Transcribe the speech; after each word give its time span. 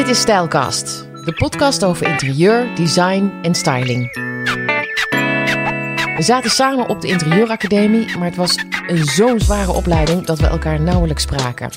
Dit 0.00 0.08
is 0.08 0.20
Stijlkast, 0.20 1.06
de 1.24 1.32
podcast 1.32 1.84
over 1.84 2.06
interieur, 2.06 2.74
design 2.74 3.32
en 3.42 3.54
styling. 3.54 4.12
We 6.16 6.22
zaten 6.22 6.50
samen 6.50 6.88
op 6.88 7.00
de 7.00 7.08
interieuracademie, 7.08 8.16
maar 8.16 8.26
het 8.26 8.36
was 8.36 8.64
een 8.86 9.04
zo'n 9.04 9.40
zware 9.40 9.72
opleiding 9.72 10.26
dat 10.26 10.38
we 10.38 10.46
elkaar 10.46 10.80
nauwelijks 10.80 11.22
spraken. 11.22 11.70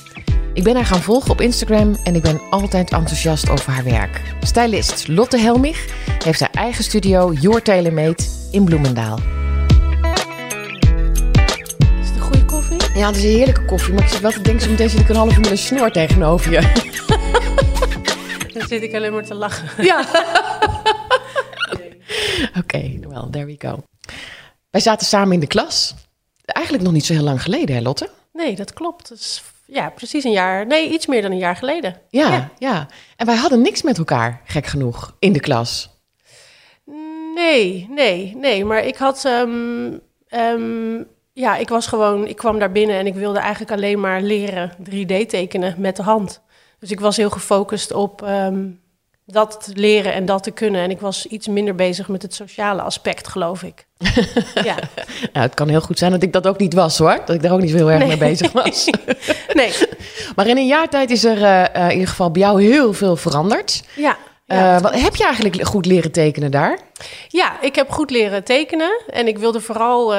Ik 0.54 0.64
ben 0.64 0.76
haar 0.76 0.86
gaan 0.86 1.02
volgen 1.02 1.32
op 1.32 1.42
Instagram 1.42 1.96
en 2.04 2.16
ik 2.16 2.22
ben 2.22 2.42
altijd 2.50 2.92
enthousiast 2.92 3.50
over 3.50 3.72
haar 3.72 3.84
werk. 3.84 4.22
Stylist 4.42 5.08
Lotte 5.08 5.38
Helmich 5.38 5.88
heeft 6.24 6.40
haar 6.40 6.52
eigen 6.54 6.84
studio 6.84 7.34
Your 7.34 7.62
Tailor 7.62 7.94
Made 7.94 8.24
in 8.52 8.64
Bloemendaal. 8.64 9.20
Is 12.02 12.08
het 12.08 12.16
een 12.16 12.22
goede 12.22 12.46
koffie? 12.46 12.78
Ja, 12.94 13.08
het 13.08 13.16
is 13.16 13.24
een 13.24 13.30
heerlijke 13.30 13.66
koffie, 13.66 13.94
maar 13.94 14.04
ik 14.04 14.10
zit 14.10 14.22
wel 14.22 14.32
te 14.32 14.42
denken 14.42 14.62
zo 14.62 14.70
meteen 14.70 14.90
zit 14.90 15.00
ik 15.00 15.10
een 15.10 15.16
half 15.16 15.34
uur 15.34 15.40
met 15.40 15.52
een 15.52 15.58
snor 15.58 15.92
tegenover 15.92 16.52
je. 16.52 16.92
Dan 18.70 18.80
zit 18.80 18.90
ik 18.90 18.96
alleen 18.96 19.14
maar 19.14 19.26
te 19.26 19.34
lachen. 19.34 19.70
Ja. 19.86 20.00
Oké, 22.60 23.00
well, 23.08 23.28
there 23.32 23.46
we 23.46 23.56
go. 23.58 23.84
Wij 24.70 24.82
zaten 24.82 25.08
samen 25.08 25.34
in 25.34 25.40
de 25.40 25.48
klas. 25.48 25.96
Eigenlijk 26.46 26.86
nog 26.86 26.94
niet 26.94 27.06
zo 27.06 27.14
heel 27.14 27.24
lang 27.24 27.42
geleden, 27.42 27.76
hè 27.76 27.82
Lotte? 27.82 28.10
Nee, 28.34 28.56
dat 28.56 28.74
klopt. 28.74 29.10
Dat 29.10 29.18
is 29.18 29.44
ja, 29.66 29.90
precies 29.90 30.24
een 30.24 30.32
jaar. 30.32 30.66
Nee, 30.68 30.90
iets 30.90 31.06
meer 31.06 31.22
dan 31.22 31.32
een 31.32 31.38
jaar 31.38 31.56
geleden. 31.56 31.96
Ja, 32.10 32.28
ja, 32.30 32.50
ja. 32.58 32.88
En 33.16 33.26
wij 33.26 33.36
hadden 33.36 33.62
niks 33.62 33.82
met 33.82 33.98
elkaar, 33.98 34.42
gek 34.46 34.66
genoeg, 34.66 35.16
in 35.20 35.34
de 35.34 35.40
klas. 35.40 35.90
Nee, 37.36 37.88
nee, 37.90 38.36
nee. 38.36 38.66
Maar 38.66 38.86
ik 38.86 38.96
had. 38.96 39.26
ehm, 40.28 41.04
ja, 41.34 41.56
ik 41.56 41.70
was 41.70 41.88
gewoon. 41.88 42.28
Ik 42.28 42.36
kwam 42.36 42.60
daar 42.60 42.72
binnen 42.72 42.96
en 42.98 43.08
ik 43.08 43.16
wilde 43.16 43.40
eigenlijk 43.40 43.72
alleen 43.72 44.00
maar 44.00 44.22
leren 44.22 44.72
3D 44.90 45.26
tekenen 45.28 45.76
met 45.78 45.96
de 45.96 46.04
hand. 46.04 46.42
Dus 46.84 46.92
ik 46.92 47.00
was 47.00 47.18
heel 47.18 47.30
gefocust 47.30 47.94
op 47.94 48.22
ehm, 48.22 48.66
dat 49.26 49.64
te 49.64 49.72
leren 49.76 50.14
en 50.14 50.26
dat 50.26 50.44
te 50.44 50.52
kunnen. 50.52 50.82
En 50.82 50.90
ik 50.90 51.00
was 51.00 51.26
iets 51.26 51.48
minder 51.48 51.76
bezig 51.76 52.08
met 52.08 52.22
het 52.22 52.34
sociale 52.34 52.82
aspect, 52.82 53.28
geloof 53.28 53.64
ik. 53.64 53.86
ja. 54.70 54.76
Het 55.34 55.54
kan 55.54 55.70
heel 55.70 55.82
goed 55.82 55.98
zijn 55.98 56.12
dat 56.12 56.24
ik 56.24 56.34
dat 56.34 56.48
ook 56.48 56.58
niet 56.58 56.74
was 56.74 56.98
hoor. 56.98 57.22
Dat 57.26 57.36
ik 57.36 57.42
daar 57.42 57.52
ook 57.52 57.62
niet 57.62 57.70
zo 57.70 57.76
heel 57.76 57.92
erg 57.92 58.00
Nee. 58.00 58.08
mee 58.08 58.18
bezig 58.18 58.52
was. 58.52 58.90
Nee, 59.54 59.74
maar 60.36 60.48
in 60.48 60.58
een 60.58 60.68
jaar 60.68 60.90
tijd 60.90 61.10
is 61.12 61.24
er 61.24 61.44
eh, 61.44 61.76
eh, 61.76 61.86
in 61.86 61.92
ieder 61.92 62.08
geval 62.08 62.32
bij 62.32 62.42
jou 62.42 62.64
heel 62.64 62.94
veel 62.94 63.16
veranderd. 63.16 63.84
ja. 63.96 64.18
Eh, 64.46 64.82
wat, 64.82 65.02
heb 65.02 65.16
je 65.16 65.24
eigenlijk 65.24 65.66
goed 65.68 65.86
leren 65.86 66.12
tekenen 66.12 66.52
daar? 66.52 66.80
Ja, 67.28 67.62
ik 67.62 67.76
heb 67.76 67.90
goed 67.90 68.12
leren 68.12 68.44
tekenen. 68.44 69.02
En 69.08 69.28
ik 69.28 69.38
wilde 69.38 69.62
vooral. 69.62 70.14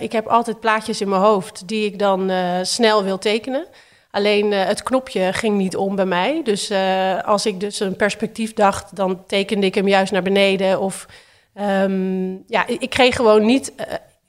ik 0.00 0.12
heb 0.12 0.26
altijd 0.26 0.60
plaatjes 0.60 1.00
in 1.00 1.08
mijn 1.08 1.20
hoofd 1.20 1.68
die 1.68 1.84
ik 1.84 1.98
dan 1.98 2.30
snel 2.62 3.04
wil 3.04 3.18
tekenen. 3.18 3.66
Alleen 4.16 4.52
eh, 4.52 4.66
het 4.66 4.82
knopje 4.82 5.32
ging 5.32 5.56
niet 5.56 5.76
om 5.76 5.96
bij 5.96 6.06
mij. 6.06 6.40
Dus 6.44 6.70
eh, 6.70 7.22
als 7.24 7.46
ik 7.46 7.60
dus 7.60 7.80
een 7.80 7.96
perspectief 7.96 8.54
dacht, 8.54 8.96
dan 8.96 9.26
tekende 9.26 9.66
ik 9.66 9.74
hem 9.74 9.88
juist 9.88 10.12
naar 10.12 10.22
beneden. 10.22 10.80
Of 10.80 11.06
ehm, 11.54 12.30
ja, 12.46 12.66
ik 12.66 12.90
kreeg 12.90 13.16
gewoon 13.16 13.46
niet. 13.46 13.74
eh, 13.74 13.86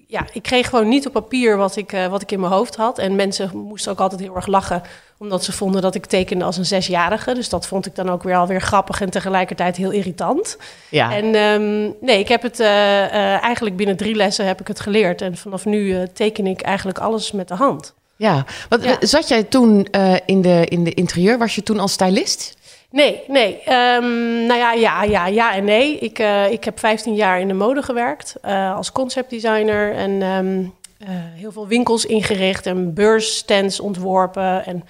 ja, 0.08 0.26
ik 0.34 0.42
kreeg 0.44 0.70
gewoon 0.70 0.88
niet 0.88 1.08
op 1.08 1.14
papier 1.14 1.58
wat 1.58 1.76
ik, 1.76 1.92
wat 2.10 2.22
ik 2.22 2.32
in 2.32 2.40
mijn 2.40 2.52
hoofd 2.52 2.76
had. 2.76 2.98
En 2.98 3.16
mensen 3.16 3.58
moesten 3.58 3.92
ook 3.92 4.00
altijd 4.00 4.22
heel 4.22 4.36
erg 4.36 4.48
lachen, 4.48 4.82
omdat 5.18 5.44
ze 5.44 5.52
vonden 5.52 5.82
dat 5.82 5.96
ik 5.96 6.06
tekende 6.06 6.46
als 6.46 6.58
een 6.58 6.66
zesjarige. 6.66 7.34
Dus 7.34 7.50
dat 7.50 7.68
vond 7.68 7.86
ik 7.86 7.96
dan 7.96 8.10
ook 8.10 8.24
weer 8.24 8.36
alweer 8.36 8.62
grappig 8.62 9.02
en 9.02 9.10
tegelijkertijd 9.10 9.78
heel 9.78 9.92
irritant. 9.92 10.58
Ja. 10.90 11.16
En 11.16 11.36
ehm, 11.36 11.92
nee, 12.06 12.20
ik 12.20 12.28
heb 12.28 12.42
het 12.42 12.60
eigenlijk 12.60 13.76
binnen 13.76 13.98
drie 13.98 14.16
lessen 14.16 14.46
heb 14.46 14.60
ik 14.60 14.68
het 14.68 14.80
geleerd. 14.80 15.22
En 15.22 15.38
vanaf 15.38 15.66
nu 15.66 15.96
eh, 15.96 16.04
teken 16.14 16.48
ik 16.48 16.62
eigenlijk 16.62 17.00
alles 17.00 17.32
met 17.32 17.48
de 17.48 17.56
hand. 17.56 17.96
Ja. 18.18 18.46
Wat, 18.70 18.84
Ja. 18.84 18.98
Zat 19.00 19.28
jij 19.28 19.44
toen 19.44 19.86
eh, 19.86 20.16
in, 20.26 20.42
de, 20.42 20.66
in 20.70 20.84
de 20.84 20.94
interieur? 20.94 21.38
Was 21.38 21.56
je 21.56 21.64
toen 21.64 21.80
al 21.80 21.88
stylist? 21.88 22.58
Nee, 22.92 23.24
nee. 23.28 23.62
Ehm, 23.64 24.46
nou 24.46 24.59
ja, 24.59 24.74
ja, 24.74 25.04
ja, 25.04 25.28
ja 25.28 25.56
en 25.56 25.64
nee. 25.64 25.98
Ik, 25.98 26.20
eh, 26.20 26.52
ik 26.52 26.64
heb 26.64 26.80
15 26.80 27.16
jaar 27.16 27.40
in 27.40 27.48
de 27.48 27.54
mode 27.54 27.82
gewerkt 27.82 28.36
eh, 28.42 28.76
als 28.76 28.92
conceptdesigner. 28.92 29.94
En 29.94 30.22
ehm, 30.22 30.64
eh, 30.97 31.16
heel 31.36 31.52
veel 31.52 31.68
winkels 31.68 32.06
ingericht 32.06 32.66
en 32.66 32.94
beursstands 32.94 33.80
ontworpen. 33.80 34.66
En 34.66 34.84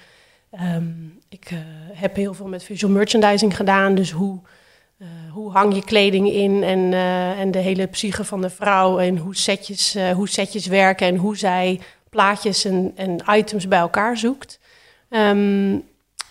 ehm, 0.50 0.86
ik 1.28 1.50
heb 1.92 2.16
heel 2.16 2.34
veel 2.34 2.46
met 2.46 2.64
visual 2.64 2.92
merchandising 2.92 3.56
gedaan. 3.56 3.94
Dus 3.94 4.10
hoe, 4.10 4.40
hoe 5.32 5.52
hang 5.52 5.74
je 5.74 5.84
kleding 5.84 6.32
in 6.32 6.62
en, 6.62 6.92
en 7.38 7.50
de 7.50 7.58
hele 7.58 7.86
psyche 7.86 8.24
van 8.24 8.40
de 8.40 8.50
vrouw. 8.50 8.98
En 8.98 9.16
hoe 9.16 9.36
setjes, 9.36 9.96
hoe 10.14 10.28
setjes 10.28 10.66
werken 10.66 11.06
en 11.06 11.16
hoe 11.16 11.36
zij 11.36 11.80
plaatjes 12.10 12.64
en, 12.64 12.92
en 12.96 13.18
items 13.30 13.68
bij 13.68 13.78
elkaar 13.78 14.16
zoekt. 14.16 14.58
Ehm, 15.08 15.78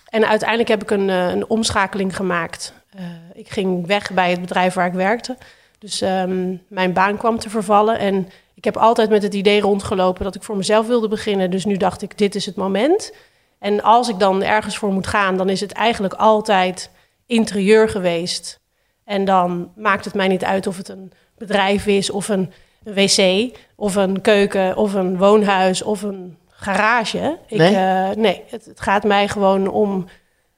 en 0.08 0.28
uiteindelijk 0.28 0.68
heb 0.68 0.82
ik 0.82 0.90
een, 0.90 1.10
eh, 1.10 1.28
een 1.28 1.48
omschakeling 1.48 2.16
gemaakt. 2.16 2.72
Eh, 2.90 3.04
ik 3.34 3.48
ging 3.48 3.86
weg 3.86 4.12
bij 4.12 4.30
het 4.30 4.40
bedrijf 4.40 4.74
waar 4.74 4.86
ik 4.86 4.92
werkte. 4.92 5.36
Dus 5.78 6.00
ehm, 6.00 6.54
mijn 6.68 6.92
baan 6.92 7.16
kwam 7.16 7.38
te 7.38 7.50
vervallen. 7.50 7.98
En 7.98 8.28
ik 8.54 8.64
heb 8.64 8.76
altijd 8.76 9.10
met 9.10 9.22
het 9.22 9.34
idee 9.34 9.60
rondgelopen 9.60 10.24
dat 10.24 10.34
ik 10.34 10.42
voor 10.42 10.56
mezelf 10.56 10.86
wilde 10.86 11.08
beginnen. 11.08 11.50
Dus 11.50 11.64
nu 11.64 11.76
dacht 11.76 12.02
ik, 12.02 12.18
dit 12.18 12.34
is 12.34 12.46
het 12.46 12.56
moment. 12.56 13.12
En 13.58 13.82
als 13.82 14.08
ik 14.08 14.18
dan 14.18 14.42
ergens 14.42 14.78
voor 14.78 14.92
moet 14.92 15.06
gaan, 15.06 15.36
dan 15.36 15.48
is 15.48 15.60
het 15.60 15.72
eigenlijk 15.72 16.14
altijd 16.14 16.90
interieur 17.26 17.88
geweest. 17.88 18.60
En 19.04 19.24
dan 19.24 19.72
maakt 19.76 20.04
het 20.04 20.14
mij 20.14 20.28
niet 20.28 20.44
uit 20.44 20.66
of 20.66 20.76
het 20.76 20.88
een 20.88 21.12
bedrijf 21.38 21.86
is, 21.86 22.10
of 22.10 22.28
een, 22.28 22.52
een 22.84 22.94
wc, 22.94 23.56
of 23.80 23.94
een 23.94 24.20
keuken, 24.20 24.76
of 24.76 24.94
een 24.94 25.18
woonhuis, 25.18 25.82
of 25.82 26.02
een 26.02 26.36
garage. 26.48 27.38
Ik, 27.46 27.58
Nee? 27.58 27.76
eh, 27.76 28.08
nee, 28.16 28.42
het, 28.50 28.64
het 28.64 28.80
gaat 28.80 29.04
mij 29.04 29.28
gewoon 29.28 29.68
om 29.68 30.06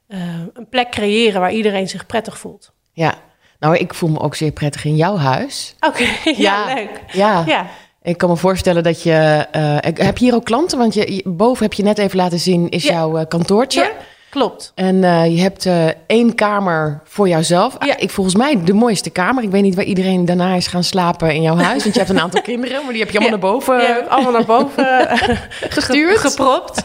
eh, 0.07 0.19
een 0.53 0.69
plek 0.69 0.91
creëren 0.91 1.41
waar 1.41 1.53
iedereen 1.53 1.89
zich 1.89 2.07
prettig 2.07 2.39
voelt. 2.39 2.73
Ja. 2.93 3.15
Nou, 3.59 3.77
ik 3.77 3.95
voel 3.95 4.09
me 4.11 4.19
ook 4.21 4.35
zeer 4.35 4.53
prettig 4.53 4.85
in 4.85 4.97
jouw 4.97 5.17
huis. 5.17 5.75
Oké, 5.81 6.05
ja, 6.37 6.75
leuk. 6.75 7.03
Ja. 7.13 7.45
Ja, 7.47 7.67
Ik 8.03 8.19
kan 8.19 8.29
me 8.29 8.37
voorstellen 8.37 8.83
dat 8.83 9.03
je... 9.03 9.47
ik- 9.81 9.99
heb 9.99 10.19
je 10.19 10.25
hier 10.25 10.35
ook 10.35 10.45
klanten? 10.45 10.79
Want 10.79 10.95
je, 10.95 11.23
boven 11.25 11.63
heb 11.65 11.73
je 11.73 11.83
net 11.83 11.99
even 11.99 12.17
laten 12.17 12.39
zien, 12.39 12.69
is 12.69 12.83
Ja. 12.85 12.93
jouw 12.93 13.25
kantoortje. 13.27 13.81
ja 13.81 13.91
klopt. 14.31 14.73
En 14.75 15.05
eh, 15.05 15.27
je 15.37 15.41
hebt 15.43 15.67
eh, 15.67 15.87
één 16.07 16.35
kamer 16.35 17.01
voor 17.05 17.29
jouzelf. 17.29 17.77
Ja. 17.85 17.97
Ik 17.97 18.11
volgens 18.11 18.37
mij 18.37 18.65
de 18.65 18.73
mooiste 18.73 19.11
kamer. 19.11 19.43
Ik 19.43 19.51
weet 19.51 19.63
niet 19.63 19.75
waar 19.75 19.85
iedereen 19.85 20.25
daarna 20.25 20.55
is 20.55 20.67
gaan 20.67 20.85
slapen 20.85 21.35
in 21.35 21.43
jouw 21.43 21.57
huis. 21.69 21.83
Want 21.83 21.95
je 21.95 22.01
hebt 22.01 22.13
een 22.13 22.21
aantal 22.21 22.43
kinderen, 22.43 22.83
maar 22.83 22.93
die 22.93 23.03
heb 23.03 23.11
je 23.11 23.19
allemaal 23.19 23.39
Ja. 23.39 23.45
naar 23.45 23.53
boven 23.53 24.09
allemaal 24.11 24.33
naar 24.33 24.45
boven 24.45 25.09
eh, 25.09 25.39
gestuurd. 25.77 26.19
gepropt. 26.19 26.83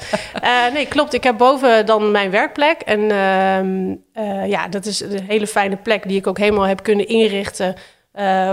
Nee, 0.74 0.86
klopt. 0.88 1.14
Ik 1.14 1.24
heb 1.24 1.38
boven 1.38 1.86
dan 1.86 2.12
mijn 2.12 2.32
werkplek. 2.32 2.82
En 2.82 3.12
ehm, 3.12 3.96
eh, 4.14 4.48
ja, 4.50 4.68
dat 4.68 4.86
is 4.86 5.00
een 5.00 5.24
hele 5.28 5.48
fijne 5.48 5.76
plek 5.76 6.08
die 6.08 6.18
ik 6.18 6.28
ook 6.28 6.38
helemaal 6.38 6.68
heb 6.68 6.84
kunnen 6.84 7.08
inrichten 7.08 7.76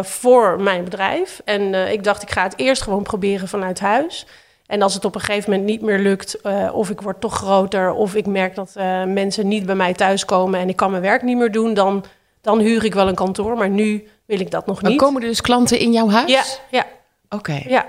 voor 0.02 0.60
mijn 0.60 0.84
bedrijf. 0.84 1.40
En 1.44 1.74
ik 1.92 2.04
dacht, 2.04 2.22
ik 2.22 2.30
ga 2.30 2.42
het 2.42 2.54
eerst 2.58 2.82
gewoon 2.82 3.02
proberen 3.02 3.48
vanuit 3.48 3.80
huis. 3.80 4.26
En 4.72 4.82
als 4.82 4.94
het 4.94 5.04
op 5.04 5.14
een 5.14 5.20
gegeven 5.20 5.50
moment 5.50 5.68
niet 5.68 5.80
meer 5.82 5.98
lukt, 5.98 6.40
eh, 6.40 6.68
of 6.72 6.90
ik 6.90 7.00
word 7.00 7.20
toch 7.20 7.34
groter, 7.34 7.92
of 7.92 8.14
ik 8.14 8.26
merk 8.26 8.54
dat 8.54 8.70
eh, 8.74 9.04
mensen 9.04 9.48
niet 9.48 9.66
bij 9.66 9.74
mij 9.74 9.92
thuiskomen 9.94 10.60
en 10.60 10.68
ik 10.68 10.76
kan 10.76 10.90
mijn 10.90 11.02
werk 11.02 11.22
niet 11.22 11.36
meer 11.36 11.52
doen, 11.52 11.74
dan, 11.74 12.04
dan 12.40 12.58
huur 12.58 12.84
ik 12.84 12.94
wel 12.94 13.08
een 13.08 13.14
kantoor. 13.14 13.56
Maar 13.56 13.68
nu 13.70 14.08
wil 14.26 14.40
ik 14.40 14.50
dat 14.50 14.66
nog 14.66 14.80
Dan 14.80 14.90
niet. 14.90 15.00
komen 15.00 15.22
er 15.22 15.28
dus 15.28 15.40
klanten 15.40 15.78
in 15.78 15.92
jouw 15.92 16.08
huis? 16.08 16.30
Ja, 16.30 16.42
ja, 16.70 16.86
Oké. 17.28 17.62
ja. 17.66 17.86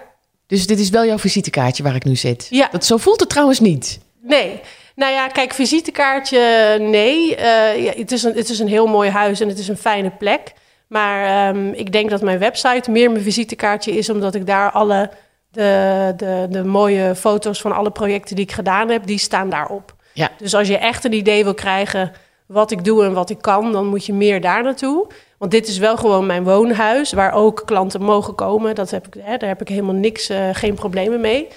Dus 0.48 0.68
dit 0.68 0.80
is 0.80 0.90
wel 0.90 1.06
jouw 1.06 1.18
visitekaartje 1.18 1.84
waar 1.84 1.96
ik 1.96 2.04
nu 2.04 2.16
zit? 2.16 2.48
Ja. 2.50 2.68
Dat, 2.72 2.86
zo 2.86 2.98
voelt 2.98 3.20
het 3.20 3.30
trouwens 3.30 3.60
niet. 3.60 4.00
Nee. 4.22 4.60
Nou 4.96 5.12
ja, 5.14 5.28
kijk, 5.28 5.54
visitekaartje, 5.54 6.78
nee. 6.80 7.36
Eh, 7.36 7.84
ja, 7.84 7.92
het, 7.96 8.12
is 8.12 8.24
een, 8.24 8.34
het 8.36 8.50
is 8.50 8.60
een 8.60 8.68
heel 8.68 8.88
mooi 8.88 9.10
huis 9.10 9.40
en 9.40 9.48
het 9.48 9.60
is 9.60 9.68
een 9.68 9.78
fijne 9.78 10.10
plek. 10.10 10.54
Maar 10.88 11.50
ehm, 11.50 11.68
ik 11.68 11.92
denk 11.92 12.10
dat 12.10 12.22
mijn 12.22 12.40
website 12.40 12.92
meer 12.92 13.12
mijn 13.12 13.24
visitekaartje 13.24 13.92
is... 13.92 14.10
omdat 14.10 14.36
ik 14.36 14.46
daar 14.46 14.72
alle 14.72 15.10
de, 15.54 16.14
de, 16.18 16.48
de 16.50 16.64
mooie 16.64 17.16
foto's 17.16 17.62
van 17.62 17.72
alle 17.72 17.92
projecten 17.92 18.36
die 18.36 18.46
ik 18.46 18.52
gedaan 18.52 18.90
heb... 18.90 19.06
die 19.06 19.18
staan 19.18 19.50
daarop. 19.50 19.96
Ja. 20.14 20.30
Dus 20.38 20.56
als 20.56 20.68
je 20.68 20.78
echt 20.78 21.04
een 21.04 21.14
idee 21.14 21.44
wil 21.44 21.54
krijgen 21.54 22.12
wat 22.46 22.72
ik 22.72 22.84
doe 22.84 23.04
en 23.04 23.14
wat 23.14 23.30
ik 23.30 23.42
kan... 23.42 23.72
dan 23.72 23.88
moet 23.88 24.06
je 24.06 24.14
meer 24.14 24.42
daar 24.42 24.64
naartoe. 24.64 25.08
Want 25.38 25.52
dit 25.52 25.68
is 25.68 25.78
wel 25.78 25.98
gewoon 25.98 26.26
mijn 26.26 26.44
woonhuis... 26.44 27.12
waar 27.12 27.34
ook 27.34 27.62
klanten 27.66 28.02
mogen 28.02 28.36
komen. 28.36 28.76
Dat 28.76 28.92
heb 28.92 29.08
ik, 29.08 29.14
hè, 29.20 29.38
daar 29.38 29.50
heb 29.50 29.62
ik 29.62 29.68
helemaal 29.68 29.96
niks, 29.96 30.30
eh, 30.30 30.50
geen 30.52 30.74
problemen 30.74 31.22
mee. 31.22 31.48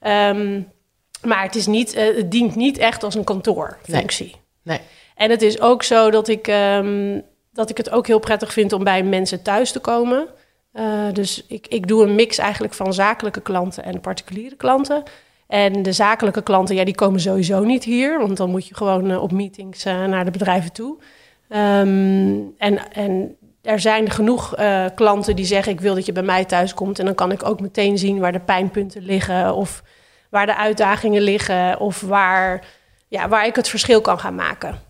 Ehm, 0.00 0.60
maar 1.22 1.42
het, 1.42 1.54
is 1.54 1.66
niet, 1.66 1.94
eh, 1.94 2.16
het 2.16 2.30
dient 2.30 2.54
niet 2.54 2.78
echt 2.78 3.04
als 3.04 3.14
een 3.14 3.24
kantoorfunctie. 3.24 4.36
Nee. 4.62 4.80
En 5.14 5.30
het 5.30 5.42
is 5.42 5.60
ook 5.60 5.82
zo 5.82 6.10
dat 6.10 6.28
ik, 6.28 6.48
ehm, 6.48 7.20
dat 7.52 7.70
ik 7.70 7.76
het 7.76 7.90
ook 7.90 8.06
heel 8.06 8.18
prettig 8.18 8.52
vind 8.52 8.72
om 8.72 8.84
bij 8.84 9.02
mensen 9.02 9.42
thuis 9.42 9.72
te 9.72 9.80
komen. 9.80 10.28
Eh, 10.72 11.12
dus 11.12 11.44
ik, 11.46 11.66
ik 11.66 11.88
doe 11.88 12.04
een 12.04 12.14
mix 12.14 12.38
eigenlijk 12.38 12.74
van 12.74 12.92
zakelijke 12.92 13.40
klanten 13.40 13.84
en 13.84 14.00
particuliere 14.00 14.56
klanten. 14.56 15.02
En 15.46 15.82
de 15.82 15.92
zakelijke 15.92 16.42
klanten, 16.42 16.74
ja, 16.74 16.84
die 16.84 16.94
komen 16.94 17.20
sowieso 17.20 17.64
niet 17.64 17.84
hier. 17.84 18.18
Want 18.18 18.36
dan 18.36 18.50
moet 18.50 18.66
je 18.66 18.74
gewoon 18.74 19.10
eh, 19.10 19.22
op 19.22 19.32
meetings 19.32 19.84
eh, 19.84 20.04
naar 20.04 20.24
de 20.24 20.30
bedrijven 20.30 20.72
toe. 20.72 20.98
Ehm, 21.48 22.38
en, 22.58 22.92
en 22.92 23.36
er 23.62 23.80
zijn 23.80 24.10
genoeg 24.10 24.54
klanten 24.94 25.36
die 25.36 25.44
zeggen: 25.44 25.72
Ik 25.72 25.80
wil 25.80 25.94
dat 25.94 26.06
je 26.06 26.12
bij 26.12 26.22
mij 26.22 26.44
thuis 26.44 26.74
komt. 26.74 26.98
En 26.98 27.04
dan 27.04 27.14
kan 27.14 27.32
ik 27.32 27.44
ook 27.44 27.60
meteen 27.60 27.98
zien 27.98 28.18
waar 28.18 28.32
de 28.32 28.40
pijnpunten 28.40 29.02
liggen. 29.02 29.54
Of 29.54 29.82
waar 30.30 30.46
de 30.46 30.56
uitdagingen 30.56 31.22
liggen. 31.22 31.80
Of 31.80 32.00
waar, 32.00 32.66
ja, 33.08 33.28
waar 33.28 33.46
ik 33.46 33.56
het 33.56 33.68
verschil 33.68 34.00
kan 34.00 34.18
gaan 34.18 34.34
maken. 34.34 34.89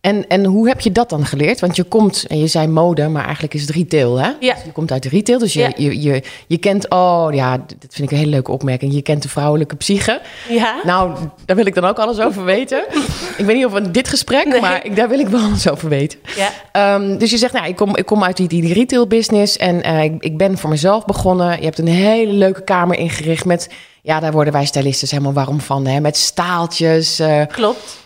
En, 0.00 0.28
en 0.28 0.44
hoe 0.44 0.68
heb 0.68 0.80
je 0.80 0.92
dat 0.92 1.08
dan 1.10 1.26
geleerd? 1.26 1.60
Want 1.60 1.76
je 1.76 1.82
komt, 1.82 2.24
en 2.28 2.38
je 2.38 2.46
zei 2.46 2.66
mode, 2.66 3.08
maar 3.08 3.24
eigenlijk 3.24 3.54
is 3.54 3.60
het 3.60 3.70
retail, 3.70 4.16
hè? 4.16 4.30
Ja. 4.40 4.54
Dus 4.54 4.64
je 4.64 4.72
komt 4.72 4.92
uit 4.92 5.02
de 5.02 5.08
retail, 5.08 5.38
dus 5.38 5.52
je, 5.52 5.60
Ja. 5.60 5.72
je, 5.76 6.00
je, 6.02 6.22
je 6.46 6.58
kent... 6.58 6.90
Oh, 6.90 7.28
ja, 7.32 7.56
dat 7.56 7.66
vind 7.90 7.98
ik 7.98 8.10
een 8.10 8.16
hele 8.16 8.30
leuke 8.30 8.50
opmerking. 8.52 8.92
Je 8.94 9.02
kent 9.02 9.22
de 9.22 9.28
vrouwelijke 9.28 9.76
psyche. 9.76 10.20
Ja. 10.48 10.74
Nou, 10.84 11.12
daar 11.44 11.56
wil 11.56 11.66
ik 11.66 11.74
dan 11.74 11.84
ook 11.84 11.98
alles 11.98 12.18
over 12.20 12.44
weten. 12.44 12.84
ik 13.38 13.44
weet 13.44 13.56
niet 13.56 13.64
of 13.66 13.76
in 13.76 13.92
dit 13.92 14.08
gesprek, 14.08 14.44
Nee. 14.46 14.60
maar 14.60 14.84
ik, 14.84 14.96
daar 14.96 15.08
wil 15.08 15.18
ik 15.18 15.28
wel 15.28 15.40
alles 15.40 15.68
over 15.70 15.88
weten. 15.88 16.18
ja. 16.36 16.48
Ehm, 16.72 17.18
dus 17.18 17.30
je 17.30 17.38
zegt, 17.38 17.52
nou, 17.52 17.66
ik 17.68 17.76
kom, 17.76 17.96
ik 17.96 18.06
kom 18.06 18.24
uit 18.24 18.36
die, 18.36 18.48
die 18.48 18.72
retail 18.72 19.06
business 19.06 19.56
en 19.56 19.82
eh, 19.82 20.02
ik, 20.04 20.22
ik 20.24 20.36
ben 20.36 20.58
voor 20.58 20.70
mezelf 20.70 21.04
begonnen. 21.04 21.58
Je 21.58 21.64
hebt 21.64 21.78
een 21.78 21.86
hele 21.88 22.32
leuke 22.32 22.64
kamer 22.64 22.98
ingericht 22.98 23.44
met, 23.44 23.68
ja, 24.02 24.20
daar 24.20 24.32
worden 24.32 24.52
wij 24.52 24.64
stylistes 24.64 25.10
helemaal 25.10 25.32
warm 25.32 25.60
van. 25.60 25.86
Hè? 25.86 26.00
Met 26.00 26.16
staaltjes, 26.16 27.18
eh, 27.18 27.42
Klopt. 27.46 27.98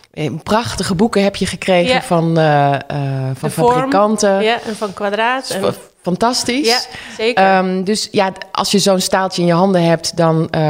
Prachtige 0.43 0.95
boeken 0.95 1.23
heb 1.23 1.35
je 1.35 1.45
gekregen 1.45 1.93
Ja. 1.93 2.01
van, 2.01 2.37
eh, 2.37 2.73
eh, 2.73 2.79
van 3.33 3.51
vorm. 3.51 3.71
fabrikanten. 3.71 4.43
Ja, 4.43 4.57
en 4.67 4.75
van 4.75 4.93
kwadraat. 4.93 5.49
En, 5.49 5.75
Fantastisch. 6.01 6.67
ja, 6.67 6.79
zeker. 7.17 7.43
Ehm, 7.43 7.83
dus 7.83 8.07
ja, 8.11 8.31
als 8.51 8.71
je 8.71 8.79
zo'n 8.79 8.99
staaltje 8.99 9.41
in 9.41 9.47
je 9.47 9.53
handen 9.53 9.83
hebt, 9.83 10.17
dan, 10.17 10.49
eh, 10.49 10.61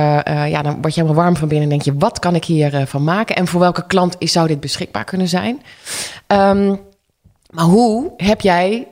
ja, 0.49 0.61
dan 0.61 0.81
word 0.81 0.93
je 0.95 1.01
helemaal 1.01 1.23
warm 1.23 1.35
van 1.37 1.47
binnen 1.47 1.63
en 1.63 1.69
denk 1.77 1.81
je, 1.81 1.95
wat 1.99 2.19
kan 2.19 2.35
ik 2.35 2.45
hier 2.45 2.75
eh, 2.75 2.85
van 2.85 3.03
maken? 3.03 3.35
En 3.35 3.47
voor 3.47 3.59
welke 3.59 3.87
klant 3.87 4.15
is, 4.17 4.31
zou 4.31 4.47
dit 4.47 4.59
beschikbaar 4.59 5.03
kunnen 5.03 5.27
zijn? 5.27 5.61
Ehm, 6.27 6.75
maar 7.49 7.65
hoe 7.65 8.11
heb 8.17 8.41
jij 8.41 8.87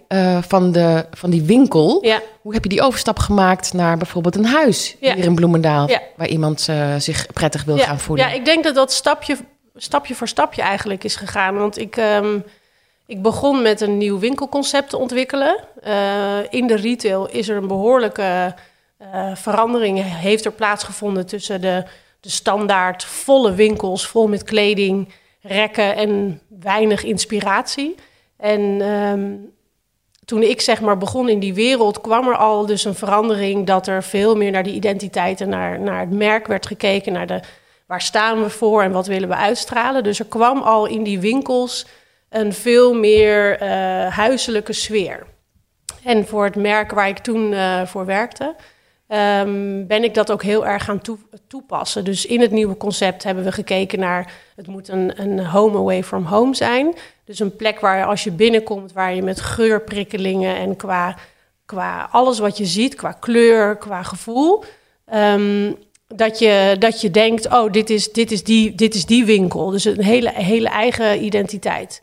van, 0.47 0.71
de, 0.71 1.05
van 1.11 1.29
die 1.29 1.41
winkel, 1.43 1.97
ja. 2.05 2.19
hoe 2.41 2.53
heb 2.53 2.63
je 2.63 2.69
die 2.69 2.81
overstap 2.81 3.19
gemaakt 3.19 3.73
naar 3.73 3.97
bijvoorbeeld 3.97 4.35
een 4.35 4.45
huis 4.45 4.95
Ja. 4.99 5.13
hier 5.15 5.23
in 5.25 5.35
Bloemendaal, 5.35 5.89
Ja. 5.89 5.99
waar 6.17 6.27
iemand 6.27 6.67
zich 6.97 7.25
prettig 7.33 7.63
wil 7.63 7.77
gaan 7.77 7.99
voelen? 7.99 8.27
Ja, 8.27 8.33
ik 8.33 8.45
denk 8.45 8.63
dat 8.63 8.75
dat 8.75 8.91
stapje, 8.93 9.37
stapje 9.75 10.15
voor 10.15 10.27
stapje 10.27 10.61
eigenlijk 10.61 11.03
is 11.03 11.15
gegaan. 11.15 11.57
Want 11.57 11.77
ik, 11.77 11.97
ehm, 11.97 12.39
ik 13.05 13.21
begon 13.21 13.61
met 13.61 13.81
een 13.81 13.97
nieuw 13.97 14.19
winkelconcept 14.19 14.89
te 14.89 14.97
ontwikkelen. 14.97 15.57
Eh, 15.81 16.37
in 16.49 16.67
de 16.67 16.75
retail 16.75 17.29
is 17.29 17.49
er 17.49 17.57
een 17.57 17.67
behoorlijke 17.67 18.55
eh, 19.11 19.35
verandering 19.35 20.03
heeft 20.03 20.45
er 20.45 20.51
plaatsgevonden 20.51 21.25
tussen 21.25 21.61
de, 21.61 21.83
de 22.19 22.29
standaard 22.29 23.03
volle 23.03 23.53
winkels, 23.53 24.07
vol 24.07 24.27
met 24.27 24.43
kleding, 24.43 25.13
rekken 25.41 25.95
en 25.95 26.41
weinig 26.59 27.03
inspiratie. 27.03 27.95
En 28.37 28.81
ehm, 28.81 29.35
toen 30.25 30.43
ik 30.43 30.61
zeg 30.61 30.81
maar 30.81 30.97
begon 30.97 31.29
in 31.29 31.39
die 31.39 31.53
wereld, 31.53 32.01
kwam 32.01 32.27
er 32.27 32.35
al 32.35 32.65
dus 32.65 32.85
een 32.85 32.95
verandering 32.95 33.65
dat 33.67 33.87
er 33.87 34.03
veel 34.03 34.35
meer 34.35 34.51
naar 34.51 34.63
die 34.63 34.73
identiteit 34.73 35.41
en 35.41 35.49
naar, 35.49 35.79
naar 35.79 35.99
het 35.99 36.11
merk 36.11 36.47
werd 36.47 36.67
gekeken, 36.67 37.13
naar 37.13 37.27
de 37.27 37.39
waar 37.85 38.01
staan 38.01 38.43
we 38.43 38.49
voor 38.49 38.81
en 38.81 38.91
wat 38.91 39.07
willen 39.07 39.29
we 39.29 39.35
uitstralen. 39.35 40.03
Dus 40.03 40.19
er 40.19 40.25
kwam 40.25 40.61
al 40.61 40.85
in 40.85 41.03
die 41.03 41.19
winkels 41.19 41.85
een 42.29 42.53
veel 42.53 42.93
meer 42.93 43.57
eh, 43.59 43.69
huiselijke 44.07 44.73
sfeer. 44.73 45.25
En 46.03 46.27
voor 46.27 46.43
het 46.43 46.55
merk 46.55 46.91
waar 46.91 47.07
ik 47.07 47.17
toen 47.17 47.53
eh, 47.53 47.85
voor 47.85 48.05
werkte, 48.05 48.55
ehm, 49.07 49.85
ben 49.87 50.03
ik 50.03 50.13
dat 50.13 50.31
ook 50.31 50.43
heel 50.43 50.65
erg 50.67 50.83
gaan 50.83 51.01
toe- 51.01 51.17
toepassen. 51.47 52.03
Dus 52.03 52.25
in 52.25 52.41
het 52.41 52.51
nieuwe 52.51 52.77
concept 52.77 53.23
hebben 53.23 53.43
we 53.43 53.51
gekeken 53.51 53.99
naar, 53.99 54.31
het 54.55 54.67
moet 54.67 54.87
een, 54.87 55.21
een 55.21 55.45
home 55.45 55.77
away 55.77 56.03
from 56.03 56.25
home 56.25 56.55
zijn. 56.55 56.95
Dus 57.25 57.39
een 57.39 57.55
plek 57.55 57.79
waar 57.79 58.05
als 58.05 58.23
je 58.23 58.31
binnenkomt, 58.31 58.93
waar 58.93 59.15
je 59.15 59.21
met 59.21 59.41
geurprikkelingen 59.41 60.55
en 60.55 60.75
qua, 60.75 61.15
qua 61.65 62.07
alles 62.11 62.39
wat 62.39 62.57
je 62.57 62.65
ziet, 62.65 62.95
qua 62.95 63.11
kleur, 63.11 63.75
qua 63.75 64.03
gevoel, 64.03 64.63
ehm, 65.05 65.71
dat, 66.15 66.39
je, 66.39 66.75
dat 66.79 67.01
je 67.01 67.11
denkt, 67.11 67.53
oh, 67.53 67.71
dit 67.71 67.89
is, 67.89 68.11
dit 68.11 68.31
is, 68.31 68.43
die, 68.43 68.75
dit 68.75 68.95
is 68.95 69.05
die 69.05 69.25
winkel. 69.25 69.69
Dus 69.69 69.85
een 69.85 70.03
hele, 70.03 70.31
hele 70.33 70.69
eigen 70.69 71.23
identiteit. 71.23 72.01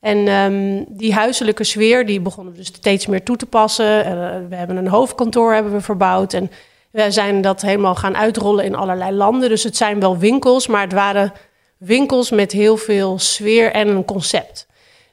En 0.00 0.28
ehm, 0.28 0.84
die 0.88 1.14
huiselijke 1.14 1.64
sfeer, 1.64 2.06
die 2.06 2.20
begonnen 2.20 2.52
we 2.52 2.58
dus 2.58 2.66
steeds 2.66 3.06
meer 3.06 3.22
toe 3.22 3.36
te 3.36 3.46
passen. 3.46 4.04
Eh, 4.04 4.12
we 4.48 4.54
hebben 4.54 4.76
een 4.76 4.88
hoofdkantoor 4.88 5.52
hebben 5.52 5.72
we 5.72 5.80
verbouwd. 5.80 6.32
En 6.32 6.50
we 6.90 7.10
zijn 7.10 7.40
dat 7.40 7.62
helemaal 7.62 7.94
gaan 7.94 8.16
uitrollen 8.16 8.64
in 8.64 8.74
allerlei 8.74 9.16
landen. 9.16 9.48
Dus 9.48 9.64
het 9.64 9.76
zijn 9.76 10.00
wel 10.00 10.18
winkels, 10.18 10.66
maar 10.66 10.82
het 10.82 10.92
waren 10.92 11.32
winkels 11.76 12.30
met 12.30 12.52
heel 12.52 12.76
veel 12.76 13.18
sfeer 13.18 13.72
en 13.72 13.88
een 13.88 14.04
concept. 14.04 14.66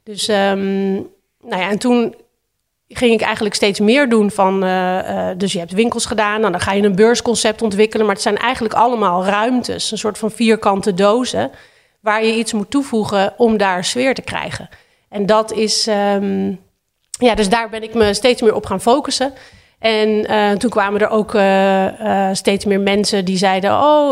Dus, 0.04 0.28
ehm, 0.28 0.94
nou 1.42 1.62
ja, 1.62 1.70
en 1.70 1.80
toen 1.80 2.16
ging 2.98 3.14
ik 3.14 3.22
eigenlijk 3.22 3.56
steeds 3.56 3.80
meer 3.80 4.10
doen 4.10 4.32
van... 4.32 4.64
eh, 4.64 5.30
eh, 5.30 5.38
dus 5.38 5.54
je 5.54 5.60
hebt 5.60 5.72
winkels 5.72 6.06
gedaan, 6.06 6.44
en 6.44 6.52
dan 6.52 6.62
ga 6.62 6.72
je 6.72 6.84
een 6.84 6.96
beursconcept 6.96 7.62
ontwikkelen... 7.62 8.06
maar 8.06 8.16
het 8.16 8.24
zijn 8.24 8.38
eigenlijk 8.38 8.74
allemaal 8.74 9.26
ruimtes, 9.26 9.92
een 9.92 9.98
soort 9.98 10.18
van 10.18 10.32
vierkante 10.32 10.94
dozen... 10.94 11.52
waar 12.02 12.26
je 12.26 12.36
iets 12.36 12.54
moet 12.54 12.70
toevoegen 12.70 13.34
om 13.38 13.58
daar 13.58 13.84
sfeer 13.84 14.14
te 14.14 14.22
krijgen. 14.22 14.70
En 15.10 15.26
dat 15.26 15.52
is... 15.52 15.88
ehm, 15.88 16.54
ja, 17.20 17.36
dus 17.36 17.50
daar 17.50 17.70
ben 17.70 17.84
ik 17.84 17.94
me 17.94 18.14
steeds 18.14 18.42
meer 18.42 18.56
op 18.56 18.66
gaan 18.66 18.82
focussen... 18.82 19.34
En 19.80 20.26
eh, 20.26 20.52
toen 20.52 20.70
kwamen 20.70 21.02
er 21.02 21.10
ook 21.10 21.38
steeds 22.36 22.66
meer 22.66 22.80
mensen 22.80 23.26
die 23.26 23.38
zeiden: 23.38 23.72
Oh, 23.72 24.12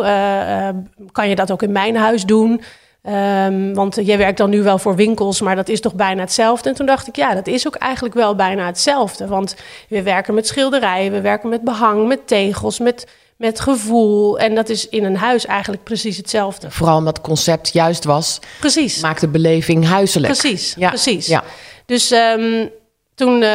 kan 1.11 1.29
je 1.29 1.35
dat 1.35 1.51
ook 1.51 1.61
in 1.61 1.71
mijn 1.71 1.95
huis 1.95 2.23
doen? 2.23 2.61
Ehm, 3.07 3.73
want 3.73 3.97
jij 4.01 4.17
werkt 4.17 4.37
dan 4.37 4.49
nu 4.49 4.63
wel 4.63 4.77
voor 4.77 4.95
winkels, 4.95 5.41
maar 5.41 5.55
dat 5.55 5.69
is 5.69 5.81
toch 5.81 5.93
bijna 5.93 6.21
hetzelfde? 6.21 6.69
En 6.69 6.75
toen 6.75 6.85
dacht 6.85 7.07
ik: 7.07 7.15
Ja, 7.15 7.33
dat 7.33 7.47
is 7.47 7.67
ook 7.67 7.75
eigenlijk 7.75 8.15
wel 8.15 8.35
bijna 8.35 8.65
hetzelfde. 8.65 9.27
Want 9.27 9.55
we 9.89 10.01
werken 10.01 10.33
met 10.33 10.47
schilderijen, 10.47 11.11
we 11.11 11.21
werken 11.21 11.49
met 11.49 11.61
behang, 11.61 12.07
met 12.07 12.27
tegels, 12.27 12.79
met, 12.79 13.07
met 13.35 13.59
gevoel. 13.59 14.39
En 14.39 14.55
dat 14.55 14.69
is 14.69 14.89
in 14.89 15.03
een 15.03 15.17
huis 15.17 15.45
eigenlijk 15.45 15.83
precies 15.83 16.17
hetzelfde. 16.17 16.71
Vooral 16.71 16.97
omdat 16.97 17.17
het 17.17 17.25
concept 17.25 17.73
juist 17.73 18.03
was, 18.03 18.39
Precies. 18.59 19.01
maakt 19.01 19.21
de 19.21 19.27
beleving 19.27 19.85
huiselijk. 19.87 20.33
Precies, 20.39 20.75
Ja, 20.77 20.89
precies. 20.89 21.27
ja. 21.27 21.43
Dus 21.85 22.11
ehm, 22.11 22.67
toen 23.15 23.41
eh, 23.41 23.49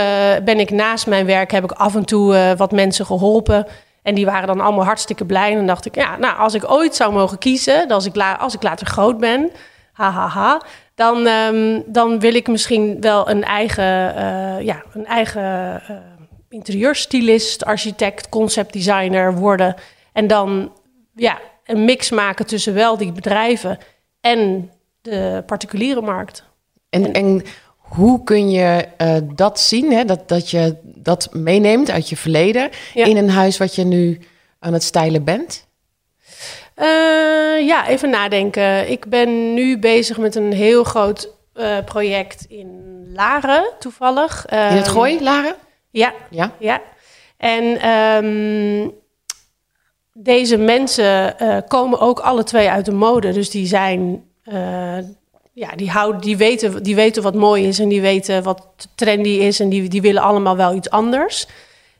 ben 0.44 0.60
ik 0.60 0.70
naast 0.70 1.06
mijn 1.06 1.26
werk, 1.26 1.50
heb 1.50 1.64
ik 1.64 1.72
af 1.72 1.94
en 1.94 2.04
toe 2.04 2.34
eh, 2.34 2.56
wat 2.56 2.72
mensen 2.72 3.06
geholpen. 3.06 3.66
En 4.02 4.14
die 4.14 4.26
waren 4.26 4.46
dan 4.46 4.60
allemaal 4.60 4.84
hartstikke 4.84 5.24
blij. 5.24 5.50
En 5.50 5.56
dan 5.56 5.66
dacht 5.66 5.84
ik, 5.84 5.94
ja, 5.94 6.16
nou, 6.16 6.38
als 6.38 6.54
ik 6.54 6.70
ooit 6.70 6.94
zou 6.94 7.12
mogen 7.12 7.38
kiezen, 7.38 7.88
als 7.88 8.06
ik, 8.06 8.14
la 8.14 8.34
als 8.34 8.54
ik 8.54 8.62
later 8.62 8.86
groot 8.86 9.18
ben, 9.18 9.50
hahaha, 9.92 10.28
ha, 10.28 10.42
ha, 10.42 10.62
dan, 10.94 11.26
ehm, 11.26 11.80
dan 11.86 12.20
wil 12.20 12.34
ik 12.34 12.48
misschien 12.48 13.00
wel 13.00 13.28
een 13.28 13.44
eigen, 13.44 14.16
eh, 14.16 14.60
ja, 14.60 14.82
een 14.92 15.06
eigen 15.06 15.42
eh, 15.86 15.96
interieurstylist, 16.48 17.64
architect, 17.64 18.28
conceptdesigner 18.28 19.34
worden. 19.34 19.74
En 20.12 20.26
dan 20.26 20.72
ja, 21.14 21.38
een 21.64 21.84
mix 21.84 22.10
maken 22.10 22.46
tussen 22.46 22.74
wel 22.74 22.96
die 22.96 23.12
bedrijven 23.12 23.78
en 24.20 24.70
de 25.00 25.42
particuliere 25.46 26.00
markt. 26.00 26.44
En, 26.90 27.12
en 27.12 27.42
hoe 27.94 28.24
kun 28.24 28.50
je 28.50 28.88
eh, 28.96 29.16
dat 29.34 29.60
zien, 29.60 29.92
hè? 29.92 30.04
Dat, 30.04 30.28
dat 30.28 30.50
je 30.50 30.76
dat 30.84 31.28
meeneemt 31.32 31.90
uit 31.90 32.08
je 32.08 32.16
verleden 32.16 32.70
Ja. 32.94 33.04
in 33.06 33.16
een 33.16 33.30
huis 33.30 33.58
wat 33.58 33.74
je 33.74 33.84
nu 33.84 34.20
aan 34.58 34.72
het 34.72 34.82
stijlen 34.82 35.24
bent? 35.24 35.66
Eh, 36.74 36.86
ja, 37.66 37.88
even 37.88 38.10
nadenken. 38.10 38.90
Ik 38.90 39.06
ben 39.06 39.54
nu 39.54 39.78
bezig 39.78 40.18
met 40.18 40.34
een 40.34 40.52
heel 40.52 40.84
groot 40.84 41.28
eh, 41.54 41.78
project 41.84 42.44
in 42.48 42.80
Laren, 43.14 43.64
toevallig. 43.78 44.46
In 44.50 44.56
het 44.58 44.86
Ehm, 44.86 44.90
gooi, 44.92 45.22
Lara? 45.22 45.56
Ja, 45.90 46.12
Ja. 46.30 46.52
ja. 46.58 46.80
En 47.36 47.80
ehm, 47.80 48.88
deze 50.12 50.56
mensen 50.56 51.36
komen 51.68 52.00
ook 52.00 52.20
alle 52.20 52.44
twee 52.44 52.68
uit 52.70 52.84
de 52.84 52.92
mode. 52.92 53.32
Dus 53.32 53.50
die 53.50 53.66
zijn... 53.66 54.24
ja, 55.52 55.76
die, 55.76 55.90
houden, 55.90 56.20
die, 56.20 56.36
weten, 56.36 56.82
die 56.82 56.94
weten 56.94 57.22
wat 57.22 57.34
mooi 57.34 57.66
is 57.66 57.78
en 57.78 57.88
die 57.88 58.00
weten 58.00 58.42
wat 58.42 58.66
trendy 58.94 59.28
is. 59.28 59.60
En 59.60 59.68
die, 59.68 59.88
die 59.88 60.02
willen 60.02 60.22
allemaal 60.22 60.56
wel 60.56 60.74
iets 60.74 60.90
anders. 60.90 61.46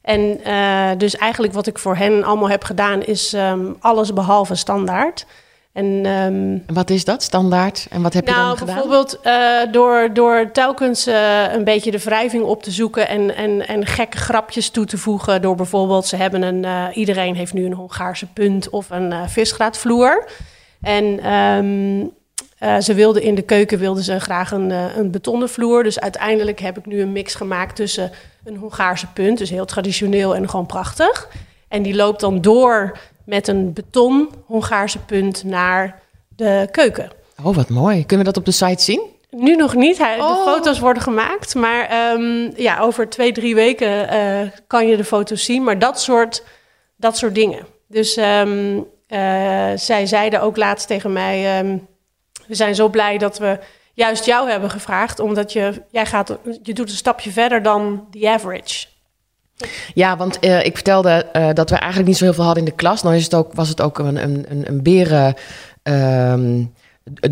En 0.03 0.45
eh, 0.45 0.91
dus 0.99 1.17
eigenlijk 1.17 1.53
wat 1.53 1.67
ik 1.67 1.79
voor 1.79 1.97
hen 1.97 2.25
allemaal 2.25 2.51
heb 2.51 2.65
gedaan... 2.65 3.03
is 3.03 3.33
ehm, 3.33 3.73
alles 3.81 4.13
behalve 4.13 4.55
standaard. 4.55 5.27
En 5.73 6.01
ehm, 6.05 6.59
En 6.67 6.75
wat 6.75 6.91
is 6.91 7.05
dat, 7.05 7.23
standaard? 7.23 7.87
En 7.91 8.03
wat 8.03 8.13
heb 8.13 8.27
je 8.27 8.35
nou, 8.35 8.47
dan 8.47 8.57
gedaan? 8.57 8.75
bijvoorbeeld 8.75 9.21
eh, 9.21 9.73
door, 9.73 10.11
door 10.13 10.51
telkens 10.53 11.07
eh, 11.07 11.53
een 11.53 11.65
beetje 11.65 11.91
de 11.91 11.99
wrijving 11.99 12.45
op 12.45 12.63
te 12.63 12.71
zoeken 12.71 13.09
en, 13.09 13.37
en, 13.37 13.69
en 13.69 13.87
gekke 13.87 14.17
grapjes 14.17 14.71
toe 14.71 14.85
te 14.85 14.99
voegen. 14.99 15.43
Door 15.43 15.55
bijvoorbeeld, 15.55 16.07
ze 16.07 16.17
hebben 16.17 16.43
een, 16.43 16.93
iedereen 16.93 17.35
heeft 17.35 17.53
nu 17.53 17.65
een 17.65 17.73
Hongaarse 17.73 18.27
punt 18.27 18.71
of 18.71 18.91
een 18.91 19.29
visgraatvloer. 19.29 20.29
En 20.81 21.21
ehm, 21.21 22.07
eh, 22.63 22.79
ze 22.79 22.95
wilden 22.95 23.23
in 23.23 23.35
de 23.35 23.43
keuken 23.43 23.79
wilden 23.79 24.03
ze 24.03 24.21
graag 24.21 24.51
een, 24.53 24.71
eh, 24.71 24.97
een 24.97 25.11
betonnen 25.11 25.49
vloer. 25.49 25.83
Dus 25.83 26.01
uiteindelijk 26.01 26.61
heb 26.61 26.79
ik 26.79 26.87
nu 26.87 27.01
een 27.01 27.13
mix 27.13 27.35
gemaakt 27.35 27.77
tussen 27.77 28.11
een 28.45 28.57
Hongaarse 28.57 29.07
punt, 29.13 29.39
dus 29.39 29.51
heel 29.51 29.65
traditioneel 29.65 30.35
en 30.35 30.49
gewoon 30.49 30.67
prachtig. 30.67 31.29
En 31.69 31.83
die 31.83 31.95
loopt 31.95 32.21
dan 32.21 32.41
door 32.41 32.99
met 33.25 33.49
een 33.49 33.73
beton 33.73 34.29
Hongaarse 34.47 34.99
punt 34.99 35.45
naar 35.45 36.01
de 36.37 36.69
keuken. 36.71 37.11
Oh, 37.45 37.55
wat 37.55 37.69
mooi. 37.69 38.07
Kunnen 38.07 38.27
we 38.27 38.33
dat 38.33 38.37
op 38.41 38.45
de 38.45 38.67
site 38.67 38.83
zien? 38.83 39.03
Nu 39.31 39.57
nog 39.57 39.75
niet. 39.75 39.97
De 39.97 40.17
Oh. 40.19 40.45
foto's 40.45 40.79
worden 40.79 41.03
gemaakt. 41.03 41.55
Maar 41.55 41.85
ehm, 41.89 42.51
ja, 42.57 42.79
over 42.79 43.09
twee, 43.09 43.33
drie 43.33 43.55
weken 43.55 44.09
eh, 44.09 44.41
kan 44.67 44.87
je 44.89 44.97
de 44.97 45.05
foto's 45.05 45.45
zien. 45.45 45.63
Maar 45.63 45.79
dat 45.79 46.01
soort, 46.01 46.45
dat 46.97 47.17
soort 47.17 47.35
dingen. 47.35 47.67
Dus 47.89 48.17
ehm, 48.17 48.79
eh, 49.07 49.71
zij 49.77 50.07
zeiden 50.07 50.41
ook 50.41 50.57
laatst 50.57 50.87
tegen 50.87 51.13
mij... 51.13 51.59
ehm, 51.59 51.77
we 52.53 52.59
zijn 52.59 52.75
zo 52.75 52.89
blij 52.89 53.19
dat 53.19 53.39
we 53.39 53.59
juist 53.95 54.25
jou 54.25 54.51
hebben 54.51 54.71
gevraagd, 54.71 55.21
omdat 55.21 55.53
je, 55.53 55.83
jij 55.91 56.07
gaat, 56.07 56.39
je 56.63 56.75
doet 56.75 56.91
een 56.91 56.97
stapje 56.97 57.31
verder 57.31 57.63
dan 57.63 58.07
the 58.11 58.29
average. 58.29 58.87
Ja, 59.95 60.17
want 60.17 60.45
uh, 60.45 60.65
ik 60.65 60.75
vertelde 60.75 61.27
uh, 61.33 61.49
dat 61.53 61.71
we 61.71 61.77
eigenlijk 61.77 62.09
niet 62.09 62.19
zo 62.19 62.25
heel 62.25 62.35
veel 62.35 62.45
hadden 62.45 62.65
in 62.65 62.71
de 62.71 62.77
klas. 62.77 63.03
Nou 63.03 63.17
is 63.17 63.25
het 63.25 63.35
ook, 63.35 63.53
was 63.53 63.69
het 63.69 63.81
ook 63.81 63.99
een, 63.99 64.23
een, 64.23 64.47
een 64.69 64.83
beren... 64.83 65.35
Um, 65.83 66.75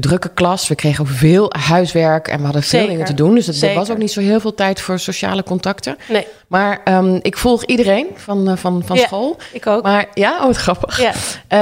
drukke 0.01 0.29
klas. 0.29 0.69
We 0.69 0.75
kregen 0.75 1.05
ook 1.05 1.11
veel 1.11 1.53
huiswerk 1.59 2.29
en 2.29 2.39
we 2.39 2.45
hadden 2.45 2.63
veel 2.63 2.87
dingen 2.87 3.07
te 3.07 3.15
doen. 3.15 3.35
Dus 3.35 3.47
het, 3.47 3.63
er 3.63 3.75
was 3.75 3.91
ook 3.91 3.99
niet 3.99 4.13
zo 4.13 4.21
heel 4.21 4.41
veel 4.41 4.55
tijd 4.55 4.81
voor 4.81 4.99
sociale 4.99 5.43
contacten. 5.43 5.97
Nee. 6.09 6.27
Maar 6.49 6.81
um, 6.85 7.19
ik 7.23 7.37
volg 7.37 7.65
iedereen 7.65 8.07
van, 8.15 8.51
uh, 8.51 8.57
van, 8.57 8.83
van 8.87 8.97
ja, 8.97 9.03
school. 9.03 9.37
Ik 9.53 9.67
ook. 9.67 9.83
Maar 9.83 10.07
ja, 10.15 10.39
oh, 10.39 10.47
wat 10.47 10.57
grappig. 10.57 11.01
Ja. 11.01 11.13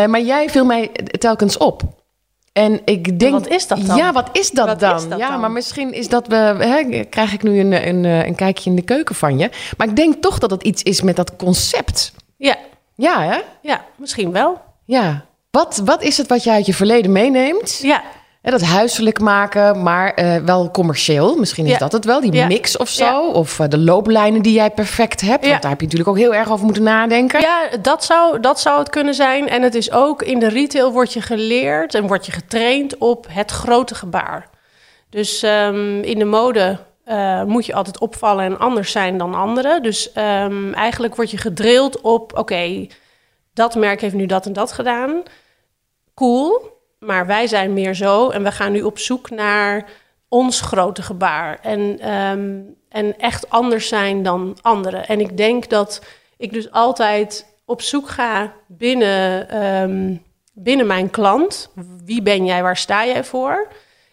Uh, 0.03 0.07
maar 0.07 0.21
jij 0.21 0.51
viel 0.51 0.65
mij 0.65 0.91
telkens 1.19 1.57
op. 1.57 1.83
En 2.59 2.81
ik 2.85 3.19
denk. 3.19 3.33
Wat 3.33 3.49
is 3.49 3.67
dat 3.67 3.87
dan? 3.87 3.97
Ja, 3.97 4.13
wat 4.13 4.29
is 4.33 4.51
dat 4.51 4.67
wat 4.67 4.81
dan? 4.81 4.97
Is 4.97 5.09
dat 5.09 5.19
ja, 5.19 5.31
dan? 5.31 5.41
maar 5.41 5.51
misschien 5.51 5.93
is 5.93 6.09
dat 6.09 6.27
we. 6.27 6.35
Hè, 6.35 7.05
krijg 7.05 7.33
ik 7.33 7.43
nu 7.43 7.61
een, 7.61 7.89
een, 7.89 8.05
een 8.05 8.35
kijkje 8.35 8.71
in 8.71 8.77
de 8.77 8.83
keuken 8.83 9.15
van 9.15 9.39
je. 9.39 9.51
Maar 9.77 9.89
ik 9.89 9.97
denk 9.97 10.23
toch 10.23 10.39
dat 10.39 10.51
het 10.51 10.63
iets 10.63 10.83
is 10.83 11.03
met 11.03 11.17
dat 11.17 11.37
concept. 11.37 12.13
Ja. 12.37 12.57
Ja, 12.95 13.23
hè? 13.23 13.39
Ja, 13.63 13.85
misschien 13.97 14.33
wel. 14.33 14.61
Ja. 14.85 15.25
Wat, 15.51 15.83
wat 15.85 16.03
is 16.03 16.17
het 16.17 16.29
wat 16.29 16.45
jij 16.45 16.55
uit 16.55 16.67
je 16.67 16.75
verleden 16.75 17.13
meeneemt? 17.13 17.79
Ja. 17.83 18.03
En 18.43 18.51
dat 18.51 18.63
huiselijk 18.63 19.21
maken, 19.21 19.83
maar 19.83 20.21
uh, 20.21 20.37
wel 20.37 20.71
commercieel. 20.71 21.37
Misschien 21.37 21.65
is 21.65 21.73
ja. 21.73 21.79
dat 21.79 21.93
het 21.93 22.05
wel, 22.05 22.21
die 22.21 22.33
ja. 22.33 22.47
mix 22.47 22.77
of 22.77 22.89
zo. 22.89 23.05
Ja. 23.05 23.27
Of 23.27 23.59
uh, 23.59 23.69
de 23.69 23.79
looplijnen 23.79 24.43
die 24.43 24.53
jij 24.53 24.71
perfect 24.71 25.21
hebt. 25.21 25.49
Want 25.49 25.63
daar 25.63 25.71
heb 25.71 25.81
je 25.81 25.87
natuurlijk 25.87 26.17
ook 26.17 26.23
heel 26.23 26.35
erg 26.35 26.51
over 26.51 26.65
moeten 26.65 26.83
nadenken. 26.83 27.41
Ja, 27.41 27.69
dat 27.83 28.05
zou, 28.05 28.41
dat 28.41 28.61
zou 28.61 28.79
het 28.79 28.91
kunnen 28.91 29.15
zijn. 29.15 29.49
En 29.49 29.63
het 29.63 29.75
is 29.75 29.93
ook 29.93 30.23
in 30.23 30.39
de 30.39 30.49
retail 30.49 30.93
wordt 30.93 31.13
je 31.13 31.21
geleerd 31.21 31.95
en 31.95 32.07
wordt 32.07 32.27
je 32.27 32.33
getraind 32.33 32.99
op 32.99 33.27
het 33.29 33.51
grote 33.51 33.95
gebaar. 33.95 34.49
Dus 35.11 35.43
um, 35.43 36.03
in 36.03 36.19
de 36.19 36.25
mode 36.25 36.79
uh, 37.07 37.43
moet 37.43 37.67
je 37.67 37.75
altijd 37.75 37.99
opvallen 37.99 38.45
en 38.45 38.59
anders 38.59 38.93
zijn 38.93 39.19
dan 39.19 39.35
anderen. 39.35 39.83
Dus 39.83 40.11
um, 40.15 40.75
eigenlijk 40.75 41.17
word 41.17 41.31
je 41.31 41.37
gedrild 41.37 42.01
op, 42.01 42.31
oké, 42.31 42.41
okay, 42.41 42.91
dat 43.55 43.75
merk 43.75 44.01
heeft 44.01 44.15
nu 44.15 44.27
dat 44.27 44.47
en 44.47 44.53
dat 44.53 44.73
gedaan. 44.73 45.23
Cool, 46.15 46.78
maar 46.99 47.27
wij 47.27 47.47
zijn 47.47 47.73
meer 47.73 47.95
zo 47.95 48.31
en 48.31 48.43
we 48.43 48.53
gaan 48.53 48.73
nu 48.73 48.83
op 48.83 48.99
zoek 48.99 49.31
naar 49.31 49.91
ons 50.29 50.61
grote 50.61 51.03
gebaar. 51.03 51.59
En, 51.63 52.11
um, 52.15 52.77
en 52.89 53.19
echt 53.19 53.51
anders 53.51 53.89
zijn 53.89 54.23
dan 54.23 54.59
anderen. 54.63 55.07
En 55.07 55.21
ik 55.21 55.37
denk 55.37 55.69
dat 55.69 56.05
ik 56.37 56.53
dus 56.53 56.71
altijd 56.71 57.57
op 57.65 57.83
zoek 57.83 58.09
ga 58.09 58.53
binnen, 58.67 59.57
um, 59.63 60.23
binnen 60.53 60.87
mijn 60.87 61.11
klant. 61.11 61.71
Wie 62.05 62.23
ben 62.23 62.45
jij, 62.45 62.63
waar 62.63 62.77
sta 62.77 63.07
jij 63.07 63.25
voor? 63.25 63.69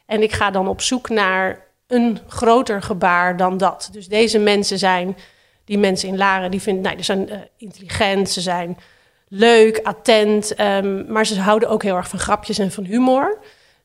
En 0.05 0.21
ik 0.23 0.31
ga 0.31 0.51
dan 0.51 0.67
op 0.67 0.81
zoek 0.81 1.09
naar 1.09 1.63
een 1.87 2.19
groter 2.27 2.81
gebaar 2.81 3.37
dan 3.37 3.57
dat. 3.57 3.89
Dus 3.91 4.07
deze 4.07 4.39
mensen 4.39 4.77
zijn, 4.77 5.17
die 5.65 5.77
mensen 5.77 6.07
in 6.07 6.17
Laren, 6.17 6.51
die 6.51 6.61
vinden, 6.61 6.83
nou, 6.83 6.95
die 6.95 7.05
zijn 7.05 7.29
uh, 7.29 7.37
intelligent, 7.57 8.29
ze 8.29 8.41
zijn 8.41 8.77
leuk, 9.37 9.79
attent, 9.83 10.59
um, 10.59 11.05
maar 11.11 11.25
ze 11.25 11.39
houden 11.39 11.69
ook 11.69 11.83
heel 11.83 11.95
erg 11.95 12.07
van 12.07 12.19
grapjes 12.19 12.57
en 12.57 12.71
van 12.71 12.83
humor. 12.83 13.39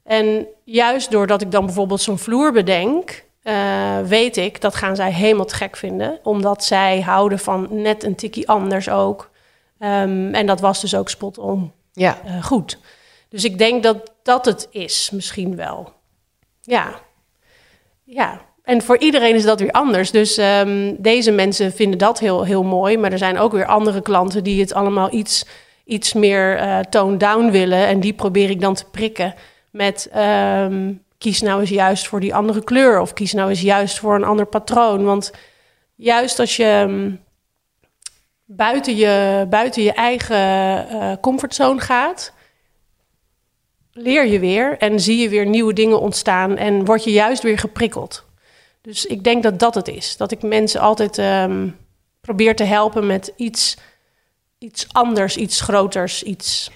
En 0.05 0.47
juist 0.65 1.11
doordat 1.11 1.41
ik 1.41 1.51
dan 1.51 1.65
bijvoorbeeld 1.65 2.01
zo'n 2.01 2.19
vloer 2.19 2.53
bedenk, 2.53 3.25
uh, 3.45 4.01
weet 4.01 4.37
ik 4.37 4.61
dat 4.61 4.75
gaan 4.75 4.97
zij 4.97 5.13
helemaal 5.13 5.45
te 5.45 5.55
gek 5.55 5.77
vinden, 5.77 6.19
omdat 6.23 6.65
zij 6.65 7.01
houden 7.01 7.39
van 7.39 7.69
net 7.71 8.05
een 8.05 8.15
tikkie 8.15 8.49
anders 8.49 8.89
ook. 8.89 9.31
Um, 9.79 10.35
en 10.35 10.47
dat 10.47 10.61
was 10.61 10.81
dus 10.81 10.95
ook 10.95 11.09
spot 11.09 11.39
on 11.39 11.73
ja. 11.93 12.19
uh, 12.27 12.43
goed. 12.45 12.79
Dus 13.29 13.45
ik 13.45 13.59
denk 13.59 13.83
dat 13.83 14.13
dat 14.23 14.45
het 14.45 14.69
is, 14.71 15.11
misschien 15.11 15.57
wel. 15.57 15.93
Ja. 16.61 17.01
Ja, 18.05 18.41
en 18.71 18.83
voor 18.83 18.99
iedereen 18.99 19.35
is 19.35 19.45
dat 19.45 19.61
weer 19.61 19.71
anders. 19.71 20.11
Dus 20.11 20.39
um, 20.39 20.97
deze 20.99 21.31
mensen 21.31 21.73
vinden 21.73 21.99
dat 21.99 22.19
heel, 22.19 22.45
heel 22.45 22.63
mooi. 22.63 22.99
Maar 22.99 23.13
er 23.13 23.19
zijn 23.19 23.39
ook 23.39 23.53
weer 23.53 23.67
andere 23.67 24.01
klanten 24.01 24.45
die 24.45 24.61
het 24.61 24.75
allemaal 24.75 25.13
iets, 25.13 25.47
iets 25.85 26.13
meer 26.13 26.57
uh, 26.57 26.79
tone 26.79 27.17
down 27.17 27.51
willen. 27.51 27.87
En 27.87 28.01
die 28.01 28.13
probeer 28.13 28.51
ik 28.51 28.61
dan 28.61 28.75
te 28.75 28.85
prikken 28.91 29.35
met... 29.71 30.11
Um, 30.17 31.03
kies 31.19 31.41
nou 31.41 31.61
eens 31.61 31.71
juist 31.71 32.07
voor 32.07 32.21
die 32.21 32.35
andere 32.35 32.65
kleur. 32.65 33.01
Of 33.01 33.13
kies 33.13 33.33
nou 33.33 33.49
eens 33.49 33.61
juist 33.61 33.99
voor 33.99 34.15
een 34.15 34.25
ander 34.25 34.47
patroon. 34.47 35.05
Want 35.05 35.33
juist 35.95 36.39
als 36.39 36.57
je 36.57 36.85
um, 36.89 37.21
buiten, 38.45 38.97
je, 38.97 39.47
buiten 39.49 39.83
je 39.83 39.93
eigen 39.93 40.87
uh, 40.93 41.13
comfortzone 41.21 41.81
gaat... 41.81 42.33
leer 43.93 44.27
je 44.27 44.39
weer 44.39 44.79
en 44.79 45.01
zie 45.01 45.19
je 45.19 45.29
weer 45.29 45.47
nieuwe 45.47 45.73
dingen 45.73 46.01
ontstaan... 46.01 46.57
en 46.57 46.85
word 46.85 47.05
je 47.05 47.13
juist 47.13 47.43
weer 47.43 47.59
geprikkeld. 47.59 48.29
Dus 48.83 49.07
ik 49.07 49.25
denk 49.25 49.43
dat 49.43 49.59
dat 49.59 49.75
het 49.75 49.89
is. 49.89 50.17
Dat 50.17 50.31
ik 50.31 50.43
mensen 50.43 50.81
altijd 50.81 51.19
um, 51.19 51.77
probeer 52.21 52.57
te 52.57 52.65
helpen 52.65 53.07
met 53.07 53.33
iets, 53.37 53.77
iets 54.59 54.87
anders, 54.93 55.37
iets 55.37 55.61
groters, 55.61 56.23
iets... 56.23 56.71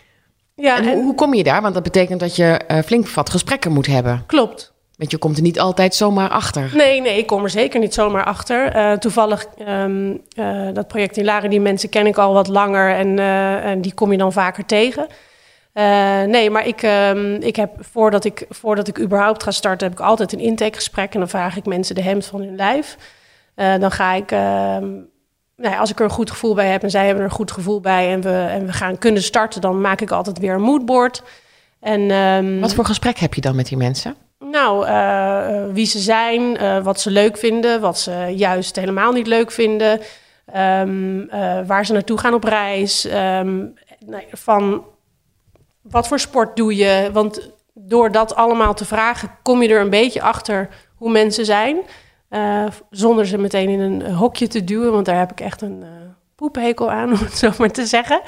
Ja, 0.55 0.77
en, 0.77 0.89
en 0.89 1.03
hoe 1.03 1.15
kom 1.15 1.35
je 1.35 1.43
daar? 1.43 1.63
Want 1.63 1.75
dat 1.75 1.83
betekent 1.83 2.21
dat 2.21 2.37
je 2.37 2.61
uh, 2.69 2.79
flink 2.79 3.09
wat 3.09 3.31
gesprekken 3.31 3.73
moet 3.73 3.87
hebben. 3.87 4.23
Klopt. 4.27 4.73
Want 4.97 5.11
je 5.11 5.19
komt 5.19 5.37
er 5.37 5.43
niet 5.43 5.61
altijd 5.61 5.95
zomaar 5.95 6.29
achter. 6.29 6.71
Nee, 6.75 7.01
nee, 7.01 7.19
ik 7.19 7.27
kom 7.27 7.43
er 7.43 7.51
zeker 7.51 7.81
niet 7.81 7.95
zomaar 7.95 8.25
achter. 8.25 8.77
Uh, 8.77 8.93
toevallig, 8.93 9.47
um, 9.69 10.21
uh, 10.39 10.69
dat 10.73 10.89
project 10.89 11.17
in 11.17 11.25
Laren, 11.25 11.51
die 11.51 11.61
mensen 11.61 11.89
ken 11.89 12.07
ik 12.07 12.19
al 12.19 12.33
wat 12.33 12.49
langer 12.49 12.95
en, 12.95 13.19
en 13.63 13.81
die 13.81 13.95
kom 13.95 14.13
je 14.13 14.19
dan 14.19 14.33
vaker 14.33 14.67
tegen. 14.67 15.07
Uh, 15.75 16.23
nee, 16.23 16.51
maar 16.51 16.67
ik, 16.67 16.83
um, 16.83 17.35
ik 17.35 17.57
heb 17.57 17.71
voordat 17.79 18.25
ik, 18.25 18.47
voordat 18.49 18.89
ik 18.89 18.99
überhaupt 18.99 19.43
ga 19.43 19.51
starten, 19.51 19.89
heb 19.89 19.99
ik 19.99 20.05
altijd 20.05 20.33
een 20.33 20.39
intakegesprek. 20.39 21.13
En 21.13 21.19
dan 21.19 21.29
vraag 21.29 21.57
ik 21.57 21.65
mensen 21.65 21.95
de 21.95 22.03
hemd 22.03 22.27
van 22.27 22.41
hun 22.41 22.57
lijf. 22.57 22.97
Uh, 23.57 23.79
dan 23.79 23.91
ga 23.91 24.13
ik, 24.13 24.33
uh, 24.33 24.39
nou 24.39 25.05
ja, 25.57 25.77
als 25.77 25.91
ik 25.91 25.99
er 25.99 26.05
een 26.05 26.11
goed 26.11 26.31
gevoel 26.31 26.55
bij 26.55 26.69
heb 26.69 26.83
en 26.83 26.91
zij 26.91 27.05
hebben 27.05 27.25
er 27.25 27.31
een 27.31 27.37
goed 27.37 27.51
gevoel 27.53 27.81
bij 27.81 28.13
en 28.13 28.21
we, 28.21 28.47
en 28.51 28.67
we 28.67 28.73
gaan 28.73 28.99
kunnen 28.99 29.23
starten, 29.23 29.61
dan 29.61 29.81
maak 29.81 30.01
ik 30.01 30.11
altijd 30.11 30.39
weer 30.39 30.55
een 30.55 30.61
moodboard. 30.61 31.23
En, 31.81 32.11
um, 32.11 32.61
wat 32.61 32.75
voor 32.75 32.85
gesprek 32.85 33.19
heb 33.19 33.35
je 33.35 33.41
dan 33.41 33.57
met 33.57 33.67
die 33.67 33.77
mensen? 33.77 34.15
Nou, 34.39 34.87
uh, 34.87 35.73
wie 35.73 35.87
ze 35.87 35.99
zijn, 35.99 36.59
wat 36.83 37.01
ze 37.01 37.11
leuk 37.11 37.37
vinden, 37.37 37.81
wat 37.81 37.99
ze 37.99 38.33
juist 38.37 38.77
helemaal 38.77 39.13
niet 39.13 39.27
leuk 39.27 39.51
vinden, 39.51 40.01
waar 41.67 41.87
ze 41.87 41.93
naartoe 41.93 42.19
gaan 42.19 42.35
op 42.35 42.45
reis. 42.45 43.09
Nee, 44.07 44.27
van 44.33 44.85
wat 45.91 46.09
voor 46.09 46.21
sport 46.21 46.57
doe 46.57 46.77
je? 46.77 47.11
Want 47.13 47.51
door 47.75 48.13
dat 48.13 48.35
allemaal 48.35 48.75
te 48.75 48.85
vragen, 48.85 49.31
kom 49.43 49.63
je 49.63 49.69
er 49.69 49.81
een 49.81 49.91
beetje 49.91 50.23
achter 50.23 50.69
hoe 50.97 51.11
mensen 51.11 51.45
zijn. 51.45 51.77
Uh, 52.31 52.67
zonder 52.91 53.27
ze 53.27 53.39
meteen 53.39 53.69
in 53.69 53.81
een 53.81 54.13
hokje 54.13 54.47
te 54.47 54.65
duwen, 54.65 54.93
want 54.93 55.07
daar 55.07 55.19
heb 55.19 55.31
ik 55.31 55.41
echt 55.41 55.63
een 55.63 55.81
uh, 55.83 55.89
poephekel 56.35 56.91
aan, 56.91 57.13
om 57.13 57.19
het 57.19 57.39
zo 57.39 57.51
maar 57.59 57.71
te 57.71 57.87
zeggen. 57.87 58.21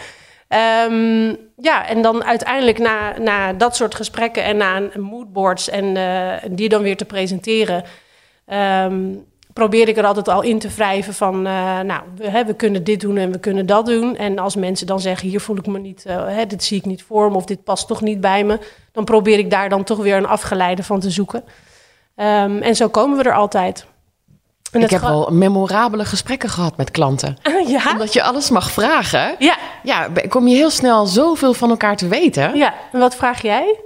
Um, 0.88 1.36
ja, 1.56 1.86
en 1.86 2.02
dan 2.02 2.25
uiteindelijk 2.25 2.78
na, 2.78 3.18
na 3.18 3.52
dat 3.52 3.76
soort 3.76 3.94
gesprekken 3.94 4.44
en 4.44 4.56
na 4.56 4.76
een 4.76 5.00
moodboards 5.00 5.68
en 5.68 5.96
uh, 5.96 6.32
die 6.50 6.68
dan 6.68 6.82
weer 6.82 6.96
te 6.96 7.04
presenteren, 7.04 7.84
um, 8.84 9.25
probeer 9.56 9.88
ik 9.88 9.96
er 9.96 10.06
altijd 10.06 10.28
al 10.28 10.42
in 10.42 10.58
te 10.58 10.68
wrijven 10.68 11.14
van, 11.14 11.34
uh, 11.34 11.80
nou, 11.80 12.02
we, 12.16 12.30
hè, 12.30 12.44
we 12.44 12.54
kunnen 12.54 12.84
dit 12.84 13.00
doen 13.00 13.16
en 13.16 13.32
we 13.32 13.38
kunnen 13.38 13.66
dat 13.66 13.86
doen. 13.86 14.16
En 14.16 14.38
als 14.38 14.56
mensen 14.56 14.86
dan 14.86 15.00
zeggen, 15.00 15.28
hier 15.28 15.40
voel 15.40 15.56
ik 15.56 15.66
me 15.66 15.78
niet, 15.78 16.04
uh, 16.06 16.26
hè, 16.26 16.46
dit 16.46 16.64
zie 16.64 16.78
ik 16.78 16.84
niet 16.84 17.02
voor 17.02 17.30
me 17.30 17.36
of 17.36 17.44
dit 17.44 17.64
past 17.64 17.86
toch 17.86 18.00
niet 18.00 18.20
bij 18.20 18.44
me, 18.44 18.58
dan 18.92 19.04
probeer 19.04 19.38
ik 19.38 19.50
daar 19.50 19.68
dan 19.68 19.84
toch 19.84 19.98
weer 19.98 20.16
een 20.16 20.26
afgeleide 20.26 20.82
van 20.82 21.00
te 21.00 21.10
zoeken. 21.10 21.44
Um, 22.16 22.62
en 22.62 22.76
zo 22.76 22.88
komen 22.88 23.16
we 23.16 23.22
er 23.22 23.34
altijd. 23.34 23.86
En 24.72 24.82
ik 24.82 24.90
heb 24.90 25.00
wel 25.00 25.28
memorabele 25.30 26.04
gesprekken 26.04 26.48
gehad 26.48 26.76
met 26.76 26.90
klanten. 26.90 27.38
ja? 27.66 27.90
Omdat 27.92 28.12
je 28.12 28.22
alles 28.22 28.50
mag 28.50 28.70
vragen. 28.70 29.34
Ja. 29.38 29.56
Ja, 29.82 30.08
kom 30.28 30.48
je 30.48 30.54
heel 30.54 30.70
snel 30.70 31.06
zoveel 31.06 31.54
van 31.54 31.70
elkaar 31.70 31.96
te 31.96 32.08
weten. 32.08 32.56
Ja, 32.56 32.75
en 32.92 32.98
wat 32.98 33.16
vraag 33.16 33.42
jij? 33.42 33.80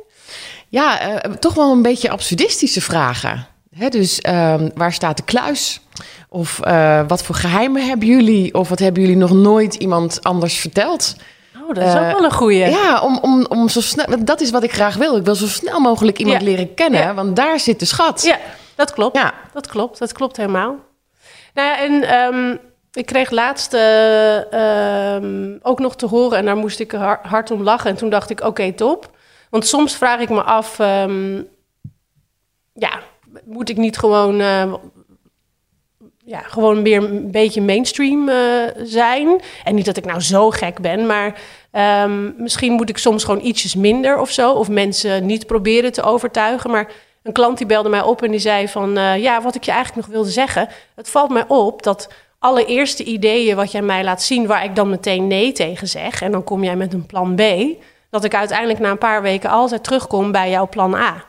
Ja, 0.68 1.08
uh, 1.26 1.32
toch 1.32 1.54
wel 1.54 1.72
een 1.72 1.82
beetje 1.82 2.10
absurdistische 2.10 2.80
vragen. 2.80 3.46
He, 3.70 3.88
dus 3.88 4.24
um, 4.28 4.70
waar 4.74 4.92
staat 4.92 5.16
de 5.16 5.22
kluis? 5.22 5.80
Of 6.28 6.60
uh, 6.64 7.02
wat 7.06 7.22
voor 7.22 7.34
geheimen 7.34 7.86
hebben 7.86 8.08
jullie? 8.08 8.54
Of 8.54 8.68
wat 8.68 8.78
hebben 8.78 9.02
jullie 9.02 9.16
nog 9.16 9.32
nooit 9.32 9.74
iemand 9.74 10.22
anders 10.22 10.58
verteld? 10.58 11.16
Oh, 11.56 11.74
dat 11.74 11.86
is 11.86 11.94
uh, 11.94 12.00
ook 12.00 12.12
wel 12.12 12.24
een 12.24 12.32
goeie. 12.32 12.70
Ja, 12.70 13.00
om, 13.00 13.18
om, 13.22 13.46
om 13.48 13.68
zo 13.68 13.80
snel... 13.80 14.24
Dat 14.24 14.40
is 14.40 14.50
wat 14.50 14.62
ik 14.62 14.72
graag 14.72 14.96
wil. 14.96 15.16
Ik 15.16 15.24
wil 15.24 15.34
zo 15.34 15.46
snel 15.46 15.80
mogelijk 15.80 16.18
iemand 16.18 16.40
ja. 16.40 16.44
leren 16.44 16.74
kennen. 16.74 17.00
Ja. 17.00 17.14
Want 17.14 17.36
daar 17.36 17.60
zit 17.60 17.78
de 17.78 17.84
schat. 17.84 18.22
Ja, 18.22 18.38
dat 18.74 18.92
klopt. 18.92 19.16
Ja. 19.16 19.34
Dat 19.52 19.66
klopt. 19.66 19.98
Dat 19.98 20.12
klopt 20.12 20.36
helemaal. 20.36 20.76
Nou 21.54 21.68
ja, 21.68 21.78
en 21.78 22.14
um, 22.34 22.60
ik 22.92 23.06
kreeg 23.06 23.30
laatst 23.30 23.74
uh, 23.74 25.14
um, 25.14 25.58
ook 25.62 25.78
nog 25.78 25.96
te 25.96 26.06
horen... 26.06 26.38
en 26.38 26.44
daar 26.44 26.56
moest 26.56 26.80
ik 26.80 26.92
hard 27.22 27.50
om 27.50 27.62
lachen. 27.62 27.90
En 27.90 27.96
toen 27.96 28.10
dacht 28.10 28.30
ik, 28.30 28.38
oké, 28.38 28.48
okay, 28.48 28.72
top. 28.72 29.10
Want 29.50 29.66
soms 29.66 29.96
vraag 29.96 30.20
ik 30.20 30.28
me 30.28 30.42
af... 30.42 30.76
Ja, 32.72 33.00
moet 33.44 33.68
ik 33.68 33.76
niet 33.76 33.98
gewoon, 33.98 34.40
uh, 34.40 34.74
ja, 36.24 36.40
gewoon 36.40 36.82
weer 36.82 37.02
een 37.02 37.30
beetje 37.30 37.62
mainstream 37.62 38.28
uh, 38.28 38.36
zijn? 38.82 39.40
En 39.64 39.74
niet 39.74 39.84
dat 39.84 39.96
ik 39.96 40.04
nou 40.04 40.20
zo 40.20 40.50
gek 40.50 40.80
ben, 40.80 41.06
maar 41.06 41.40
um, 42.04 42.34
misschien 42.36 42.72
moet 42.72 42.88
ik 42.88 42.98
soms 42.98 43.24
gewoon 43.24 43.44
ietsjes 43.44 43.74
minder 43.74 44.18
of 44.18 44.30
zo. 44.30 44.52
Of 44.52 44.68
mensen 44.68 45.26
niet 45.26 45.46
proberen 45.46 45.92
te 45.92 46.02
overtuigen. 46.02 46.70
Maar 46.70 46.92
een 47.22 47.32
klant 47.32 47.58
die 47.58 47.66
belde 47.66 47.88
mij 47.88 48.02
op 48.02 48.22
en 48.22 48.30
die 48.30 48.40
zei 48.40 48.68
van... 48.68 48.96
eh, 48.96 49.22
ja, 49.22 49.42
wat 49.42 49.54
ik 49.54 49.64
je 49.64 49.70
eigenlijk 49.70 50.06
nog 50.06 50.14
wilde 50.14 50.30
zeggen. 50.30 50.68
Het 50.94 51.10
valt 51.10 51.30
mij 51.30 51.44
op 51.48 51.82
dat 51.82 52.08
alle 52.38 52.64
eerste 52.64 53.04
ideeën 53.04 53.56
wat 53.56 53.72
jij 53.72 53.82
mij 53.82 54.04
laat 54.04 54.22
zien... 54.22 54.46
waar 54.46 54.64
ik 54.64 54.74
dan 54.74 54.90
meteen 54.90 55.26
nee 55.26 55.52
tegen 55.52 55.88
zeg... 55.88 56.22
en 56.22 56.32
dan 56.32 56.44
kom 56.44 56.64
jij 56.64 56.76
met 56.76 56.92
een 56.92 57.06
plan 57.06 57.34
B... 57.34 57.42
dat 58.10 58.24
ik 58.24 58.34
uiteindelijk 58.34 58.78
na 58.78 58.90
een 58.90 58.98
paar 58.98 59.22
weken 59.22 59.50
altijd 59.50 59.84
terugkom 59.84 60.32
bij 60.32 60.50
jouw 60.50 60.68
plan 60.68 60.94
A. 60.94 61.24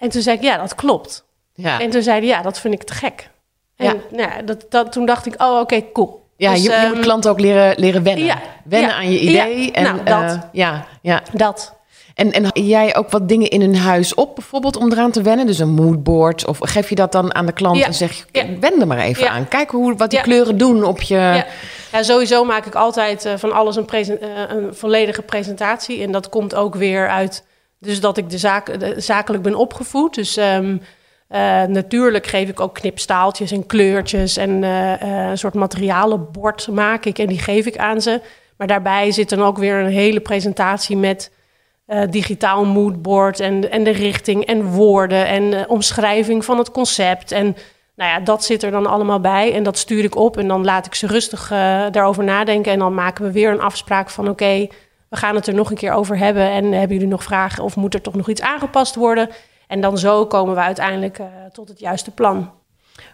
En 0.00 0.08
toen 0.08 0.22
zei 0.22 0.36
ik, 0.36 0.42
ja, 0.42 0.56
dat 0.56 0.74
klopt. 0.74 1.24
Ja, 1.54 1.80
En 1.80 1.90
toen 1.90 2.02
zei 2.02 2.18
hij, 2.18 2.28
ja, 2.28 2.42
dat 2.42 2.60
vind 2.60 2.74
ik 2.74 2.82
te 2.82 2.92
gek. 2.92 3.30
En 3.76 3.86
Ja. 3.86 3.94
nou 4.10 4.30
ja, 4.30 4.42
dat, 4.42 4.66
dat, 4.68 4.92
toen 4.92 5.06
dacht 5.06 5.26
ik, 5.26 5.42
oh, 5.42 5.60
oké, 5.60 5.82
cool. 5.92 6.26
ja 6.36 6.52
Dus, 6.52 6.62
je, 6.62 6.68
je 6.68 6.74
ehm, 6.74 6.88
moet 6.88 7.00
klanten 7.00 7.30
ook 7.30 7.40
leren, 7.40 7.74
leren 7.76 8.02
wennen. 8.02 8.24
ja, 8.24 8.38
wennen 8.64 8.90
ja, 8.90 8.96
aan 8.96 9.10
je 9.10 9.18
idee. 9.20 9.64
ja, 9.64 9.72
en, 9.72 9.82
nou, 9.82 10.02
dat. 10.04 10.32
eh, 10.32 10.40
ja, 10.52 10.86
ja. 11.02 11.22
Dat. 11.32 11.78
En, 12.14 12.32
en 12.32 12.66
jij 12.66 12.96
ook 12.96 13.10
wat 13.10 13.28
dingen 13.28 13.48
in 13.48 13.60
hun 13.60 13.76
huis 13.76 14.14
op, 14.14 14.34
bijvoorbeeld 14.34 14.76
om 14.76 14.92
eraan 14.92 15.10
te 15.10 15.22
wennen? 15.22 15.46
Dus 15.46 15.58
een 15.58 15.74
moodboard? 15.74 16.46
Of 16.46 16.58
geef 16.60 16.88
je 16.88 16.94
dat 16.94 17.12
dan 17.12 17.34
aan 17.34 17.46
de 17.46 17.52
klant 17.52 17.82
en 17.82 17.94
zeg 17.94 18.26
je, 18.32 18.56
wend 18.60 18.80
er 18.80 18.86
maar 18.86 18.98
even 18.98 19.30
aan. 19.30 19.48
Kijk 19.48 19.70
hoe, 19.70 19.96
wat 19.96 20.10
die 20.10 20.20
kleuren 20.20 20.58
doen 20.58 20.84
op 20.84 21.02
je... 21.02 21.44
Ja. 21.92 22.02
sowieso 22.02 22.44
maak 22.44 22.66
ik 22.66 22.74
altijd 22.74 23.24
eh, 23.24 23.32
van 23.36 23.52
alles 23.52 23.76
een, 23.76 23.88
eh, 23.88 24.08
een 24.48 24.74
volledige 24.74 25.22
presentatie. 25.22 26.02
En 26.02 26.12
dat 26.12 26.28
komt 26.28 26.54
ook 26.54 26.74
weer 26.74 27.08
uit, 27.08 27.44
dus 27.80 28.00
dat 28.00 28.16
ik 28.16 28.30
de 28.30 28.38
zaak, 28.38 28.80
de- 28.80 29.00
zakelijk 29.00 29.42
ben 29.42 29.54
opgevoed. 29.54 30.14
Dus 30.14 30.36
ehm, 30.36 30.76
eh, 31.28 31.62
natuurlijk 31.62 32.26
geef 32.26 32.48
ik 32.48 32.60
ook 32.60 32.74
knipstaaltjes 32.74 33.50
en 33.50 33.66
kleurtjes 33.66 34.36
en 34.36 34.64
eh, 34.64 35.02
eh, 35.02 35.30
een 35.30 35.38
soort 35.38 35.54
materialenbord 35.54 36.68
maak 36.68 37.04
ik 37.04 37.18
en 37.18 37.26
die 37.26 37.38
geef 37.38 37.66
ik 37.66 37.76
aan 37.76 38.00
ze. 38.00 38.20
Maar 38.56 38.66
daarbij 38.66 39.10
zit 39.10 39.28
dan 39.28 39.42
ook 39.42 39.58
weer 39.58 39.74
een 39.78 39.90
hele 39.92 40.20
presentatie 40.20 40.96
met 40.96 41.30
eh, 41.86 42.02
digitaal 42.10 42.64
moodboard 42.64 43.40
en, 43.40 43.70
en 43.70 43.84
de 43.84 43.90
richting 43.90 44.44
en 44.44 44.64
woorden 44.64 45.26
en 45.26 45.52
eh, 45.54 45.64
omschrijving 45.70 46.44
van 46.44 46.58
het 46.58 46.70
concept. 46.70 47.32
En 47.32 47.56
nou 47.96 48.10
ja, 48.10 48.20
dat 48.20 48.44
zit 48.44 48.62
er 48.62 48.70
dan 48.70 48.86
allemaal 48.86 49.20
bij 49.20 49.54
en 49.54 49.62
dat 49.62 49.78
stuur 49.78 50.04
ik 50.04 50.16
op 50.16 50.36
en 50.36 50.48
dan 50.48 50.64
laat 50.64 50.86
ik 50.86 50.94
ze 50.94 51.06
rustig 51.06 51.50
eh, 51.50 51.86
daarover 51.90 52.24
nadenken. 52.24 52.72
En 52.72 52.78
dan 52.78 52.94
maken 52.94 53.24
we 53.24 53.32
weer 53.32 53.50
een 53.50 53.60
afspraak 53.60 54.10
van 54.10 54.28
oké, 54.28 54.66
we 55.10 55.16
gaan 55.16 55.34
het 55.34 55.46
er 55.46 55.54
nog 55.54 55.70
een 55.70 55.76
keer 55.76 55.92
over 55.92 56.18
hebben. 56.18 56.50
En 56.50 56.64
hebben 56.64 56.96
jullie 56.96 57.12
nog 57.12 57.22
vragen 57.22 57.64
of 57.64 57.76
moet 57.76 57.94
er 57.94 58.00
toch 58.00 58.14
nog 58.14 58.28
iets 58.28 58.42
aangepast 58.42 58.94
worden? 58.94 59.28
En 59.66 59.80
dan 59.80 59.98
zo 59.98 60.26
komen 60.26 60.54
we 60.54 60.60
uiteindelijk 60.60 61.18
eh, 61.18 61.26
tot 61.52 61.68
het 61.68 61.80
juiste 61.80 62.10
plan. 62.10 62.52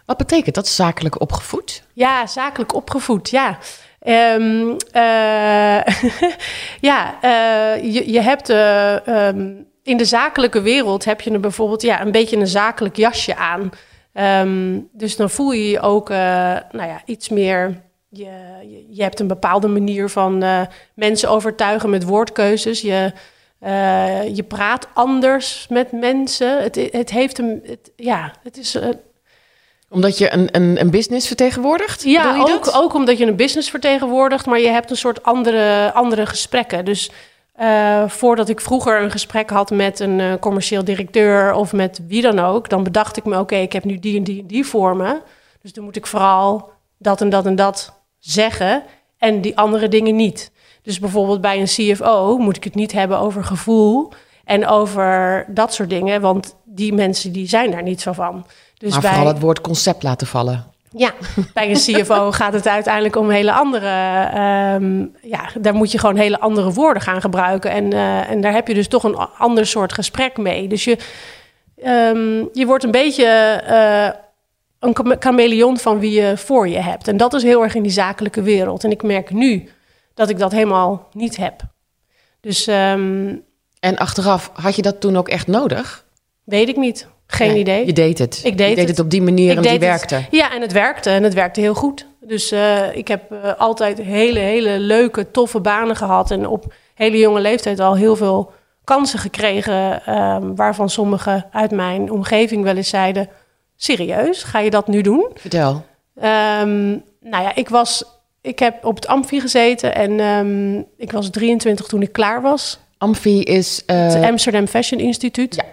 Wat 0.05 0.17
betekent 0.17 0.55
dat, 0.55 0.67
zakelijk 0.67 1.21
opgevoed? 1.21 1.83
Ja, 1.93 2.27
zakelijk 2.27 2.73
opgevoed, 2.73 3.29
ja. 3.29 3.57
Ehm, 3.99 4.75
eh, 4.91 5.81
ja, 6.89 7.21
eh, 7.21 7.93
je, 7.93 8.11
je 8.11 8.21
hebt 8.21 8.49
eh, 8.49 9.07
ehm, 9.07 9.53
in 9.83 9.97
de 9.97 10.05
zakelijke 10.05 10.61
wereld 10.61 11.05
heb 11.05 11.21
je 11.21 11.31
een, 11.31 11.41
bijvoorbeeld 11.41 11.81
ja, 11.81 12.01
een 12.01 12.11
beetje 12.11 12.37
een 12.37 12.47
zakelijk 12.47 12.95
jasje 12.95 13.35
aan. 13.35 13.69
Ehm, 14.13 14.79
dus 14.91 15.15
dan 15.15 15.29
voel 15.29 15.51
je 15.51 15.69
je 15.69 15.79
ook 15.79 16.09
nou 16.09 16.67
ja, 16.71 17.01
iets 17.05 17.29
meer. 17.29 17.85
Je, 18.17 18.29
je, 18.69 18.85
je 18.89 19.01
hebt 19.03 19.19
een 19.19 19.27
bepaalde 19.27 19.67
manier 19.67 20.09
van 20.09 20.43
eh, 20.43 20.61
mensen 20.93 21.29
overtuigen 21.29 21.89
met 21.89 22.03
woordkeuzes. 22.03 22.81
Je, 22.81 23.11
eh, 23.59 24.35
je 24.35 24.43
praat 24.43 24.87
anders 24.93 25.67
met 25.69 25.91
mensen. 25.91 26.61
Het, 26.63 26.75
het 26.91 27.09
heeft 27.11 27.37
een. 27.37 27.61
Het, 27.65 27.91
ja, 27.95 28.33
het 28.43 28.57
is. 28.57 28.75
eh, 28.75 28.89
Omdat 29.89 30.17
je 30.17 30.33
een, 30.33 30.47
een, 30.51 30.79
een 30.79 30.89
business 30.89 31.27
vertegenwoordigt? 31.27 32.03
ja, 32.03 32.35
je 32.35 32.41
ook, 32.41 32.65
dat? 32.65 32.73
ook 32.75 32.93
omdat 32.93 33.17
je 33.17 33.25
een 33.25 33.35
business 33.35 33.69
vertegenwoordigt, 33.69 34.45
maar 34.45 34.59
je 34.59 34.69
hebt 34.69 34.89
een 34.89 34.97
soort 34.97 35.23
andere, 35.23 35.91
andere 35.93 36.25
gesprekken. 36.25 36.85
Dus 36.85 37.11
voordat 38.07 38.49
ik 38.49 38.61
vroeger 38.61 39.01
een 39.01 39.11
gesprek 39.11 39.49
had 39.49 39.69
met 39.71 39.99
een 39.99 40.39
commercieel 40.39 40.83
directeur 40.83 41.53
of 41.53 41.73
met 41.73 41.99
wie 42.07 42.21
dan 42.21 42.39
ook, 42.39 42.69
dan 42.69 42.83
bedacht 42.83 43.17
ik 43.17 43.25
me: 43.25 43.39
oké, 43.39 43.55
ik 43.55 43.73
heb 43.73 43.83
nu 43.83 43.99
die 43.99 44.17
en 44.17 44.23
die 44.23 44.39
en 44.41 44.47
die 44.47 44.65
voor 44.65 44.95
me. 44.95 45.21
Dus 45.61 45.73
dan 45.73 45.83
moet 45.83 45.95
ik 45.95 46.07
vooral 46.07 46.69
dat 46.97 47.21
en 47.21 47.29
dat 47.29 47.45
en 47.45 47.55
dat 47.55 47.96
zeggen 48.31 48.83
en 49.17 49.41
die 49.41 49.57
andere 49.57 49.87
dingen 49.87 50.15
niet. 50.15 50.51
Dus 50.81 50.99
bijvoorbeeld 50.99 51.41
bij 51.41 51.59
een 51.59 51.65
CFO 51.95 52.37
moet 52.37 52.55
ik 52.57 52.63
het 52.63 52.75
niet 52.75 52.91
hebben 52.91 53.19
over 53.19 53.43
gevoel 53.43 54.11
en 54.43 54.67
over 54.67 55.45
dat 55.47 55.73
soort 55.73 55.89
dingen, 55.89 56.21
want 56.21 56.55
die 56.65 56.93
mensen 56.93 57.31
die 57.31 57.47
zijn 57.47 57.71
daar 57.71 57.83
niet 57.83 58.01
zo 58.01 58.11
van. 58.11 58.45
Dus 58.77 58.91
maar 58.91 59.01
bij... 59.01 59.09
vooral 59.11 59.27
het 59.33 59.39
woord 59.39 59.61
concept 59.61 60.03
laten 60.03 60.27
vallen. 60.27 60.65
Ja, 60.91 61.11
bij 61.53 61.69
een 61.69 61.75
CFO 61.75 62.31
gaat 62.41 62.53
het 62.53 62.67
uiteindelijk 62.67 63.15
om 63.15 63.29
hele 63.29 63.51
andere. 63.51 63.89
ehm, 64.33 65.05
ja, 65.21 65.49
daar 65.61 65.73
moet 65.73 65.91
je 65.91 65.97
gewoon 65.97 66.15
hele 66.15 66.39
andere 66.39 66.71
woorden 66.73 67.01
gaan 67.01 67.21
gebruiken. 67.21 67.71
En, 67.71 67.93
eh, 67.93 68.29
en 68.29 68.41
daar 68.41 68.53
heb 68.53 68.67
je 68.67 68.73
dus 68.73 68.87
toch 68.87 69.03
een 69.03 69.17
ander 69.37 69.65
soort 69.65 69.93
gesprek 69.93 70.37
mee. 70.37 70.67
Dus 70.67 70.83
je, 70.83 70.97
ehm, 71.83 72.45
je 72.53 72.65
wordt 72.65 72.83
een 72.83 72.91
beetje 72.91 73.25
eh, 73.25 74.09
een 74.79 74.95
chame- 74.95 75.15
chameleon 75.19 75.77
van 75.77 75.99
wie 75.99 76.11
je 76.21 76.37
voor 76.37 76.67
je 76.67 76.79
hebt. 76.79 77.07
En 77.07 77.17
dat 77.17 77.33
is 77.33 77.43
heel 77.43 77.63
erg 77.63 77.75
in 77.75 77.83
die 77.83 77.91
zakelijke 77.91 78.41
wereld. 78.41 78.83
En 78.83 78.91
ik 78.91 79.03
merk 79.03 79.31
nu 79.31 79.69
dat 80.13 80.29
ik 80.29 80.39
dat 80.39 80.51
helemaal 80.51 81.07
niet 81.13 81.37
heb. 81.37 81.61
Dus 82.41 82.67
ehm, 82.67 83.35
En 83.79 83.97
achteraf, 83.97 84.51
had 84.53 84.75
je 84.75 84.81
dat 84.81 85.01
toen 85.01 85.17
ook 85.17 85.27
echt 85.29 85.47
nodig? 85.47 86.05
weet 86.43 86.69
ik 86.69 86.75
niet. 86.77 87.07
Geen 87.27 87.49
Nee, 87.51 87.59
idee. 87.59 87.85
Je 87.85 87.93
deed 87.93 88.17
het. 88.17 88.41
Ik 88.43 88.57
deed 88.57 88.69
je 88.69 88.75
deed 88.75 88.87
het. 88.87 88.97
het 88.97 89.05
op 89.05 89.11
die 89.11 89.21
manier 89.21 89.55
en 89.57 89.61
die 89.61 89.79
werkte. 89.79 90.15
Het. 90.15 90.27
Ja, 90.31 90.53
en 90.53 90.61
het 90.61 90.71
werkte. 90.71 91.09
En 91.09 91.23
het 91.23 91.33
werkte 91.33 91.59
heel 91.61 91.73
goed. 91.73 92.05
Dus 92.21 92.51
eh, 92.51 92.95
ik 92.95 93.07
heb 93.07 93.31
eh, 93.31 93.53
altijd 93.57 93.97
hele, 93.97 94.39
hele 94.39 94.79
leuke, 94.79 95.31
toffe 95.31 95.59
banen 95.59 95.95
gehad. 95.95 96.31
En 96.31 96.47
op 96.47 96.73
hele 96.93 97.17
jonge 97.17 97.39
leeftijd 97.39 97.79
al 97.79 97.95
heel 97.95 98.15
veel 98.15 98.51
kansen 98.83 99.19
gekregen. 99.19 100.05
ehm, 100.05 100.55
waarvan 100.55 100.89
sommigen 100.89 101.45
uit 101.51 101.71
mijn 101.71 102.11
omgeving 102.11 102.63
wel 102.63 102.75
eens 102.75 102.89
zeiden... 102.89 103.29
Serieus, 103.77 104.43
ga 104.43 104.59
je 104.59 104.69
dat 104.69 104.87
nu 104.87 105.01
doen? 105.01 105.29
Vertel. 105.35 105.85
Ehm, 106.15 106.87
nou 107.21 107.43
ja, 107.43 107.55
ik 107.55 107.69
was... 107.69 108.15
Ik 108.41 108.59
heb 108.59 108.85
op 108.85 108.95
het 108.95 109.07
Amfi 109.07 109.39
gezeten 109.41 109.95
en 109.95 110.19
ehm, 110.19 110.77
ik 110.97 111.11
was 111.11 111.29
23 111.29 111.85
toen 111.85 112.01
ik 112.01 112.11
klaar 112.11 112.41
was. 112.41 112.79
Amfi 112.97 113.41
is... 113.41 113.83
eh, 113.85 114.13
Het 114.13 114.23
Amsterdam 114.23 114.67
Fashion 114.67 115.01
Instituut. 115.01 115.55
Ja. 115.55 115.63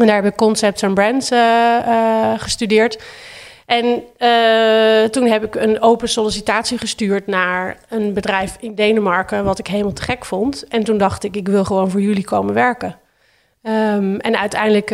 En 0.00 0.06
daar 0.06 0.14
heb 0.22 0.24
ik 0.32 0.36
concepts 0.36 0.82
en 0.82 0.94
brands 0.94 1.30
eh, 1.30 1.76
eh, 1.76 2.40
gestudeerd. 2.40 3.02
En 3.66 4.02
toen 5.10 5.26
heb 5.26 5.44
ik 5.44 5.54
een 5.54 5.80
open 5.82 6.08
sollicitatie 6.08 6.78
gestuurd 6.78 7.26
naar 7.26 7.76
een 7.88 8.12
bedrijf 8.14 8.56
in 8.60 8.74
Denemarken, 8.74 9.44
wat 9.44 9.58
ik 9.58 9.66
helemaal 9.66 9.92
te 9.92 10.02
gek 10.02 10.24
vond. 10.24 10.64
En 10.68 10.84
toen 10.84 10.98
dacht 10.98 11.24
ik, 11.24 11.36
ik 11.36 11.48
wil 11.48 11.64
gewoon 11.64 11.90
voor 11.90 12.00
jullie 12.00 12.24
komen 12.24 12.54
werken. 12.54 12.98
Ehm, 13.62 14.16
en 14.16 14.38
uiteindelijk 14.38 14.90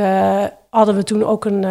hadden 0.70 0.94
we 0.94 1.02
toen 1.02 1.24
ook 1.24 1.44
een. 1.44 1.64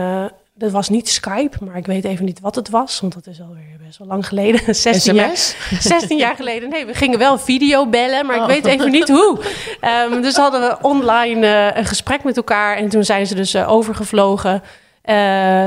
Dat 0.57 0.71
was 0.71 0.89
niet 0.89 1.09
Skype, 1.09 1.57
maar 1.65 1.77
ik 1.77 1.85
weet 1.85 2.03
even 2.05 2.25
niet 2.25 2.39
wat 2.39 2.55
het 2.55 2.69
was, 2.69 2.99
want 2.99 3.13
dat 3.13 3.27
is 3.27 3.41
alweer 3.41 3.63
best 3.85 3.97
wel 3.99 4.07
lang 4.07 4.27
geleden. 4.27 4.75
16 4.75 5.13
jaar, 5.15 5.37
SMS? 5.37 5.55
16 5.79 6.17
jaar 6.25 6.35
geleden. 6.35 6.69
Nee, 6.69 6.85
we 6.85 6.93
gingen 6.93 7.19
wel 7.19 7.37
video 7.37 7.87
bellen, 7.87 8.25
maar 8.25 8.35
Oh. 8.35 8.41
ik 8.41 8.47
weet 8.47 8.65
even 8.65 8.91
niet 8.91 9.09
hoe. 9.09 9.39
Ehm, 9.81 10.21
dus 10.21 10.35
hadden 10.35 10.61
we 10.61 10.77
online 10.81 11.45
eh, 11.47 11.77
een 11.77 11.85
gesprek 11.85 12.23
met 12.23 12.37
elkaar. 12.37 12.77
En 12.77 12.89
toen 12.89 13.03
zijn 13.03 13.27
ze 13.27 13.35
dus 13.35 13.53
eh, 13.53 13.71
overgevlogen 13.71 14.61
eh, 15.01 15.15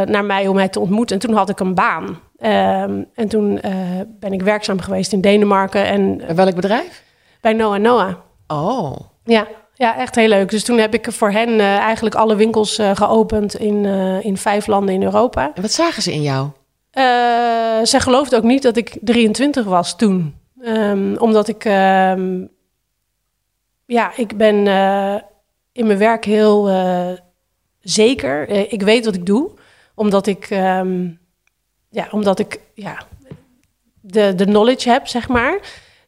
naar 0.03 0.24
mij 0.24 0.48
om 0.48 0.55
mij 0.55 0.68
te 0.68 0.81
ontmoeten. 0.81 1.20
En 1.20 1.26
toen 1.26 1.37
had 1.37 1.48
ik 1.48 1.61
een 1.61 1.74
baan. 1.74 2.20
Ehm, 2.38 3.03
en 3.14 3.29
toen 3.29 3.61
ben 4.07 4.33
ik 4.33 4.42
werkzaam 4.42 4.81
geweest 4.81 5.12
in 5.12 5.20
Denemarken 5.20 5.85
en 5.87 6.16
Bij 6.16 6.35
welk 6.35 6.55
bedrijf? 6.55 7.03
bij 7.40 7.53
Noah 7.53 7.79
Noah. 7.81 8.14
Oh. 8.46 8.96
Ja, 9.24 9.46
ja, 9.81 9.97
echt 9.97 10.14
heel 10.14 10.29
leuk. 10.29 10.51
Dus 10.51 10.64
toen 10.64 10.79
heb 10.79 10.95
ik 10.95 11.12
voor 11.12 11.31
hen 11.31 11.49
eh, 11.61 11.77
eigenlijk 11.77 12.14
alle 12.14 12.37
winkels 12.37 12.79
eh, 12.79 12.97
geopend 12.97 13.55
in, 13.55 13.85
eh, 13.85 14.25
in 14.25 14.37
vijf 14.37 14.66
landen 14.66 14.95
in 14.95 15.03
Europa. 15.03 15.51
En 15.55 15.62
wat 15.62 15.73
zagen 15.73 16.03
ze 16.03 16.12
in 16.12 16.23
jou? 16.23 16.49
Eh, 16.90 17.05
zij 17.83 18.01
geloofde 18.01 18.37
ook 18.37 18.43
niet 18.43 18.62
dat 18.62 18.77
ik 18.77 18.97
23 19.01 19.64
was 19.64 19.97
toen. 19.97 20.35
Ehm, 20.62 21.14
omdat 21.16 21.49
ik... 21.49 21.64
ehm, 21.64 22.45
ja, 23.87 24.12
ik 24.16 24.37
ben 24.37 24.57
in 25.73 25.87
mijn 25.87 25.99
werk 25.99 26.25
heel 26.25 26.71
zeker. 27.81 28.49
Ik 28.73 28.83
weet 28.83 29.05
wat 29.05 29.14
ik 29.14 29.27
doe. 29.27 29.51
Omdat 29.95 30.27
ik... 30.27 30.47
ehm, 30.51 31.09
ja, 31.90 32.09
omdat 32.11 32.38
ik... 32.38 32.61
Ja, 32.75 32.99
de, 34.01 34.35
de 34.35 34.45
knowledge 34.45 34.90
heb, 34.90 35.07
zeg 35.07 35.29
maar. 35.29 35.59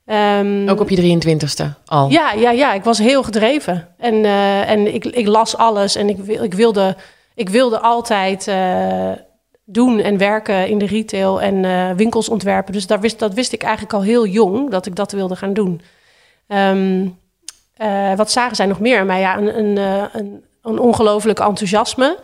Ehm, 0.07 0.69
Ook 0.69 0.81
op 0.81 0.89
je 0.89 0.97
23ste 0.97 1.65
al? 1.85 2.11
ja, 2.11 2.33
ja, 2.33 2.51
ja, 2.51 2.73
ik 2.73 2.85
was 2.85 2.99
heel 2.99 3.23
gedreven. 3.23 3.89
En, 3.99 4.25
eh, 4.25 4.71
en 4.71 4.95
ik, 4.95 5.05
ik 5.05 5.27
las 5.27 5.57
alles 5.57 5.95
en 5.97 6.09
ik, 6.09 6.19
ik, 6.19 6.55
wilde, 6.55 6.97
ik 7.35 7.49
wilde 7.49 7.81
altijd 7.81 8.49
eh, 8.49 9.11
doen 9.65 9.99
en 10.01 10.19
werken 10.19 10.69
in 10.69 10.79
de 10.79 10.87
retail 10.87 11.41
en 11.41 11.65
eh, 11.65 11.91
winkels 11.97 12.29
ontwerpen. 12.29 12.73
Dus 12.73 12.87
daar 12.87 13.01
wist, 13.01 13.19
dat 13.19 13.35
wist 13.35 13.53
ik 13.53 13.63
eigenlijk 13.63 13.95
al 13.95 14.03
heel 14.03 14.27
jong, 14.27 14.71
dat 14.71 14.87
ik 14.87 14.97
dat 14.97 15.13
wilde 15.13 15.37
gaan 15.37 15.53
doen. 15.53 15.81
Ehm, 16.47 17.07
eh, 17.77 18.15
wat 18.15 18.31
zagen 18.31 18.57
zij 18.57 18.67
nog 18.67 18.81
meer 18.81 18.99
aan 18.99 19.07
mij? 19.07 19.21
Ja, 19.21 19.37
een, 19.37 19.59
een, 19.59 19.77
een, 20.13 20.45
een 20.63 20.79
ongelooflijk 20.79 21.39
enthousiasme. 21.41 22.19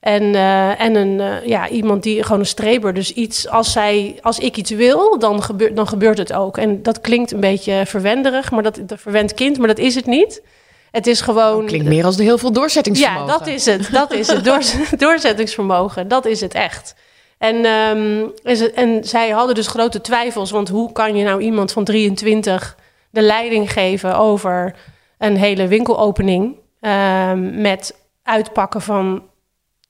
En, 0.00 0.34
eh, 0.34 0.80
en 0.80 0.94
een, 0.94 1.20
eh, 1.20 1.46
ja, 1.46 1.68
iemand 1.68 2.02
die 2.02 2.22
gewoon 2.22 2.38
een 2.38 2.46
streber. 2.46 2.94
Dus 2.94 3.12
iets, 3.12 3.48
als, 3.48 3.72
zij, 3.72 4.18
als 4.20 4.38
ik 4.38 4.56
iets 4.56 4.70
wil, 4.70 5.18
dan, 5.18 5.42
gebeurt 5.42 5.76
dan 5.76 5.88
gebeurt 5.88 6.18
het 6.18 6.32
ook. 6.32 6.58
En 6.58 6.82
dat 6.82 7.00
klinkt 7.00 7.32
een 7.32 7.40
beetje 7.40 7.82
verwenderig, 7.86 8.50
maar 8.50 8.62
dat, 8.62 8.80
dat 8.82 9.00
verwend 9.00 9.34
kind, 9.34 9.58
maar 9.58 9.68
dat 9.68 9.78
is 9.78 9.94
het 9.94 10.06
niet. 10.06 10.42
Het 10.90 11.06
is 11.06 11.20
gewoon. 11.20 11.66
Klinkt 11.66 11.86
meer 11.88 12.04
als 12.04 12.16
heel 12.16 12.38
veel 12.38 12.52
doorzettingsvermogen. 12.52 13.26
Ja, 13.26 13.38
dat 13.38 13.46
is 13.46 13.64
het. 13.64 13.88
Dat 13.92 14.12
is 14.12 14.28
het. 14.28 14.44
Door, 14.44 14.62
doorzettingsvermogen. 15.08 16.08
Dat 16.08 16.26
is 16.26 16.40
het 16.40 16.54
echt. 16.54 16.94
En, 17.38 17.64
um, 17.64 18.32
en 18.74 19.04
zij 19.04 19.30
hadden 19.30 19.54
dus 19.54 19.66
grote 19.66 20.00
twijfels. 20.00 20.50
Want 20.50 20.68
hoe 20.68 20.92
kan 20.92 21.16
je 21.16 21.24
nou 21.24 21.40
iemand 21.40 21.72
van 21.72 21.84
23 21.84 22.76
de 23.10 23.20
leiding 23.20 23.72
geven 23.72 24.16
over 24.16 24.74
een 25.18 25.36
hele 25.36 25.66
winkelopening? 25.66 26.56
Um, 26.80 27.60
met 27.60 27.96
uitpakken 28.22 28.80
van 28.80 29.22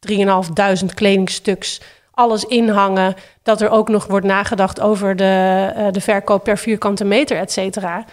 3.500 0.00 0.94
kledingstuks, 0.94 1.80
alles 2.10 2.44
inhangen. 2.44 3.14
Dat 3.42 3.60
er 3.60 3.70
ook 3.70 3.88
nog 3.88 4.06
wordt 4.06 4.26
nagedacht 4.26 4.80
over 4.80 5.16
de, 5.16 5.72
uh, 5.76 5.86
de 5.90 6.00
verkoop 6.00 6.44
per 6.44 6.58
vierkante 6.58 7.04
meter, 7.04 7.36
et 7.36 7.52
cetera. 7.52 8.04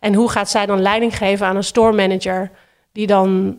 En 0.00 0.14
hoe 0.14 0.30
gaat 0.30 0.50
zij 0.50 0.66
dan 0.66 0.80
leiding 0.80 1.16
geven 1.16 1.46
aan 1.46 1.56
een 1.56 1.64
store 1.64 1.92
manager 1.92 2.50
die 2.92 3.06
dan, 3.06 3.58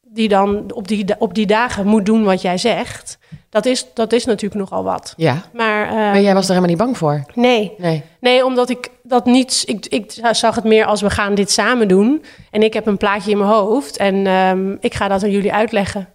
die 0.00 0.28
dan 0.28 0.72
op, 0.74 0.88
die, 0.88 1.04
op 1.18 1.34
die 1.34 1.46
dagen 1.46 1.86
moet 1.86 2.06
doen 2.06 2.24
wat 2.24 2.42
jij 2.42 2.58
zegt? 2.58 3.18
Dat 3.50 3.66
is, 3.66 3.86
dat 3.94 4.12
is 4.12 4.24
natuurlijk 4.24 4.60
nogal 4.60 4.84
wat. 4.84 5.14
Ja. 5.16 5.42
Maar, 5.52 5.86
uh, 5.86 5.92
maar 5.92 6.20
jij 6.20 6.34
was 6.34 6.42
er 6.44 6.48
helemaal 6.48 6.68
niet 6.68 6.78
bang 6.78 6.98
voor? 6.98 7.24
Nee. 7.34 7.74
Nee, 7.78 8.02
nee 8.20 8.44
omdat 8.44 8.70
ik 8.70 8.90
dat 9.02 9.24
niet... 9.24 9.62
Ik, 9.66 9.86
ik 9.86 10.12
zag 10.32 10.54
het 10.54 10.64
meer 10.64 10.84
als 10.84 11.00
we 11.00 11.10
gaan 11.10 11.34
dit 11.34 11.50
samen 11.50 11.88
doen. 11.88 12.24
En 12.50 12.62
ik 12.62 12.74
heb 12.74 12.86
een 12.86 12.96
plaatje 12.96 13.30
in 13.30 13.38
mijn 13.38 13.50
hoofd. 13.50 13.96
En 13.96 14.26
um, 14.26 14.76
ik 14.80 14.94
ga 14.94 15.08
dat 15.08 15.22
aan 15.22 15.30
jullie 15.30 15.52
uitleggen. 15.52 16.08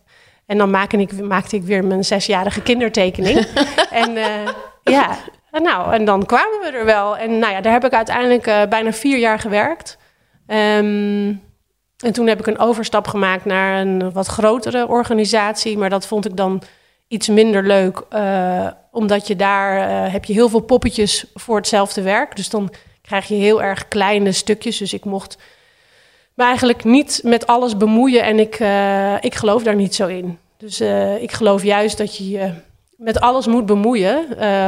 En 0.46 0.58
dan 0.58 0.70
maakte 0.70 0.98
ik, 0.98 1.22
maakte 1.22 1.56
ik 1.56 1.64
weer 1.64 1.86
mijn 1.86 2.04
zesjarige 2.04 2.62
kindertekening. 2.62 3.38
en 4.04 4.12
uh, 4.12 4.48
ja, 4.84 5.18
nou, 5.52 5.94
en 5.94 6.06
dan 6.06 6.26
kwamen 6.26 6.60
we 6.62 6.78
er 6.78 6.86
wel. 6.86 7.18
En 7.18 7.40
nou 7.40 7.54
ja, 7.54 7.62
daar 7.62 7.74
heb 7.74 7.86
ik 7.86 7.94
uiteindelijk 7.94 8.48
uh, 8.48 8.64
bijna 8.70 8.92
vier 8.92 9.18
jaar 9.18 9.40
gewerkt. 9.40 9.98
Um, 10.48 11.44
en 11.98 12.14
toen 12.14 12.28
heb 12.28 12.40
ik 12.40 12.48
een 12.48 12.60
overstap 12.60 13.08
gemaakt 13.08 13.46
naar 13.46 13.82
een 13.82 14.12
wat 14.12 14.28
grotere 14.28 14.88
organisatie. 14.88 15.78
Maar 15.78 15.90
dat 15.90 16.08
vond 16.08 16.26
ik 16.26 16.38
dan 16.38 16.62
iets 17.08 17.28
minder 17.28 17.64
leuk. 17.64 18.02
Uh, 18.14 18.68
omdat 18.92 19.28
je 19.28 19.36
daar 19.36 20.12
heb 20.12 20.26
je 20.26 20.34
heel 20.34 20.50
veel 20.50 20.60
poppetjes 20.60 21.26
voor 21.34 21.56
hetzelfde 21.56 22.02
werk. 22.02 22.36
Dus 22.36 22.50
dan 22.50 22.74
krijg 23.02 23.28
je 23.28 23.36
heel 23.36 23.64
erg 23.64 23.88
kleine 23.88 24.32
stukjes. 24.32 24.78
Dus 24.78 24.94
ik 24.94 25.06
mocht 25.06 25.38
me 26.36 26.44
eigenlijk 26.44 26.84
niet 26.84 27.20
met 27.24 27.48
alles 27.48 27.78
bemoeien. 27.78 28.24
En 28.24 28.40
ik, 28.40 28.60
uh, 28.60 29.24
ik 29.24 29.36
geloof 29.36 29.64
daar 29.64 29.76
niet 29.76 29.96
zo 29.96 30.08
in. 30.08 30.38
Dus 30.58 30.82
ik 31.20 31.32
geloof 31.32 31.64
juist 31.64 31.98
dat 31.98 32.18
je 32.18 32.30
je 32.30 32.52
met 32.98 33.20
alles 33.20 33.48
moet 33.48 33.66
bemoeien 33.66 34.26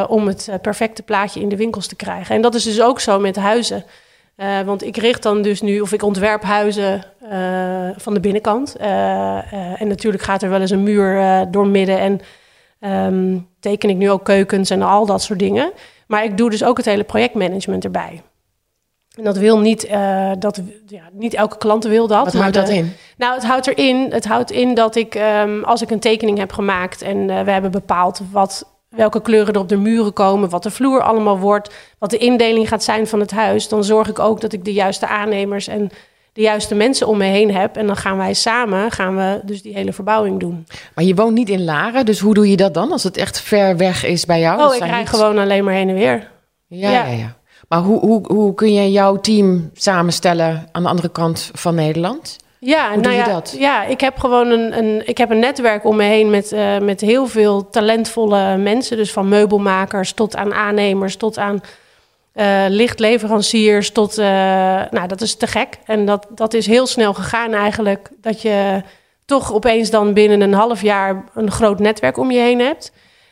om 0.10 0.28
het 0.28 0.50
perfecte 0.62 1.04
plaatje 1.04 1.40
in 1.40 1.50
de 1.50 1.56
winkels 1.56 1.88
te 1.88 1.96
krijgen. 1.96 2.36
En 2.36 2.42
dat 2.42 2.56
is 2.56 2.64
dus 2.64 2.82
ook 2.82 3.00
zo 3.00 3.20
met 3.20 3.36
huizen. 3.36 3.84
Want 4.66 4.84
ik 4.84 4.98
richt 4.98 5.24
dan 5.24 5.42
dus 5.42 5.62
nu, 5.62 5.80
of 5.80 5.94
ik 5.94 6.04
ontwerp 6.04 6.44
huizen 6.44 7.04
van 7.96 8.14
de 8.14 8.20
binnenkant. 8.20 8.76
En 8.76 9.88
natuurlijk 9.88 10.24
gaat 10.24 10.42
er 10.42 10.50
wel 10.50 10.62
eens 10.62 10.72
een 10.72 10.84
muur 10.84 11.46
door 11.52 11.68
midden. 11.68 12.00
En 12.00 12.22
um, 13.14 13.48
teken 13.60 13.90
ik 13.90 13.98
nu 13.98 14.12
ook 14.12 14.24
keukens 14.24 14.70
en 14.70 14.82
al 14.82 15.06
dat 15.06 15.22
soort 15.22 15.40
dingen. 15.40 15.72
Maar 16.08 16.24
ik 16.24 16.38
doe 16.38 16.50
dus 16.50 16.64
ook 16.64 16.78
het 16.78 16.86
hele 16.86 17.04
projectmanagement 17.04 17.84
erbij. 17.84 18.22
En 19.18 19.24
dat 19.24 19.38
wil 19.38 19.60
niet, 19.60 19.90
dat, 20.40 20.62
ja, 20.86 21.02
niet 21.12 21.34
elke 21.34 21.58
klant 21.58 21.84
wil 21.84 22.08
dat. 22.08 22.24
Wat 22.24 22.34
houdt 22.34 22.54
dat 22.54 22.70
in? 22.70 22.94
Nou, 23.18 23.34
het 23.34 23.46
houdt 23.46 23.68
erin, 23.68 24.08
het 24.12 24.26
houdt 24.26 24.52
in 24.52 24.74
dat 24.74 24.96
ik, 24.96 25.16
um, 25.16 25.64
als 25.64 25.82
ik 25.82 25.92
een 25.92 26.00
tekening 26.00 26.38
heb 26.38 26.52
gemaakt 26.52 27.02
en 27.02 27.28
we 27.28 27.52
hebben 27.52 27.72
bepaald 27.72 28.22
wat 28.32 28.66
welke 28.90 29.22
kleuren 29.22 29.54
er 29.54 29.60
op 29.60 29.70
de 29.70 29.78
muren 29.78 30.14
komen, 30.14 30.50
wat 30.50 30.64
de 30.64 30.72
vloer 30.72 31.02
allemaal 31.02 31.40
wordt, 31.40 31.74
wat 32.00 32.10
de 32.10 32.18
indeling 32.18 32.68
gaat 32.68 32.84
zijn 32.84 33.08
van 33.08 33.20
het 33.20 33.32
huis, 33.32 33.68
dan 33.68 33.84
zorg 33.84 34.10
ik 34.10 34.20
ook 34.20 34.42
dat 34.42 34.54
ik 34.54 34.66
de 34.66 34.74
juiste 34.74 35.08
aannemers 35.08 35.68
en 35.68 35.90
de 36.34 36.42
juiste 36.42 36.76
mensen 36.76 37.08
om 37.08 37.18
me 37.18 37.26
heen 37.26 37.56
heb. 37.56 37.76
En 37.76 37.88
dan 37.88 37.96
gaan 37.96 38.18
wij 38.18 38.34
samen, 38.34 38.92
gaan 38.92 39.16
we 39.16 39.42
dus 39.44 39.62
die 39.62 39.74
hele 39.74 39.94
verbouwing 39.94 40.40
doen. 40.40 40.68
Maar 40.96 41.04
je 41.04 41.16
woont 41.16 41.34
niet 41.34 41.50
in 41.50 41.64
Laren, 41.64 42.06
dus 42.06 42.20
hoe 42.20 42.34
doe 42.34 42.50
je 42.50 42.58
dat 42.58 42.74
dan 42.74 42.92
als 42.92 43.04
het 43.04 43.18
echt 43.18 43.42
ver 43.42 43.78
weg 43.78 44.06
is 44.06 44.26
bij 44.26 44.40
jou? 44.40 44.62
Oh, 44.62 44.76
ik 44.76 44.84
rij 44.84 45.00
niet... 45.00 45.10
gewoon 45.10 45.38
alleen 45.38 45.64
maar 45.64 45.74
heen 45.74 45.90
en 45.90 45.96
weer. 45.96 46.30
Ja, 46.68 46.92
ja, 46.92 47.06
ja. 47.06 47.18
ja. 47.18 47.36
Maar 47.68 47.80
hoe, 47.80 48.00
hoe, 48.00 48.34
hoe 48.34 48.54
kun 48.54 48.74
je 48.74 48.92
jouw 48.92 49.16
team 49.16 49.70
samenstellen 49.74 50.70
aan 50.72 50.84
de 50.84 50.90
andere 50.90 51.10
kant 51.10 51.52
van 51.54 51.76
Nederland? 51.76 52.38
Ja, 52.60 52.82
Hoe 52.82 52.90
nou 52.90 53.02
doe 53.02 53.12
je 53.12 53.18
ja, 53.18 53.26
dat? 53.26 53.56
ja, 53.58 53.84
ik 53.84 54.02
heb 54.02 54.18
gewoon 54.18 54.50
een, 54.50 54.78
een, 54.78 55.08
ik 55.08 55.18
heb 55.18 55.30
een 55.30 55.40
netwerk 55.40 55.86
om 55.86 55.96
me 55.96 56.04
heen 56.04 56.30
met, 56.30 56.52
uh, 56.52 56.78
met 56.78 57.02
heel 57.02 57.28
veel 57.28 57.70
talentvolle 57.70 58.58
mensen. 58.58 58.98
Dus 58.98 59.12
van 59.12 59.28
meubelmakers 59.28 60.14
tot 60.14 60.36
aan 60.36 60.54
aannemers, 60.54 61.16
tot 61.16 61.38
aan 61.38 61.62
uh, 62.36 62.66
lichtleveranciers, 62.68 63.92
tot, 63.92 64.18
uh, 64.18 64.26
nou 64.92 65.08
dat 65.08 65.22
is 65.22 65.36
te 65.36 65.48
gek. 65.48 65.78
En 65.86 66.06
dat, 66.06 66.28
dat 66.30 66.54
is 66.54 66.68
heel 66.68 66.88
snel 66.88 67.14
gegaan 67.14 67.54
eigenlijk, 67.54 68.10
dat 68.22 68.42
je 68.42 68.82
toch 69.26 69.54
opeens 69.54 69.90
dan 69.90 70.14
binnen 70.14 70.42
een 70.42 70.54
half 70.54 70.82
jaar 70.82 71.24
een 71.34 71.52
groot 71.52 71.80
netwerk 71.80 72.18
om 72.18 72.32
je 72.32 72.40
heen 72.40 72.60
hebt. 72.60 72.92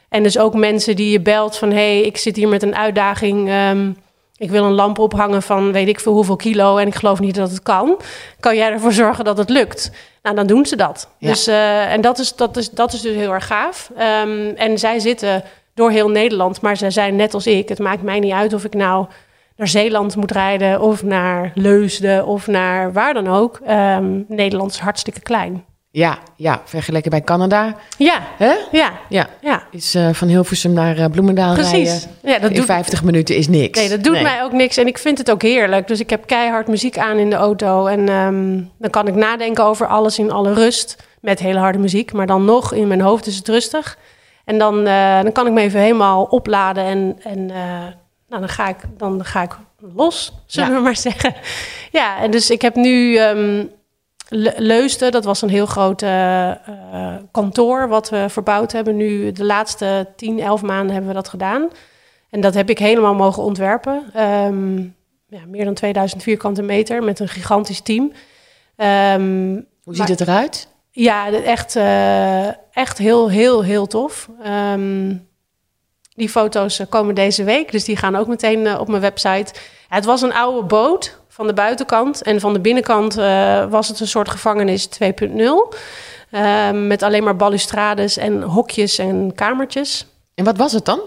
En 0.10 0.24
dus 0.24 0.38
ook 0.38 0.54
mensen 0.54 0.95
die 0.95 1.12
je 1.12 1.21
belt 1.21 1.58
van, 1.58 1.69
hé, 1.69 1.76
hey, 1.76 2.02
ik 2.02 2.17
zit 2.17 2.36
hier 2.36 2.48
met 2.48 2.63
een 2.63 2.76
uitdaging... 2.76 3.50
Um, 3.52 4.04
ik 4.38 4.50
wil 4.50 4.63
een 4.63 4.74
lamp 4.74 5.00
ophangen 5.00 5.41
van 5.41 5.71
weet 5.71 5.88
ik 5.88 6.00
veel 6.00 6.13
hoeveel 6.13 6.36
kilo 6.36 6.78
en 6.78 6.88
ik 6.88 6.95
geloof 6.95 7.19
niet 7.19 7.36
dat 7.36 7.50
het 7.50 7.63
kan. 7.63 8.02
Kan 8.39 8.56
jij 8.56 8.71
ervoor 8.71 8.93
zorgen 9.04 9.26
dat 9.26 9.38
het 9.38 9.50
lukt? 9.50 9.91
Nou, 10.21 10.36
dan 10.36 10.48
doen 10.48 10.65
ze 10.65 10.76
dat. 10.76 11.10
Ja. 11.17 11.30
Dus, 11.30 11.48
uh, 11.48 11.91
en 11.91 12.02
dat 12.02 12.19
is, 12.19 12.36
dat, 12.36 12.58
is, 12.58 12.69
dat 12.69 12.93
is 12.93 13.02
dus 13.02 13.15
heel 13.15 13.34
erg 13.34 13.48
gaaf. 13.48 13.91
Um, 14.24 14.50
en 14.56 14.78
zij 14.80 15.00
zitten 15.00 15.43
door 15.74 15.91
heel 15.91 16.10
Nederland, 16.10 16.62
maar 16.62 16.78
zij 16.78 16.91
zijn 16.91 17.15
net 17.15 17.34
als 17.34 17.48
ik. 17.48 17.69
Het 17.69 17.80
maakt 17.80 18.02
mij 18.02 18.19
niet 18.19 18.34
uit 18.34 18.54
of 18.54 18.63
ik 18.63 18.74
nou 18.74 19.06
naar 19.56 19.67
Zeeland 19.67 20.15
moet 20.15 20.32
rijden 20.32 20.82
of 20.82 21.04
naar 21.04 21.52
Leusden 21.54 22.26
of 22.26 22.48
naar 22.48 22.93
waar 22.93 23.13
dan 23.13 23.28
ook. 23.28 23.60
Um, 23.69 24.26
Nederland 24.28 24.71
is 24.71 24.80
hartstikke 24.80 25.19
klein. 25.19 25.65
Ja, 25.95 26.17
ja, 26.36 26.62
vergeleken 26.65 27.10
bij 27.10 27.21
Canada. 27.21 27.75
Ja, 27.97 28.19
Hè? 28.38 28.53
ja, 28.71 28.91
Ja, 29.10 29.27
ja. 29.41 29.63
is 29.71 29.95
uh, 29.95 30.10
van 30.13 30.27
Hilversum 30.27 30.73
naar 30.73 30.97
uh, 30.97 31.05
Bloemendaal 31.12 31.53
Precies. 31.53 31.89
rijden. 31.89 32.10
Ja, 32.23 32.39
dat 32.39 32.49
In 32.49 32.55
doet, 32.55 32.65
50 32.65 33.03
minuten 33.03 33.36
is 33.36 33.47
niks. 33.47 33.79
Nee, 33.79 33.89
dat 33.89 34.03
doet 34.03 34.21
mij 34.21 34.43
ook 34.43 34.51
niks. 34.51 34.77
En 34.77 34.88
ik 34.88 34.97
vind 34.97 35.17
het 35.17 35.31
ook 35.31 35.41
heerlijk. 35.41 35.88
Dus 35.88 35.99
ik 35.99 36.10
heb 36.10 36.27
keihard 36.27 36.67
muziek 36.67 36.97
aan 36.97 37.17
in 37.17 37.29
de 37.29 37.36
auto. 37.36 37.86
En 37.86 38.10
um, 38.10 38.71
dan 38.79 38.89
kan 38.89 39.08
ik 39.08 39.15
nadenken 39.15 39.63
over 39.63 39.88
alles 39.88 40.19
in 40.19 40.31
alle 40.31 40.53
rust. 40.53 40.95
Met 41.21 41.39
hele 41.39 41.60
harde 41.60 41.77
muziek. 41.77 42.13
Maar 42.13 42.27
dan 42.27 42.45
nog, 42.45 42.73
in 42.73 42.88
mijn 42.88 43.01
hoofd 43.01 43.27
is 43.27 43.36
het 43.36 43.47
rustig. 43.47 43.97
En 44.45 44.58
dan, 44.58 44.88
uh, 44.88 45.21
dan 45.21 45.31
kan 45.31 45.47
ik 45.47 45.53
me 45.53 45.62
even 45.62 45.79
helemaal 45.79 46.23
opladen. 46.23 46.84
En, 46.84 47.17
en 47.23 47.45
nou, 47.45 48.39
dan, 48.41 48.49
ga 48.49 48.67
ik, 48.67 48.77
dan 48.97 49.25
ga 49.25 49.41
ik 49.41 49.58
los, 49.95 50.34
zullen 50.45 50.69
Ja. 50.69 50.75
we 50.75 50.81
maar 50.81 50.97
zeggen. 50.97 51.34
Ja, 51.91 52.19
en 52.21 52.31
dus 52.31 52.49
ik 52.49 52.62
heb 52.62 52.75
nu... 52.75 53.19
Um, 53.19 53.38
Le- 53.47 53.69
Leusden, 54.58 55.12
dat 55.12 55.26
was 55.26 55.41
een 55.41 55.50
heel 55.50 55.65
groot 55.65 56.02
uh, 56.02 56.10
uh, 56.50 57.15
kantoor 57.32 57.88
wat 57.88 58.10
we 58.10 58.26
verbouwd 58.30 58.71
hebben. 58.71 58.95
Nu 58.98 59.32
de 59.32 59.45
laatste 59.45 60.08
10, 60.15 60.39
11 60.39 60.62
maanden 60.62 60.91
hebben 60.91 61.08
we 61.08 61.15
dat 61.15 61.30
gedaan. 61.30 61.69
En 62.30 62.41
dat 62.41 62.54
heb 62.54 62.69
ik 62.69 62.80
helemaal 62.80 63.13
mogen 63.13 63.43
ontwerpen. 63.43 64.21
Um, 64.21 64.95
ja, 65.28 65.39
meer 65.48 65.65
dan 65.65 65.74
2000 65.74 66.24
vierkante 66.24 66.62
meter 66.62 67.04
met 67.04 67.19
een 67.19 67.28
gigantisch 67.28 67.82
team. 67.82 68.12
Um, 68.78 69.67
Hoe 69.84 69.95
ziet 69.95 70.08
het 70.08 70.21
eruit? 70.21 70.67
Ja, 70.91 71.32
echt, 71.32 71.76
uh, 71.76 72.48
echt 72.71 72.98
heel, 72.98 73.30
heel, 73.30 73.63
heel 73.63 73.88
tof. 73.88 74.30
Um, 74.74 75.28
die 76.15 76.30
foto's 76.30 76.82
komen 76.89 77.15
deze 77.15 77.43
week, 77.43 77.71
dus 77.71 77.84
die 77.84 77.98
gaan 77.98 78.15
ook 78.15 78.28
meteen 78.28 78.80
op 78.80 78.88
mijn 78.88 79.02
website. 79.02 79.54
Ja, 79.89 79.95
het 79.95 80.06
was 80.06 80.21
een 80.21 80.34
oude 80.34 80.67
boot 80.67 81.21
van 81.36 81.48
de 81.48 81.54
buitenkant. 81.54 82.21
En 82.21 82.39
van 82.39 82.54
de 82.54 82.60
binnenkant 82.60 83.17
uh, 83.17 83.65
was 83.65 83.88
het 83.88 84.00
een 84.00 84.08
soort 84.08 84.30
gevangenis 84.30 84.88
2.0. 84.88 85.00
Uh, 86.32 86.71
met 86.71 87.04
alleen 87.04 87.24
maar 87.24 87.36
balustrades 87.36 88.17
en 88.17 88.41
hokjes 88.41 88.98
en 88.98 89.32
kamertjes. 89.36 90.06
En 90.36 90.43
wat 90.43 90.58
was 90.58 90.71
het 90.71 90.86
dan? 90.86 91.00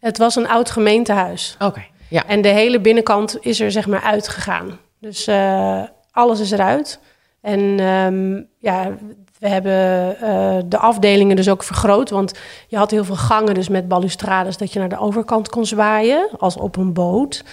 Het 0.00 0.18
was 0.18 0.36
een 0.36 0.48
oud 0.48 0.70
gemeentehuis. 0.70 1.54
Oké, 1.54 1.64
okay, 1.64 1.90
ja. 2.08 2.26
En 2.26 2.42
de 2.42 2.48
hele 2.48 2.80
binnenkant 2.80 3.36
is 3.40 3.60
er 3.60 3.70
zeg 3.70 3.86
maar 3.86 4.02
uitgegaan. 4.02 4.78
Dus 4.98 5.28
uh, 5.28 5.82
alles 6.10 6.40
is 6.40 6.50
eruit. 6.50 7.00
En 7.40 7.60
um, 7.80 8.46
ja, 8.58 8.92
we 9.38 9.48
hebben 9.48 10.16
uh, 10.22 10.62
de 10.64 10.78
afdelingen 10.78 11.36
dus 11.36 11.48
ook 11.48 11.62
vergroot. 11.62 12.10
Want 12.10 12.38
je 12.68 12.76
had 12.76 12.90
heel 12.90 13.04
veel 13.04 13.16
gangen 13.16 13.54
dus 13.54 13.68
met 13.68 13.88
balustrades... 13.88 14.56
dat 14.56 14.72
je 14.72 14.78
naar 14.78 14.88
de 14.88 14.98
overkant 14.98 15.48
kon 15.48 15.66
zwaaien, 15.66 16.28
als 16.38 16.56
op 16.56 16.76
een 16.76 16.92
boot. 16.92 17.44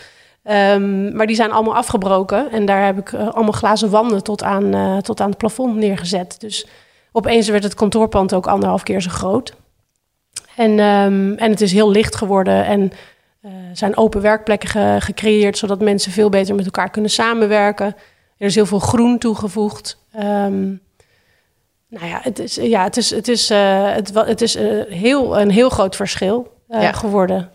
Um, 0.50 1.16
maar 1.16 1.28
die 1.28 1.36
zijn 1.36 1.52
allemaal 1.52 1.76
afgebroken. 1.76 2.52
En 2.52 2.66
daar 2.66 2.86
heb 2.86 2.98
ik 2.98 3.12
uh, 3.12 3.28
allemaal 3.28 3.52
glazen 3.52 3.90
wanden 3.90 4.24
tot 4.24 4.44
aan, 4.44 4.76
uh, 4.76 4.98
tot 4.98 5.22
aan 5.22 5.30
het 5.30 5.38
plafond 5.38 5.76
neergezet. 5.76 6.40
Dus 6.40 6.68
opeens 7.12 7.48
werd 7.48 7.64
het 7.64 7.74
kantoorpand 7.74 8.34
ook 8.34 8.48
anderhalf 8.48 8.84
keer 8.84 9.02
zo 9.02 9.10
groot. 9.10 9.56
En, 10.56 10.72
um, 10.80 11.34
en 11.34 11.50
het 11.50 11.62
is 11.62 11.72
heel 11.72 11.92
licht 11.92 12.16
geworden. 12.16 12.66
En 12.66 12.92
uh, 13.42 13.52
zijn 13.74 13.98
open 13.98 14.22
werkplekken 14.22 14.70
ge 14.70 14.96
gecreëerd... 15.00 15.58
zodat 15.58 15.82
mensen 15.82 16.12
veel 16.12 16.30
beter 16.30 16.56
met 16.56 16.66
elkaar 16.66 16.90
kunnen 16.90 17.12
samenwerken. 17.12 17.96
Er 18.38 18.48
is 18.48 18.56
heel 18.56 18.66
veel 18.66 18.80
groen 18.80 19.18
toegevoegd. 19.18 19.98
Um, 20.16 20.82
nou 21.90 22.08
ja, 22.08 22.20
het 22.22 22.40
is, 22.40 22.56
ja, 22.56 22.84
het 22.84 22.98
is, 22.98 23.10
het 23.10 23.28
is, 23.28 23.50
het, 23.50 24.12
het 24.14 24.42
is 24.42 24.58
heel, 24.90 25.40
een 25.40 25.50
heel 25.50 25.70
groot 25.70 25.96
verschil 25.96 26.52
ja. 26.70 26.92
geworden. 26.92 27.50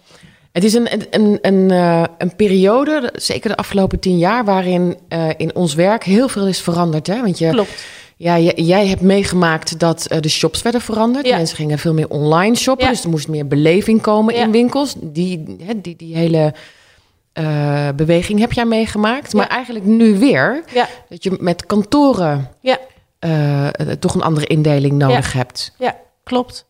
Het 0.53 0.65
is 0.65 0.75
een, 0.75 0.89
een, 1.11 1.39
een, 1.43 1.71
uh, 1.73 2.05
een 2.19 2.37
periode, 2.37 3.13
zeker 3.15 3.49
de 3.51 3.57
afgelopen 3.57 3.99
tien 3.99 4.19
jaar, 4.19 4.45
waarin 4.45 4.97
uh, 5.09 5.29
in 5.37 5.55
ons 5.55 5.75
werk 5.75 6.05
heel 6.05 6.29
veel 6.29 6.47
is 6.47 6.61
veranderd. 6.61 7.07
Hè? 7.07 7.21
Want 7.21 7.39
je, 7.39 7.49
Klopt. 7.51 7.85
Ja, 8.17 8.39
jij, 8.39 8.53
jij 8.57 8.87
hebt 8.87 9.01
meegemaakt 9.01 9.79
dat 9.79 10.07
uh, 10.13 10.21
de 10.21 10.29
shops 10.29 10.63
werden 10.63 10.81
veranderd. 10.81 11.27
Ja. 11.27 11.37
Mensen 11.37 11.57
gingen 11.57 11.79
veel 11.79 11.95
meer 11.95 12.09
online 12.09 12.57
shoppen, 12.57 12.85
Ja. 12.87 12.93
dus 12.93 13.05
er 13.05 13.11
moest 13.11 13.29
meer 13.29 13.47
beleving 13.47 14.01
komen 14.01 14.35
Ja. 14.35 14.43
in 14.43 14.51
winkels. 14.51 14.95
Die, 15.01 15.57
hè, 15.63 15.81
die, 15.81 15.97
die 15.97 16.17
hele 16.17 16.55
eh, 17.33 17.89
beweging 17.97 18.41
heb 18.41 18.53
jij 18.53 18.65
meegemaakt. 18.65 19.33
Maar 19.33 19.47
eigenlijk 19.47 19.85
nu 19.85 20.19
weer, 20.19 20.65
dat 21.09 21.25
je 21.25 21.37
met 21.41 21.67
kantoren 21.67 22.49
ja. 22.61 22.79
eh, 23.19 23.67
eh, 23.67 23.73
toch 23.99 24.15
een 24.15 24.23
andere 24.23 24.47
indeling 24.47 24.93
nodig 24.99 25.33
hebt. 25.33 25.73
Ja, 25.79 25.97
klopt. 26.25 26.67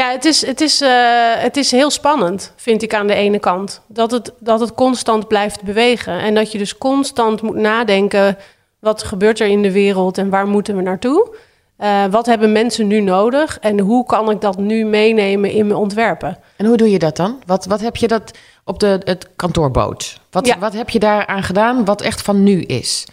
Ja, 0.00 0.10
het 0.10 0.24
is, 0.24 0.46
het, 0.46 0.60
is, 0.60 0.80
eh, 0.80 0.90
het 1.34 1.56
is 1.56 1.70
heel 1.70 1.90
spannend, 1.90 2.52
vind 2.56 2.82
ik 2.82 2.94
aan 2.94 3.06
de 3.06 3.14
ene 3.14 3.38
kant. 3.38 3.80
Dat 3.86 4.10
het, 4.10 4.32
dat 4.38 4.60
het 4.60 4.74
constant 4.74 5.28
blijft 5.28 5.62
bewegen. 5.62 6.20
En 6.20 6.34
dat 6.34 6.52
je 6.52 6.58
dus 6.58 6.78
constant 6.78 7.42
moet 7.42 7.54
nadenken... 7.54 8.36
wat 8.78 9.02
gebeurt 9.02 9.40
er 9.40 9.46
in 9.46 9.62
de 9.62 9.72
wereld 9.72 10.18
en 10.18 10.30
waar 10.30 10.46
moeten 10.46 10.76
we 10.76 10.82
naartoe? 10.82 11.36
Eh, 11.76 12.04
wat 12.10 12.26
hebben 12.26 12.52
mensen 12.52 12.86
nu 12.86 13.00
nodig? 13.00 13.58
En 13.58 13.80
hoe 13.80 14.06
kan 14.06 14.30
ik 14.30 14.40
dat 14.40 14.58
nu 14.58 14.84
meenemen 14.84 15.50
in 15.50 15.66
mijn 15.66 15.78
ontwerpen? 15.78 16.38
En 16.56 16.66
hoe 16.66 16.76
doe 16.76 16.90
je 16.90 16.98
dat 16.98 17.16
dan? 17.16 17.42
Wat, 17.46 17.64
wat 17.64 17.80
heb 17.80 17.96
je 17.96 18.08
dat 18.08 18.30
op 18.64 18.78
de, 18.78 19.00
het 19.04 19.28
kantoorboot? 19.36 20.20
Wat, 20.30 20.46
Ja. 20.46 20.58
wat 20.58 20.72
heb 20.72 20.90
je 20.90 20.98
daaraan 20.98 21.42
gedaan 21.42 21.84
wat 21.84 22.00
echt 22.00 22.22
van 22.22 22.42
nu 22.42 22.60
is? 22.62 23.06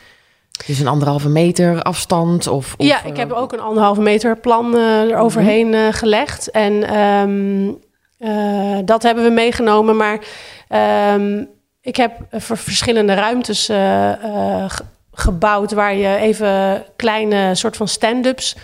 Dus 0.66 0.80
een 0.80 0.88
anderhalve 0.88 1.30
meter 1.30 1.82
afstand? 1.82 2.48
Of, 2.48 2.74
of, 2.78 2.86
ja, 2.86 3.04
ik 3.04 3.12
eh, 3.14 3.18
heb 3.18 3.32
ook 3.32 3.54
een 3.54 3.60
anderhalve 3.60 4.02
meter 4.02 4.38
plan 4.38 4.76
eh 4.76 5.02
eroverheen 5.02 5.74
eh, 5.74 5.88
gelegd. 5.92 6.52
En 6.52 6.84
ehm, 6.84 7.70
eh, 8.18 8.78
dat 8.86 9.04
hebben 9.04 9.24
we 9.24 9.30
meegenomen. 9.30 9.96
Maar 9.96 10.20
ehm, 10.68 11.44
ik 11.82 11.96
heb 11.96 12.12
voor 12.32 12.58
verschillende 12.58 13.14
ruimtes 13.14 13.70
eh, 13.70 14.12
eh, 14.12 14.70
ge- 14.70 14.84
gebouwd... 15.14 15.72
waar 15.72 15.96
je 15.96 16.16
even 16.16 16.84
kleine 16.96 17.56
soort 17.56 17.78
van 17.78 17.88
stand-ups... 17.88 18.56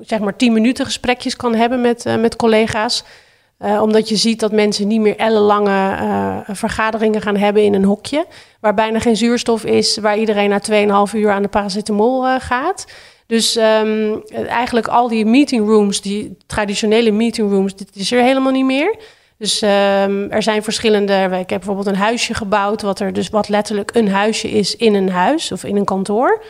zeg 0.00 0.18
maar 0.20 0.36
10 0.36 0.52
minuten 0.52 0.84
gesprekjes 0.84 1.36
kan 1.36 1.54
hebben 1.54 1.80
met, 1.80 2.06
eh, 2.06 2.16
met 2.16 2.36
collega's... 2.36 3.04
Eh, 3.64 3.82
omdat 3.82 4.08
je 4.08 4.16
ziet 4.16 4.40
dat 4.40 4.52
mensen 4.52 4.86
niet 4.86 5.00
meer 5.00 5.16
ellenlange 5.16 5.96
eh 5.96 6.54
vergaderingen 6.54 7.20
gaan 7.22 7.36
hebben 7.36 7.62
in 7.62 7.74
een 7.74 7.84
hokje. 7.84 8.26
Waar 8.60 8.74
bijna 8.74 8.98
geen 8.98 9.16
zuurstof 9.16 9.64
is. 9.64 9.96
Waar 9.96 10.18
iedereen 10.18 10.48
na 10.48 10.60
2,5 11.06 11.14
uur 11.14 11.30
aan 11.30 11.42
de 11.42 11.48
paracetamol 11.48 12.26
eh, 12.26 12.34
gaat. 12.38 12.84
Dus 13.26 13.56
ehm, 13.56 14.16
eigenlijk 14.46 14.88
al 14.88 15.08
die 15.08 15.24
meeting 15.24 15.66
rooms, 15.66 16.00
die 16.00 16.36
traditionele 16.46 17.10
meeting 17.10 17.50
rooms, 17.50 17.76
dit 17.76 17.96
is 17.96 18.12
er 18.12 18.22
helemaal 18.22 18.52
niet 18.52 18.64
meer. 18.64 18.96
Dus 19.38 19.62
ehm, 19.62 20.26
er 20.30 20.42
zijn 20.42 20.62
verschillende. 20.62 21.22
Ik 21.22 21.30
heb 21.30 21.48
bijvoorbeeld 21.48 21.86
een 21.86 21.96
huisje 21.96 22.34
gebouwd, 22.34 22.82
wat 22.82 23.00
er 23.00 23.12
dus 23.12 23.28
wat 23.28 23.48
letterlijk 23.48 23.94
een 23.94 24.08
huisje 24.08 24.50
is 24.50 24.76
in 24.76 24.94
een 24.94 25.10
huis 25.10 25.52
of 25.52 25.64
in 25.64 25.76
een 25.76 25.84
kantoor. 25.84 26.42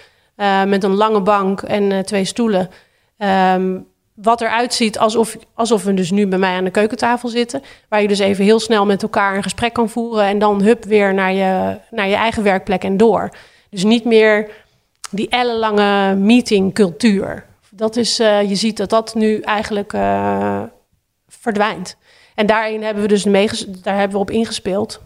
Met 0.67 0.85
een 0.85 0.95
lange 0.95 1.21
bank 1.21 1.63
en 1.63 2.05
twee 2.05 2.25
stoelen. 2.25 2.71
Ehm, 3.19 3.77
wat 4.15 4.41
eruit 4.41 4.75
ziet 4.75 4.99
alsof, 4.99 5.37
alsof 5.55 5.85
we 5.85 5.95
dus 5.95 6.11
nu 6.11 6.27
bij 6.27 6.39
mij 6.39 6.57
aan 6.57 6.65
de 6.65 6.71
keukentafel 6.71 7.29
zitten. 7.29 7.63
Waar 7.89 8.03
je 8.03 8.09
dus 8.09 8.19
even 8.19 8.45
heel 8.45 8.61
snel 8.61 8.87
met 8.87 9.03
elkaar 9.03 9.37
een 9.37 9.43
gesprek 9.43 9.73
kan 9.73 9.89
voeren. 9.89 10.25
En 10.25 10.39
dan 10.39 10.63
hup 10.63 10.85
weer 10.85 11.15
naar 11.15 11.33
je, 11.33 11.79
naar 11.91 12.09
je 12.09 12.15
eigen 12.15 12.43
werkplek 12.43 12.85
en 12.85 12.97
door. 12.97 13.31
Dus 13.71 13.85
niet 13.85 14.05
meer 14.05 14.51
die 15.11 15.29
ellenlange 15.29 16.15
meetingcultuur. 16.15 17.45
Dat 17.71 17.97
is, 17.97 18.19
eh, 18.19 18.49
je 18.49 18.55
ziet 18.55 18.77
dat 18.77 18.91
dat 18.91 19.15
nu 19.15 19.41
eigenlijk 19.41 19.93
eh, 19.93 20.63
verdwijnt. 21.29 21.97
En 22.35 22.47
daarin 22.47 22.83
hebben 22.83 23.03
we 23.03 23.09
dus 23.09 23.23
daar 23.83 23.97
hebben 23.97 24.17
we 24.17 24.23
op 24.23 24.31
ingespeeld. 24.31 25.01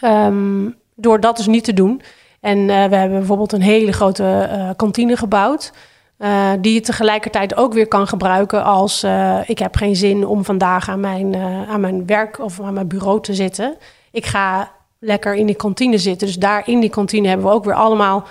Ehm, 0.00 0.68
door 0.94 1.20
dat 1.20 1.36
dus 1.36 1.46
niet 1.46 1.64
te 1.64 1.72
doen. 1.74 2.02
En 2.40 2.58
eh, 2.58 2.66
we 2.66 2.96
hebben 2.96 3.18
bijvoorbeeld 3.18 3.52
een 3.52 3.62
hele 3.62 3.92
grote 3.92 4.48
kantine 4.76 5.16
gebouwd. 5.16 5.72
Eh, 6.20 6.52
die 6.60 6.74
je 6.74 6.80
tegelijkertijd 6.80 7.56
ook 7.56 7.72
weer 7.72 7.88
kan 7.88 8.06
gebruiken 8.06 8.64
als 8.64 9.02
eh, 9.02 9.38
ik 9.46 9.58
heb 9.58 9.76
geen 9.76 9.96
zin 9.96 10.26
om 10.26 10.44
vandaag 10.44 10.88
aan 10.88 11.00
mijn, 11.00 11.34
eh, 11.34 11.70
aan 11.70 11.80
mijn 11.80 12.06
werk 12.06 12.38
of 12.38 12.60
aan 12.60 12.74
mijn 12.74 12.88
bureau 12.88 13.22
te 13.22 13.34
zitten. 13.34 13.76
Ik 14.10 14.26
ga 14.26 14.72
lekker 14.98 15.34
in 15.34 15.46
die 15.46 15.54
kantine 15.54 15.98
zitten. 15.98 16.26
Dus 16.26 16.36
daar 16.36 16.68
in 16.68 16.80
die 16.80 16.90
kantine 16.90 17.28
hebben 17.28 17.46
we 17.46 17.52
ook 17.52 17.64
weer 17.64 17.74
allemaal 17.74 18.26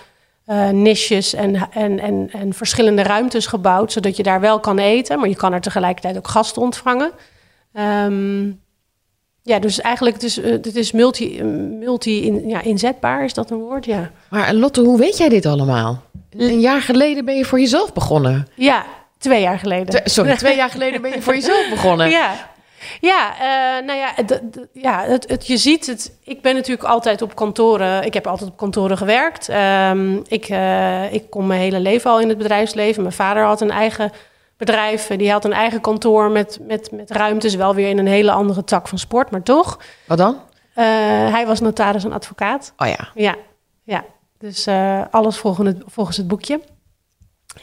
niches 0.71 1.34
en, 1.34 1.69
en, 1.71 1.99
en, 1.99 2.30
en 2.32 2.54
verschillende 2.54 3.04
ruimtes 3.04 3.45
gebouwd. 3.45 3.91
Zodat 3.91 4.17
je 4.17 4.23
daar 4.23 4.39
wel 4.39 4.60
kan 4.60 4.78
eten, 4.78 5.19
maar 5.19 5.30
je 5.30 5.36
kan 5.36 5.54
er 5.54 5.62
tegelijkertijd 5.62 6.17
ook 6.17 6.28
gasten 6.28 6.62
ontvangen. 6.62 7.12
Ehm, 7.73 8.45
ja, 9.41 9.60
dus 9.60 9.82
eigenlijk 9.82 10.21
is 10.21 10.36
het 10.36 10.75
is 10.75 10.91
multi, 10.91 11.43
multi 11.80 12.25
in, 12.25 12.47
ja, 12.47 12.62
inzetbaar, 12.62 13.23
is 13.23 13.34
dat 13.34 13.52
een 13.52 13.60
woord? 13.60 13.86
Ja. 13.86 14.12
Maar 14.30 14.54
Lotte, 14.54 14.82
hoe 14.82 14.97
weet 14.97 15.17
jij 15.17 15.30
dit 15.30 15.45
allemaal? 15.45 16.04
Een 16.37 16.59
jaar 16.59 16.81
geleden 16.81 17.25
ben 17.25 17.35
je 17.35 17.45
voor 17.45 17.59
jezelf 17.59 17.93
begonnen. 17.93 18.47
Ja, 18.55 18.85
twee 19.17 19.41
jaar 19.41 19.59
geleden. 19.59 19.85
Twee- 19.85 20.01
sorry, 20.05 20.35
twee 20.35 20.55
jaar 20.61 20.69
geleden 20.69 21.01
ben 21.01 21.11
je 21.11 21.21
voor 21.21 21.33
jezelf 21.33 21.69
begonnen. 21.69 22.09
Ja, 22.09 22.33
ja 23.01 23.33
eh, 23.33 23.85
nou 23.85 23.99
ja, 23.99 24.13
ja 24.73 25.03
het, 25.03 25.29
het, 25.29 25.47
je 25.47 25.57
ziet 25.57 25.85
het. 25.85 26.17
Ik 26.23 26.41
ben 26.41 26.55
natuurlijk 26.55 26.87
altijd 26.87 27.21
op 27.21 27.35
kantoren. 27.35 28.03
Ik 28.03 28.13
heb 28.13 28.27
altijd 28.27 28.49
op 28.49 28.57
kantoren 28.57 28.97
gewerkt. 28.97 29.49
Ehm, 29.49 30.15
ik, 30.27 30.45
eh, 30.45 31.13
ik 31.13 31.29
kom 31.29 31.47
mijn 31.47 31.59
hele 31.61 31.79
leven 31.79 32.11
al 32.11 32.19
in 32.19 32.29
het 32.29 32.37
bedrijfsleven. 32.37 33.01
Mijn 33.01 33.13
vader 33.13 33.43
had 33.43 33.61
een 33.61 33.71
eigen 33.71 34.11
bedrijf. 34.57 35.07
Die 35.07 35.31
had 35.31 35.45
een 35.45 35.53
eigen 35.53 35.81
kantoor 35.81 36.31
met, 36.31 36.59
met, 36.61 36.91
met 36.91 37.11
ruimtes. 37.11 37.55
Wel 37.55 37.75
weer 37.75 37.89
in 37.89 37.97
een 37.97 38.07
hele 38.07 38.31
andere 38.31 38.63
tak 38.63 38.87
van 38.87 38.97
sport, 38.97 39.31
maar 39.31 39.43
toch. 39.43 39.79
Wat 40.05 40.17
dan? 40.17 40.37
Eh, 40.73 40.85
hij 41.31 41.43
was 41.47 41.59
notaris 41.59 42.03
en 42.03 42.13
advocaat. 42.13 42.73
Oh 42.77 42.87
ja. 42.87 43.09
Ja, 43.13 43.35
ja. 43.83 44.03
Dus 44.39 44.65
eh, 44.67 45.02
alles 45.12 45.38
volgens 45.38 45.67
het, 45.67 45.84
volgens 45.86 46.17
het 46.17 46.28
boekje. 46.28 46.60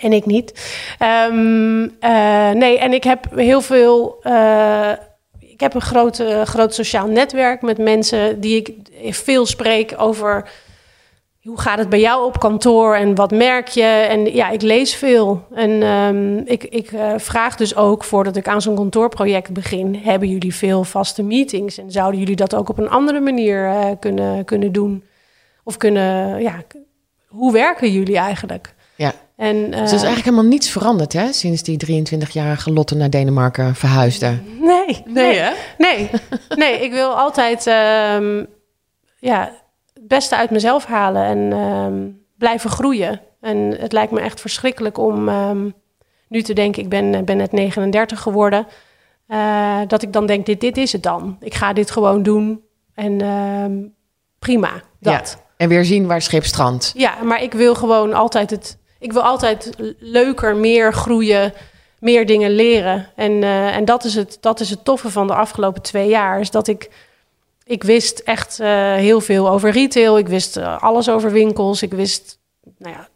En 0.00 0.12
ik 0.12 0.26
niet. 0.26 0.74
Ehm, 0.98 1.88
eh, 2.00 2.50
nee, 2.50 2.78
en 2.78 2.92
ik 2.92 3.04
heb 3.04 3.26
heel 3.34 3.60
veel. 3.60 4.18
eh, 4.22 4.90
ik 5.38 5.60
heb 5.60 5.74
een 5.74 5.80
groot, 5.80 6.22
groot 6.44 6.74
sociaal 6.74 7.06
netwerk 7.06 7.62
met 7.62 7.78
mensen 7.78 8.40
die 8.40 8.56
ik 8.56 8.74
veel 9.14 9.46
spreek 9.46 9.94
over. 9.96 10.50
Hoe 11.42 11.60
gaat 11.60 11.78
het 11.78 11.88
bij 11.88 12.00
jou 12.00 12.24
op 12.24 12.38
kantoor 12.38 12.94
en 12.94 13.14
wat 13.14 13.30
merk 13.30 13.68
je? 13.68 13.82
En 13.82 14.34
ja, 14.34 14.50
ik 14.50 14.62
lees 14.62 14.94
veel. 14.94 15.46
En 15.54 15.82
ehm, 15.82 16.36
ik, 16.38 16.64
ik 16.64 16.90
vraag 17.16 17.56
dus 17.56 17.76
ook 17.76 18.04
voordat 18.04 18.36
ik 18.36 18.48
aan 18.48 18.62
zo'n 18.62 18.76
kantoorproject 18.76 19.52
begin: 19.52 19.94
hebben 19.94 20.28
jullie 20.28 20.54
veel 20.54 20.84
vaste 20.84 21.22
meetings? 21.22 21.78
En 21.78 21.90
zouden 21.90 22.20
jullie 22.20 22.36
dat 22.36 22.54
ook 22.54 22.68
op 22.68 22.78
een 22.78 22.90
andere 22.90 23.20
manier 23.20 23.96
kunnen, 24.00 24.44
kunnen 24.44 24.72
doen? 24.72 25.04
Of 25.66 25.76
kunnen, 25.76 26.40
ja, 26.42 26.56
hoe 27.26 27.52
werken 27.52 27.92
jullie 27.92 28.16
eigenlijk? 28.18 28.74
Ja. 28.96 29.12
En, 29.36 29.56
Dus 29.70 29.72
er 29.78 29.82
is 29.82 29.90
eigenlijk 29.90 30.24
helemaal 30.24 30.44
niets 30.44 30.70
veranderd, 30.70 31.12
hè? 31.12 31.32
Sinds 31.32 31.62
die 31.62 32.04
23-jarige 32.06 32.72
Lotte 32.72 32.94
naar 32.96 33.10
Denemarken 33.10 33.74
verhuisde. 33.74 34.38
Nee, 34.60 35.02
nee, 35.04 35.38
hè? 35.38 35.50
nee, 35.78 36.10
nee. 36.56 36.80
Ik 36.84 36.90
wil 36.92 37.10
altijd 37.18 37.66
ehm, 37.66 38.44
ja, 39.18 39.52
het 39.94 40.08
beste 40.08 40.36
uit 40.36 40.50
mezelf 40.50 40.84
halen 40.84 41.24
en 41.24 41.52
ehm, 41.52 42.08
blijven 42.38 42.70
groeien. 42.70 43.20
En 43.40 43.56
het 43.80 43.92
lijkt 43.92 44.12
me 44.12 44.20
echt 44.20 44.40
verschrikkelijk 44.40 44.98
om 44.98 45.28
ehm, 45.28 45.70
nu 46.28 46.42
te 46.42 46.52
denken, 46.52 46.82
ik 46.82 46.88
ben, 46.88 47.24
ben 47.24 47.36
net 47.36 47.52
39 47.52 48.20
geworden. 48.20 48.66
eh, 49.26 49.80
dat 49.86 50.02
ik 50.02 50.12
dan 50.12 50.26
denk, 50.26 50.46
dit, 50.46 50.60
dit 50.60 50.76
is 50.76 50.92
het 50.92 51.02
dan. 51.02 51.36
Ik 51.40 51.54
ga 51.54 51.72
dit 51.72 51.90
gewoon 51.90 52.22
doen 52.22 52.64
en 52.94 53.20
ehm, 53.20 53.76
prima, 54.38 54.70
dat. 55.00 55.36
Ja. 55.38 55.44
En 55.56 55.68
weer 55.68 55.84
zien 55.84 56.06
waar 56.06 56.16
het 56.16 56.24
schip 56.24 56.44
strandt. 56.44 56.92
Ja, 56.96 57.22
maar 57.22 57.42
ik 57.42 57.52
wil 57.52 57.74
gewoon 57.74 58.12
altijd 58.12 58.50
het. 58.50 58.78
Ik 58.98 59.12
wil 59.12 59.22
altijd 59.22 59.70
leuker, 59.98 60.56
meer 60.56 60.92
groeien, 60.92 61.52
meer 61.98 62.26
dingen 62.26 62.50
leren. 62.50 63.08
En, 63.14 63.42
eh, 63.42 63.76
en 63.76 63.84
dat, 63.84 64.04
is 64.04 64.14
het, 64.14 64.38
dat 64.40 64.60
is 64.60 64.70
het 64.70 64.84
toffe 64.84 65.10
van 65.10 65.26
de 65.26 65.34
afgelopen 65.34 65.82
twee 65.82 66.08
jaar. 66.08 66.40
Is 66.40 66.50
dat 66.50 66.68
ik. 66.68 66.90
Ik 67.64 67.82
wist 67.82 68.18
echt 68.18 68.60
eh, 68.60 68.94
heel 68.94 69.20
veel 69.20 69.50
over 69.50 69.70
retail. 69.70 70.18
Ik 70.18 70.28
wist 70.28 70.56
eh, 70.56 70.82
alles 70.82 71.08
over 71.08 71.32
winkels. 71.32 71.82
Ik 71.82 71.92
wist. 71.92 72.38
Nou 72.78 72.94
ja, 72.94 73.08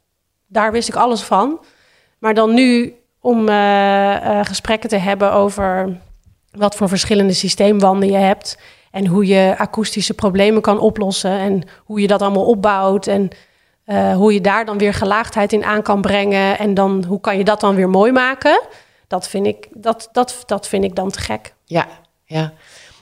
daar 0.47 0.73
wist 0.73 0.89
ik 0.89 0.95
alles 0.95 1.23
van. 1.23 1.61
Maar 2.19 2.35
dan 2.35 2.55
nu 2.55 2.95
om 3.21 3.49
gesprekken 4.45 4.89
te 4.89 4.97
hebben 4.97 5.33
over 5.33 5.99
wat 6.51 6.75
voor 6.75 6.89
verschillende 6.89 7.33
systeemwanden 7.33 8.11
je 8.11 8.17
hebt. 8.17 8.57
En 8.91 9.07
hoe 9.07 9.27
je 9.27 9.55
akoestische 9.59 10.15
problemen 10.15 10.63
kan 10.63 10.79
oplossen. 10.81 11.31
En 11.39 11.63
hoe 11.85 12.01
je 12.01 12.07
dat 12.07 12.23
allemaal 12.23 12.47
opbouwt. 12.47 13.07
En 13.07 13.29
eh, 13.85 14.15
hoe 14.15 14.33
je 14.33 14.41
daar 14.41 14.65
dan 14.65 14.79
weer 14.79 14.95
gelaagdheid 14.95 15.53
in 15.53 15.65
aan 15.65 15.83
kan 15.83 16.01
brengen. 16.01 16.59
En 16.59 16.75
dan 16.75 17.05
hoe 17.09 17.21
kan 17.21 17.39
je 17.39 17.45
dat 17.45 17.61
dan 17.61 17.75
weer 17.75 17.89
mooi 17.91 18.13
maken. 18.13 18.61
Dat 19.07 19.29
vind 19.29 19.47
ik, 19.47 19.69
dat, 19.73 20.09
dat, 20.13 20.43
dat 20.47 20.69
vind 20.69 20.85
ik 20.85 20.95
dan 20.95 21.11
te 21.11 21.19
gek. 21.21 21.55
Ja, 21.65 21.87
ja. 22.25 22.53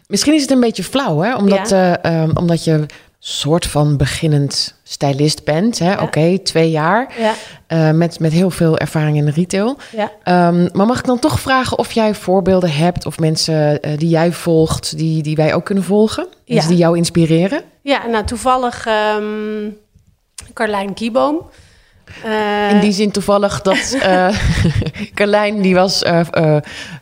Misschien 0.06 0.34
is 0.34 0.42
het 0.42 0.50
een 0.50 0.60
beetje 0.60 0.84
flauw, 0.84 1.18
hè? 1.20 1.36
Omdat, 1.36 1.68
Ja. 1.68 1.98
eh, 2.02 2.22
ehm, 2.22 2.30
omdat 2.36 2.64
je 2.64 2.86
soort 3.18 3.66
van 3.66 3.96
beginnend 3.96 4.74
stylist 4.82 5.44
bent. 5.44 5.78
Hè? 5.78 6.02
Oké, 6.02 6.38
twee 6.38 6.70
jaar. 6.70 7.14
Ja. 7.18 7.34
Uh, 7.68 7.96
met, 7.96 8.20
met 8.20 8.32
heel 8.32 8.50
veel 8.50 8.78
ervaring 8.78 9.16
in 9.16 9.24
de 9.24 9.30
retail. 9.30 9.76
Ja. 9.92 10.48
Um, 10.48 10.68
maar 10.72 10.86
mag 10.86 10.98
ik 10.98 11.04
dan 11.04 11.18
toch 11.18 11.40
vragen 11.40 11.78
of 11.78 11.92
jij 11.92 12.14
voorbeelden 12.14 12.72
hebt 12.72 13.06
of 13.06 13.18
mensen 13.18 13.78
uh, 13.86 13.98
die 13.98 14.08
jij 14.08 14.32
volgt, 14.32 14.96
die, 14.96 15.22
die 15.22 15.36
wij 15.36 15.54
ook 15.54 15.64
kunnen 15.64 15.84
volgen? 15.84 16.26
Ja. 16.44 16.66
die 16.66 16.76
jou 16.76 16.96
inspireren? 16.96 17.62
Ja, 17.82 18.06
nou 18.06 18.24
toevallig 18.24 18.86
ehm 18.86 19.70
Carlijn 20.52 20.94
Kieboom. 20.94 21.50
Eh, 22.24 22.70
In 22.70 22.80
die 22.80 22.92
zin 22.92 23.10
toevallig 23.10 23.62
dat 23.62 23.96
eh 24.02 24.28
Carlijn, 25.14 25.62
die 25.62 25.74
was 25.74 26.02
eh, 26.02 26.56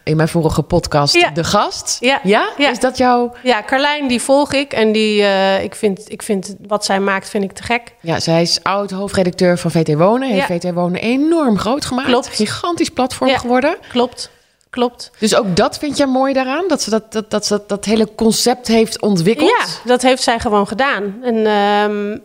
in 0.05 0.17
mijn 0.17 0.29
vorige 0.29 0.63
podcast 0.63 1.15
Ja. 1.15 1.31
de 1.31 1.45
gast. 1.45 1.97
Ja. 2.01 2.21
ja? 2.23 2.49
Ja. 2.57 2.71
Is 2.71 2.79
dat 2.81 2.97
jouw... 2.97 3.33
Ja, 3.43 3.63
Carlijn 3.67 4.09
die 4.09 4.23
volg 4.23 4.53
ik 4.53 4.73
en 4.73 4.93
die, 4.93 5.23
ik, 5.63 5.75
vind, 5.75 6.13
ik 6.13 6.23
vind 6.23 6.55
wat 6.67 6.85
zij 6.85 7.01
maakt 7.01 7.29
vind 7.29 7.45
ik 7.45 7.53
te 7.53 7.63
gek. 7.63 7.95
Ja, 8.01 8.21
zij 8.21 8.43
is 8.43 8.59
oud 8.63 8.91
hoofdredacteur 8.91 9.59
van 9.59 9.71
VT 9.71 9.95
Wonen. 9.95 10.29
Heeft. 10.29 10.47
VT 10.47 10.73
Wonen 10.73 11.01
enorm 11.01 11.59
groot 11.59 11.85
gemaakt. 11.85 12.09
Klopt. 12.09 12.29
Gigantisch 12.29 12.91
platform 12.91 13.31
geworden. 13.31 13.77
Klopt, 13.89 14.31
klopt. 14.71 15.11
Dus 15.19 15.35
ook 15.37 15.57
dat 15.57 15.79
vind 15.79 15.97
jij 15.97 16.07
mooi 16.07 16.33
daaraan? 16.33 16.65
Dat 16.69 16.83
ze 16.83 16.91
dat, 16.91 17.13
dat, 17.13 17.31
dat, 17.31 17.47
ze 17.47 17.55
dat, 17.55 17.69
dat 17.69 17.85
hele 17.85 18.09
concept 18.15 18.67
heeft 18.67 19.01
ontwikkeld? 19.01 19.49
Ja, 19.49 19.65
dat 19.85 20.03
heeft 20.03 20.23
zij 20.23 20.39
gewoon 20.41 20.67
gedaan. 20.67 21.15
En 21.23 21.47
ehm, 21.47 22.19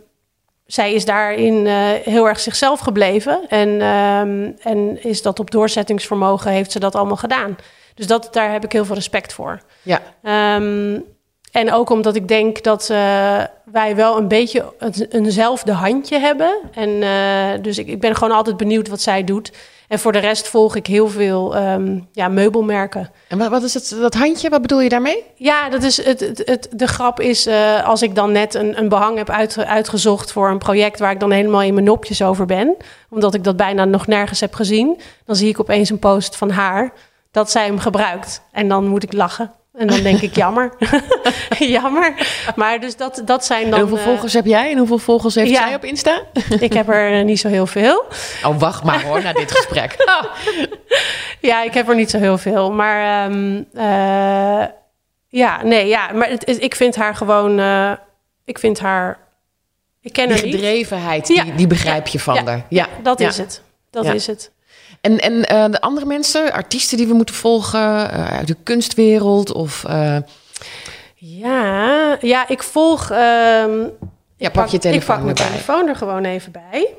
zij 0.71 0.93
is 0.93 1.05
daarin 1.05 1.67
eh, 1.67 1.89
heel 2.03 2.27
erg 2.27 2.39
zichzelf 2.39 2.79
gebleven. 2.79 3.41
En, 3.47 3.81
ehm, 3.81 4.51
en 4.61 5.03
is 5.03 5.21
dat 5.21 5.39
op 5.39 5.51
doorzettingsvermogen 5.51 6.51
heeft 6.51 6.71
ze 6.71 6.79
dat 6.79 6.95
allemaal 6.95 7.17
gedaan. 7.17 7.55
Dus 7.95 8.07
dat, 8.07 8.27
daar 8.31 8.51
heb 8.51 8.63
ik 8.63 8.71
heel 8.71 8.85
veel 8.85 8.95
respect 8.95 9.33
voor. 9.33 9.61
Ja. 9.81 10.01
Ehm, 10.23 10.99
en 11.51 11.73
ook 11.73 11.89
omdat 11.89 12.15
ik 12.15 12.27
denk 12.27 12.63
dat 12.63 12.89
eh, 12.89 13.43
wij 13.65 13.95
wel 13.95 14.17
een 14.17 14.27
beetje 14.27 14.73
een, 14.77 14.93
eenzelfde 15.09 15.71
handje 15.71 16.19
hebben. 16.19 16.59
En 16.71 17.03
eh, 17.03 17.63
dus 17.63 17.77
ik, 17.77 17.87
ik 17.87 17.99
ben 17.99 18.15
gewoon 18.15 18.35
altijd 18.35 18.57
benieuwd 18.57 18.87
wat 18.87 19.01
zij 19.01 19.23
doet. 19.23 19.51
En 19.91 19.99
voor 19.99 20.11
de 20.11 20.19
rest 20.19 20.47
volg 20.47 20.75
ik 20.75 20.87
heel 20.87 21.07
veel 21.07 21.55
ehm, 21.55 21.99
ja, 22.11 22.27
meubelmerken. 22.27 23.11
En 23.27 23.37
wat, 23.37 23.49
wat 23.49 23.63
is 23.63 23.73
het, 23.73 23.95
dat 24.01 24.13
handje? 24.13 24.49
Wat 24.49 24.61
bedoel 24.61 24.81
je 24.81 24.89
daarmee? 24.89 25.23
Ja, 25.35 25.69
dat 25.69 25.83
is 25.83 26.03
het, 26.05 26.19
het, 26.19 26.41
het- 26.45 26.67
de 26.71 26.87
grap 26.87 27.19
is 27.19 27.45
eh, 27.45 27.87
als 27.87 28.01
ik 28.01 28.15
dan 28.15 28.31
net 28.31 28.53
een, 28.53 28.77
een 28.77 28.89
behang 28.89 29.17
heb 29.17 29.29
uit, 29.29 29.57
uitgezocht 29.65 30.31
voor 30.31 30.49
een 30.49 30.57
project 30.57 30.99
waar 30.99 31.11
ik 31.11 31.19
dan 31.19 31.31
helemaal 31.31 31.61
in 31.61 31.73
mijn 31.73 31.85
nopjes 31.85 32.21
over 32.21 32.45
ben, 32.45 32.75
omdat 33.09 33.33
ik 33.33 33.43
dat 33.43 33.55
bijna 33.57 33.85
nog 33.85 34.07
nergens 34.07 34.39
heb 34.39 34.53
gezien, 34.53 34.99
dan 35.25 35.35
zie 35.35 35.49
ik 35.49 35.59
opeens 35.59 35.89
een 35.89 35.99
post 35.99 36.35
van 36.35 36.49
haar 36.49 36.93
dat 37.31 37.51
zij 37.51 37.65
hem 37.65 37.79
gebruikt. 37.79 38.41
En 38.51 38.67
dan 38.67 38.87
moet 38.87 39.03
ik 39.03 39.13
lachen. 39.13 39.51
En 39.73 39.87
dan 39.87 40.01
denk 40.01 40.21
ik 40.21 40.35
jammer. 40.35 40.73
jammer. 41.59 42.27
Maar 42.55 42.79
dus 42.79 42.97
dat, 42.97 43.21
dat 43.25 43.45
zijn 43.45 43.63
dan. 43.63 43.73
en 43.73 43.79
hoeveel 43.79 43.97
eh, 43.97 44.03
volgers 44.03 44.33
heb 44.33 44.45
jij 44.45 44.71
en 44.71 44.77
hoeveel 44.77 44.97
volgers 44.97 45.35
heeft 45.35 45.49
ja. 45.49 45.61
zij 45.67 45.75
op 45.75 45.83
Insta? 45.85 46.21
ik 46.59 46.73
heb 46.73 46.89
er 46.89 47.19
eh, 47.19 47.25
niet 47.25 47.39
zo 47.39 47.47
heel 47.47 47.67
veel. 47.67 48.05
Oh, 48.45 48.59
wacht 48.59 48.83
maar 48.83 49.03
hoor, 49.03 49.21
na 49.23 49.33
dit 49.33 49.51
gesprek. 49.51 49.95
Ja, 51.41 51.63
ik 51.63 51.73
heb 51.73 51.89
er 51.89 51.95
niet 51.95 52.09
zo 52.09 52.17
heel 52.17 52.37
veel. 52.37 52.71
Maar 52.71 53.25
ehm, 53.29 53.63
eh, 53.73 54.67
ja, 55.27 55.63
nee, 55.63 55.87
ja. 55.87 56.11
Maar 56.13 56.29
het, 56.29 56.61
ik 56.63 56.75
vind 56.75 56.95
haar 56.95 57.15
gewoon. 57.15 57.59
eh, 57.59 57.91
ik 58.45 58.59
vind 58.59 58.79
haar. 58.79 59.17
Ik 60.01 60.13
ken 60.13 60.27
Die 60.27 60.35
haar 60.35 60.45
niet. 60.45 60.55
gedrevenheid, 60.55 61.27
Ja. 61.27 61.43
die, 61.43 61.55
die 61.55 61.67
begrijp 61.67 62.07
je 62.07 62.19
van 62.19 62.33
Ja. 62.35 62.43
haar. 62.43 62.65
Ja, 62.69 62.87
Dat 63.03 63.19
ja. 63.19 63.27
is 63.27 63.37
het. 63.37 63.61
Dat 63.89 64.05
Ja. 64.05 64.13
is 64.13 64.27
het. 64.27 64.51
En, 65.01 65.19
en 65.19 65.45
eh, 65.45 65.65
de 65.71 65.81
andere 65.81 66.05
mensen, 66.05 66.51
artiesten 66.53 66.97
die 66.97 67.07
we 67.07 67.13
moeten 67.13 67.35
volgen 67.35 68.11
eh, 68.11 68.37
uit 68.37 68.47
de 68.47 68.55
kunstwereld 68.63 69.53
of... 69.53 69.83
eh, 69.83 70.17
Ja, 71.15 72.17
ja 72.21 72.47
ik 72.47 72.63
volg. 72.63 73.11
ehm, 73.11 73.87
ja, 74.37 74.49
pak 74.49 74.67
je 74.67 74.77
telefoon 74.77 74.99
Ik 75.01 75.05
pak 75.05 75.17
mijn 75.17 75.29
erbij. 75.29 75.45
telefoon 75.45 75.87
er 75.87 75.95
gewoon 75.95 76.25
even 76.25 76.51
bij. 76.51 76.93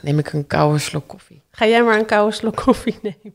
Neem 0.00 0.18
ik 0.18 0.32
een 0.32 0.46
koude 0.46 0.78
slok 0.78 1.08
koffie. 1.08 1.42
Ga 1.50 1.66
jij 1.66 1.82
maar 1.82 1.98
een 1.98 2.06
koude 2.06 2.34
slok 2.34 2.56
koffie 2.56 2.98
nemen. 3.02 3.34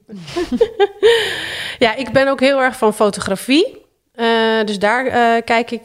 ja, 1.85 1.95
ik 1.95 2.11
ben 2.11 2.27
ook 2.27 2.39
heel 2.39 2.61
erg 2.61 2.77
van 2.77 2.93
fotografie. 2.93 3.85
Dus 4.65 4.79
daar 4.79 5.03
kijk, 5.41 5.71
ik, 5.71 5.83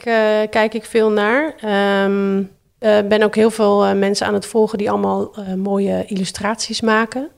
kijk 0.51 0.75
ik 0.75 0.85
veel 0.85 1.11
naar. 1.11 1.55
Ehm 1.61 2.43
eh, 2.83 2.99
ben 3.09 3.23
ook 3.23 3.35
heel 3.35 3.51
veel 3.51 3.85
eh, 3.85 3.93
mensen 3.93 4.27
aan 4.27 4.35
het 4.35 4.47
volgen 4.47 4.79
die 4.79 4.91
allemaal 4.91 5.35
eh, 5.35 5.55
mooie 5.55 6.05
illustraties 6.07 6.81
maken. 6.81 7.31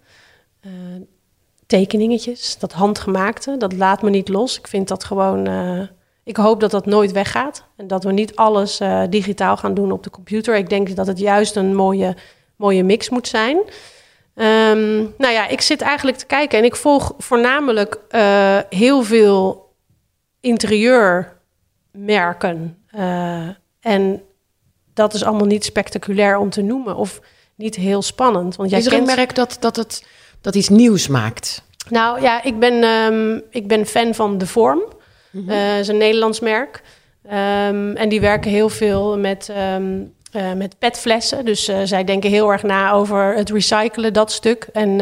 Tekeningetjes, 1.66 2.58
dat 2.58 2.72
handgemaakte, 2.72 3.56
dat 3.56 3.72
laat 3.72 4.02
me 4.02 4.10
niet 4.10 4.28
los. 4.28 4.58
Ik 4.58 4.66
vind 4.66 4.88
dat 4.88 5.04
gewoon... 5.04 5.48
ik 6.24 6.36
hoop 6.36 6.60
dat 6.60 6.70
dat 6.70 6.86
nooit 6.86 7.12
weggaat. 7.12 7.64
En 7.76 7.86
dat 7.86 8.04
we 8.04 8.12
niet 8.12 8.36
alles 8.36 8.80
digitaal 9.10 9.56
gaan 9.56 9.74
doen 9.74 9.92
op 9.92 10.02
de 10.02 10.10
computer. 10.10 10.56
Ik 10.56 10.68
denk 10.68 10.96
dat 10.96 11.06
het 11.06 11.18
juist 11.18 11.56
een 11.56 11.74
mooie, 11.74 12.16
mooie 12.56 12.84
mix 12.84 13.08
moet 13.08 13.28
zijn. 13.28 13.58
Ehm, 14.34 14.96
nou 14.96 15.32
ja, 15.32 15.48
ik 15.48 15.60
zit 15.60 15.80
eigenlijk 15.80 16.16
te 16.16 16.26
kijken 16.26 16.58
en 16.58 16.64
ik 16.64 16.76
volg 16.76 17.14
voornamelijk 17.18 17.98
heel 18.68 19.02
veel 19.02 19.72
interieurmerken. 20.40 22.84
En 23.80 24.22
dat 24.94 25.14
is 25.14 25.24
allemaal 25.24 25.46
niet 25.46 25.64
spectaculair 25.64 26.36
om 26.36 26.50
te 26.50 26.62
noemen 26.62 26.96
of 26.96 27.20
niet 27.54 27.74
heel 27.74 28.02
spannend. 28.02 28.56
Want 28.56 28.70
jij 28.70 28.78
is 28.78 28.86
er 28.86 28.92
een 28.92 29.04
merk 29.04 29.34
dat, 29.34 29.56
dat, 29.60 29.76
het, 29.76 30.06
dat 30.40 30.54
iets 30.54 30.68
nieuws 30.68 31.08
maakt? 31.08 31.62
Nou 31.88 32.20
ja, 32.20 32.42
ik 32.42 32.58
ben, 32.58 32.82
ehm, 32.82 33.40
ik 33.50 33.68
ben 33.68 33.86
fan 33.86 34.14
van 34.14 34.38
De 34.38 34.46
Vorm. 34.46 34.82
Eh 35.48 35.78
is 35.78 35.88
een 35.88 35.96
Nederlands 35.96 36.40
merk. 36.40 36.82
Ehm, 37.28 37.96
en 37.96 38.08
die 38.08 38.20
werken 38.20 38.50
heel 38.50 38.68
veel 38.68 39.18
met, 39.18 39.48
ehm, 39.48 40.02
eh, 40.32 40.52
met 40.52 40.78
petflessen. 40.78 41.44
Dus 41.44 41.68
eh, 41.68 41.78
zij 41.84 42.04
denken 42.04 42.30
heel 42.30 42.52
erg 42.52 42.62
na 42.62 42.92
over 42.92 43.34
het 43.34 43.50
recyclen, 43.50 44.12
dat 44.12 44.32
stuk. 44.32 44.68
En 44.72 45.00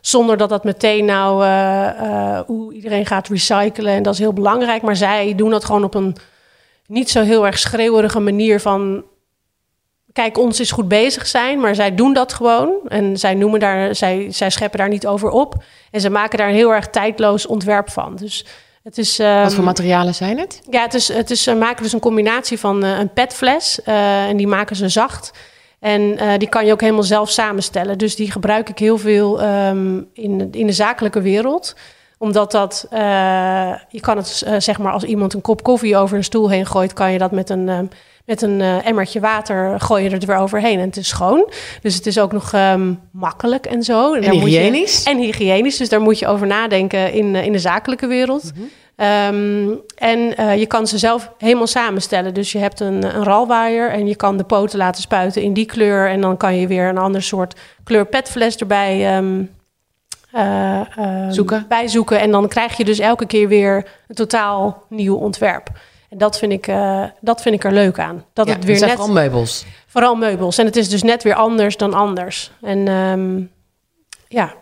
zonder 0.00 0.36
dat 0.36 0.48
dat 0.48 0.64
meteen 0.64 1.04
nou... 1.04 1.44
hoe 2.46 2.74
iedereen 2.74 3.06
gaat 3.06 3.28
recyclen 3.28 3.92
en 3.92 4.02
dat 4.02 4.12
is 4.12 4.18
heel 4.18 4.32
belangrijk. 4.32 4.82
Maar 4.82 4.96
zij 4.96 5.34
doen 5.34 5.50
dat 5.50 5.64
gewoon 5.64 5.84
op 5.84 5.94
een 5.94 6.16
niet 6.90 7.10
zo 7.10 7.22
heel 7.22 7.46
erg 7.46 7.58
schreeuwerige 7.58 8.20
manier 8.20 8.60
van... 8.60 9.04
Kijk, 10.12 10.38
ons 10.38 10.60
is 10.60 10.70
goed 10.70 10.88
bezig 10.88 11.26
zijn, 11.26 11.60
maar 11.60 11.74
zij 11.74 11.94
doen 11.94 12.12
dat 12.12 12.32
gewoon. 12.32 12.74
En 12.88 13.16
zij 13.16 13.34
noemen 13.34 13.60
daar, 13.60 13.94
zij, 13.94 14.26
zij 14.30 14.50
scheppen 14.50 14.78
daar 14.78 14.88
niet 14.88 15.06
over 15.06 15.30
op. 15.30 15.62
En 15.90 16.00
ze 16.00 16.10
maken 16.10 16.38
daar 16.38 16.48
een 16.48 16.54
heel 16.54 16.74
erg 16.74 16.88
tijdloos 16.88 17.46
ontwerp 17.46 17.90
van. 17.90 18.16
Dus 18.16 18.46
het 18.82 18.98
is. 18.98 19.16
Wat 19.16 19.26
voor 19.26 19.54
ehm, 19.54 19.64
materialen 19.64 20.14
zijn 20.14 20.38
het? 20.38 20.60
ja, 20.70 20.82
het 20.82 20.94
is, 20.94 21.08
het 21.08 21.30
is, 21.30 21.42
ze 21.42 21.54
maken 21.54 21.82
dus 21.82 21.92
een 21.92 22.00
combinatie 22.00 22.58
van 22.58 22.84
eh, 22.84 22.98
een 22.98 23.12
petfles 23.12 23.82
eh, 23.82 24.28
en 24.28 24.36
die 24.36 24.46
maken 24.46 24.76
ze 24.76 24.88
zacht. 24.88 25.32
En 25.78 26.18
eh, 26.18 26.38
die 26.38 26.48
kan 26.48 26.66
je 26.66 26.72
ook 26.72 26.80
helemaal 26.80 27.02
zelf 27.02 27.30
samenstellen. 27.30 27.98
Dus 27.98 28.16
die 28.16 28.30
gebruik 28.30 28.68
ik 28.68 28.78
heel 28.78 28.98
veel 28.98 29.40
ehm, 29.40 30.02
in, 30.12 30.48
in 30.52 30.66
de 30.66 30.72
zakelijke 30.72 31.20
wereld 31.20 31.74
omdat 32.22 32.50
dat, 32.52 32.86
eh, 32.90 33.72
je 33.88 34.00
kan 34.00 34.16
het 34.16 34.42
eh, 34.46 34.54
zeg 34.58 34.78
maar 34.78 34.92
als 34.92 35.04
iemand 35.04 35.34
een 35.34 35.40
kop 35.40 35.62
koffie 35.62 35.96
over 35.96 36.16
een 36.16 36.24
stoel 36.24 36.50
heen 36.50 36.66
gooit, 36.66 36.92
kan 36.92 37.12
je 37.12 37.18
dat 37.18 37.30
met 37.30 37.50
een, 37.50 37.68
ehm, 37.68 37.84
met 38.24 38.42
een 38.42 38.60
eh, 38.60 38.86
emmertje 38.86 39.20
water 39.20 39.80
gooi 39.80 40.02
je 40.04 40.10
er 40.10 40.26
weer 40.26 40.36
overheen 40.36 40.78
en 40.78 40.86
het 40.86 40.96
is 40.96 41.08
schoon. 41.08 41.50
Dus 41.82 41.94
het 41.94 42.06
is 42.06 42.18
ook 42.18 42.32
nog 42.32 42.52
ehm, 42.52 42.92
makkelijk 43.12 43.66
en 43.66 43.82
zo. 43.82 44.14
En 44.14 44.22
daar 44.22 44.34
moet 44.34 44.52
je- 44.52 44.58
hygiënisch? 44.58 45.02
en 45.04 45.18
hygiënisch, 45.18 45.76
dus 45.76 45.88
daar 45.88 46.00
moet 46.00 46.18
je 46.18 46.26
over 46.26 46.46
nadenken 46.46 47.12
in, 47.12 47.36
eh, 47.36 47.44
in 47.44 47.52
de 47.52 47.58
zakelijke 47.58 48.06
wereld. 48.06 48.50
Ehm, 48.96 49.68
en 49.96 50.36
eh, 50.36 50.58
je 50.58 50.66
kan 50.66 50.86
ze 50.86 50.98
zelf 50.98 51.32
helemaal 51.38 51.66
samenstellen. 51.66 52.34
Dus 52.34 52.52
je 52.52 52.58
hebt 52.58 52.80
een, 52.80 53.02
een 53.16 53.24
ralwaaier 53.24 53.90
en 53.90 54.06
je 54.06 54.16
kan 54.16 54.36
de 54.36 54.44
poten 54.44 54.78
laten 54.78 55.02
spuiten 55.02 55.42
in 55.42 55.52
die 55.52 55.66
kleur. 55.66 56.08
En 56.08 56.20
dan 56.20 56.36
kan 56.36 56.56
je 56.56 56.66
weer 56.66 56.88
een 56.88 56.98
ander 56.98 57.22
soort 57.22 57.54
kleur 57.84 58.06
petfles 58.06 58.56
erbij 58.56 59.06
ehm, 59.16 59.42
eh, 60.32 60.98
ehm, 60.98 61.30
Zoeken. 61.30 61.64
bijzoeken. 61.68 62.20
En 62.20 62.30
dan 62.30 62.48
krijg 62.48 62.76
je 62.76 62.84
dus 62.84 62.98
elke 62.98 63.26
keer 63.26 63.48
weer 63.48 63.88
een 64.08 64.14
totaal 64.14 64.84
nieuw 64.88 65.16
ontwerp. 65.16 65.70
En 66.08 66.18
dat 66.18 66.38
vind 66.38 66.52
ik, 66.52 66.66
eh, 66.66 67.04
dat 67.20 67.42
vind 67.42 67.54
ik 67.54 67.64
er 67.64 67.72
leuk 67.72 67.98
aan. 67.98 68.24
Dat 68.32 68.46
Ja, 68.46 68.52
het 68.52 68.64
weer 68.64 68.80
net... 68.80 68.90
vooral 68.90 69.12
meubels. 69.12 69.64
Vooral 69.86 70.14
meubels. 70.14 70.58
En 70.58 70.66
het 70.66 70.76
is 70.76 70.88
dus 70.88 71.02
net 71.02 71.22
weer 71.22 71.34
anders 71.34 71.76
dan 71.76 71.94
anders. 71.94 72.50
En 72.60 72.88
ehm, 72.88 73.42
ja. 74.28 74.54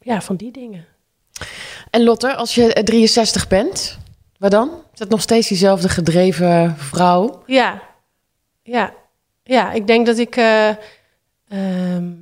ja, 0.00 0.20
van 0.20 0.36
die 0.36 0.50
dingen. 0.52 0.84
En 1.90 2.02
Lotte, 2.04 2.34
als 2.34 2.54
je 2.54 2.72
eh, 2.74 2.82
63 2.82 3.48
bent, 3.48 3.98
wat 4.38 4.50
dan? 4.50 4.70
Is 4.92 4.98
dat 4.98 5.08
nog 5.08 5.20
steeds 5.20 5.48
diezelfde 5.48 5.88
gedreven 5.88 6.76
vrouw? 6.76 7.42
Ja, 7.46 7.82
ja, 8.62 8.92
ja. 9.42 9.72
Ik 9.72 9.86
denk 9.86 10.06
dat 10.06 10.18
ik. 10.18 10.36
eh, 10.36 10.68
ehm, 11.48 12.12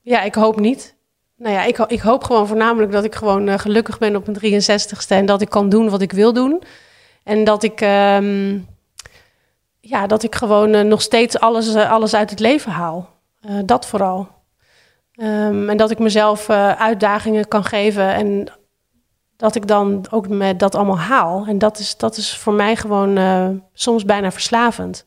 ja, 0.00 0.22
ik 0.22 0.34
hoop 0.34 0.60
niet. 0.60 0.93
Nou 1.36 1.54
ja, 1.54 1.64
ik, 1.64 1.78
ik 1.78 2.00
hoop 2.00 2.24
gewoon 2.24 2.46
voornamelijk 2.46 2.92
dat 2.92 3.04
ik 3.04 3.14
gewoon 3.14 3.48
eh, 3.48 3.58
gelukkig 3.58 3.98
ben 3.98 4.16
op 4.16 4.26
mijn 4.26 4.62
63ste 4.62 5.08
en 5.08 5.26
dat 5.26 5.40
ik 5.40 5.48
kan 5.48 5.68
doen 5.68 5.90
wat 5.90 6.00
ik 6.00 6.12
wil 6.12 6.32
doen. 6.32 6.62
En 7.22 7.44
dat 7.44 7.62
ik. 7.62 7.80
ehm, 7.80 8.58
ja, 9.80 10.06
dat 10.06 10.22
ik 10.22 10.34
gewoon 10.34 10.74
eh, 10.74 10.82
nog 10.84 11.02
steeds 11.02 11.38
alles, 11.38 11.74
eh, 11.74 11.90
alles 11.92 12.14
uit 12.14 12.30
het 12.30 12.40
leven 12.40 12.72
haal. 12.72 13.12
Dat 13.64 13.86
vooral. 13.86 14.28
Ehm, 15.14 15.68
en 15.68 15.76
dat 15.76 15.90
ik 15.90 15.98
mezelf 15.98 16.50
uitdagingen 16.50 17.48
kan 17.48 17.64
geven 17.64 18.14
en 18.14 18.46
dat 19.36 19.54
ik 19.54 19.66
dan 19.66 20.06
ook 20.10 20.28
met 20.28 20.58
dat 20.58 20.74
allemaal 20.74 20.98
haal. 20.98 21.44
En 21.46 21.58
dat 21.58 21.78
is, 21.78 21.96
dat 21.96 22.16
is 22.16 22.36
voor 22.36 22.52
mij 22.52 22.76
gewoon 22.76 23.62
soms 23.72 24.04
bijna 24.04 24.32
verslavend. 24.32 25.06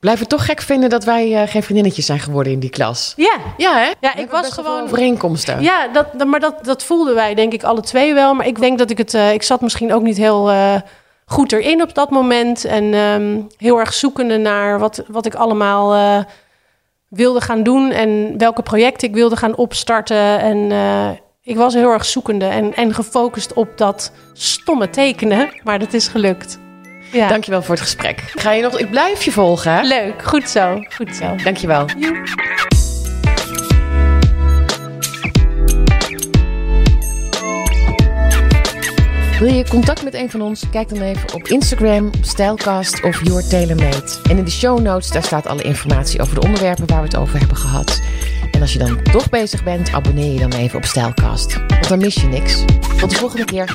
Blijf 0.00 0.18
het 0.18 0.28
toch 0.28 0.44
gek 0.44 0.60
vinden 0.60 0.90
dat 0.90 1.04
wij 1.04 1.42
uh, 1.42 1.50
geen 1.50 1.62
vriendinnetjes 1.62 2.06
zijn 2.06 2.20
geworden 2.20 2.52
in 2.52 2.58
die 2.58 2.70
klas. 2.70 3.12
Ja, 3.16 3.36
ja, 3.56 3.76
hè? 3.78 3.92
ja 4.00 4.16
ik 4.16 4.30
was 4.30 4.50
gewoon 4.52 4.82
overeenkomsten. 4.82 5.62
Ja, 5.62 5.88
dat, 5.88 6.24
maar 6.26 6.40
dat, 6.40 6.64
dat 6.64 6.84
voelden 6.84 7.14
wij 7.14 7.34
denk 7.34 7.52
ik 7.52 7.62
alle 7.62 7.80
twee 7.80 8.14
wel. 8.14 8.34
Maar 8.34 8.46
ik 8.46 8.60
denk 8.60 8.78
dat 8.78 8.90
ik 8.90 8.98
het, 8.98 9.14
uh, 9.14 9.32
ik 9.32 9.42
zat 9.42 9.60
misschien 9.60 9.92
ook 9.92 10.02
niet 10.02 10.16
heel 10.16 10.52
goed 11.26 11.52
erin 11.52 11.82
op 11.82 11.94
dat 11.94 12.10
moment. 12.10 12.64
En 12.64 12.94
um, 12.94 13.46
heel 13.56 13.78
erg 13.78 13.94
zoekende 13.94 14.36
naar 14.36 14.78
wat, 14.78 15.04
wat 15.08 15.26
ik 15.26 15.34
allemaal 15.34 16.24
wilde 17.08 17.40
gaan 17.40 17.62
doen 17.62 17.90
en 17.90 18.38
welke 18.38 18.62
projecten 18.62 19.08
ik 19.08 19.14
wilde 19.14 19.36
gaan 19.36 19.56
opstarten. 19.56 20.40
En 20.40 20.70
ik 21.42 21.56
was 21.56 21.74
heel 21.74 21.90
erg 21.90 22.04
zoekende 22.04 22.46
en, 22.46 22.74
en 22.74 22.94
gefocust 22.94 23.52
op 23.52 23.68
dat 23.76 24.12
stomme 24.32 24.90
tekenen, 24.90 25.60
maar 25.64 25.78
dat 25.78 25.92
is 25.92 26.08
gelukt. 26.08 26.58
Ja. 27.14 27.28
Dankjewel 27.28 27.62
voor 27.62 27.74
het 27.74 27.84
gesprek. 27.84 28.22
Ga 28.34 28.52
je 28.52 28.62
nog, 28.62 28.78
ik 28.78 28.90
blijf 28.90 29.22
je 29.22 29.32
volgen. 29.32 29.86
Leuk, 29.86 30.22
goed 30.22 30.48
zo, 30.48 30.84
goed 30.96 31.16
zo. 31.16 31.36
Dankjewel. 31.44 31.86
Wil 39.38 39.52
je 39.52 39.64
contact 39.68 40.04
met 40.04 40.14
een 40.14 40.30
van 40.30 40.40
ons? 40.40 40.64
Kijk 40.70 40.88
dan 40.88 41.00
even 41.00 41.34
op 41.34 41.48
Instagram, 41.48 42.10
Stylecast 42.20 43.02
of 43.02 43.24
Your 43.24 43.48
TaylorMade. 43.48 44.18
En 44.30 44.38
in 44.38 44.44
de 44.44 44.50
show 44.50 44.80
notes 44.80 45.10
daar 45.10 45.22
staat 45.22 45.46
alle 45.46 45.62
informatie 45.62 46.20
over 46.20 46.34
de 46.34 46.40
onderwerpen 46.40 46.86
waar 46.86 47.00
we 47.00 47.06
het 47.06 47.16
over 47.16 47.38
hebben 47.38 47.56
gehad. 47.56 48.00
En 48.52 48.60
als 48.60 48.72
je 48.72 48.78
dan 48.78 49.02
toch 49.02 49.28
bezig 49.28 49.64
bent, 49.64 49.92
abonneer 49.92 50.32
je 50.32 50.38
dan 50.38 50.52
even 50.52 50.78
op 50.78 50.84
Stylecast. 50.84 51.56
Want 51.68 51.88
dan 51.88 51.98
mis 51.98 52.14
je 52.14 52.26
niks. 52.26 52.64
Tot 52.98 53.10
de 53.10 53.16
volgende 53.16 53.44
keer. 53.44 53.74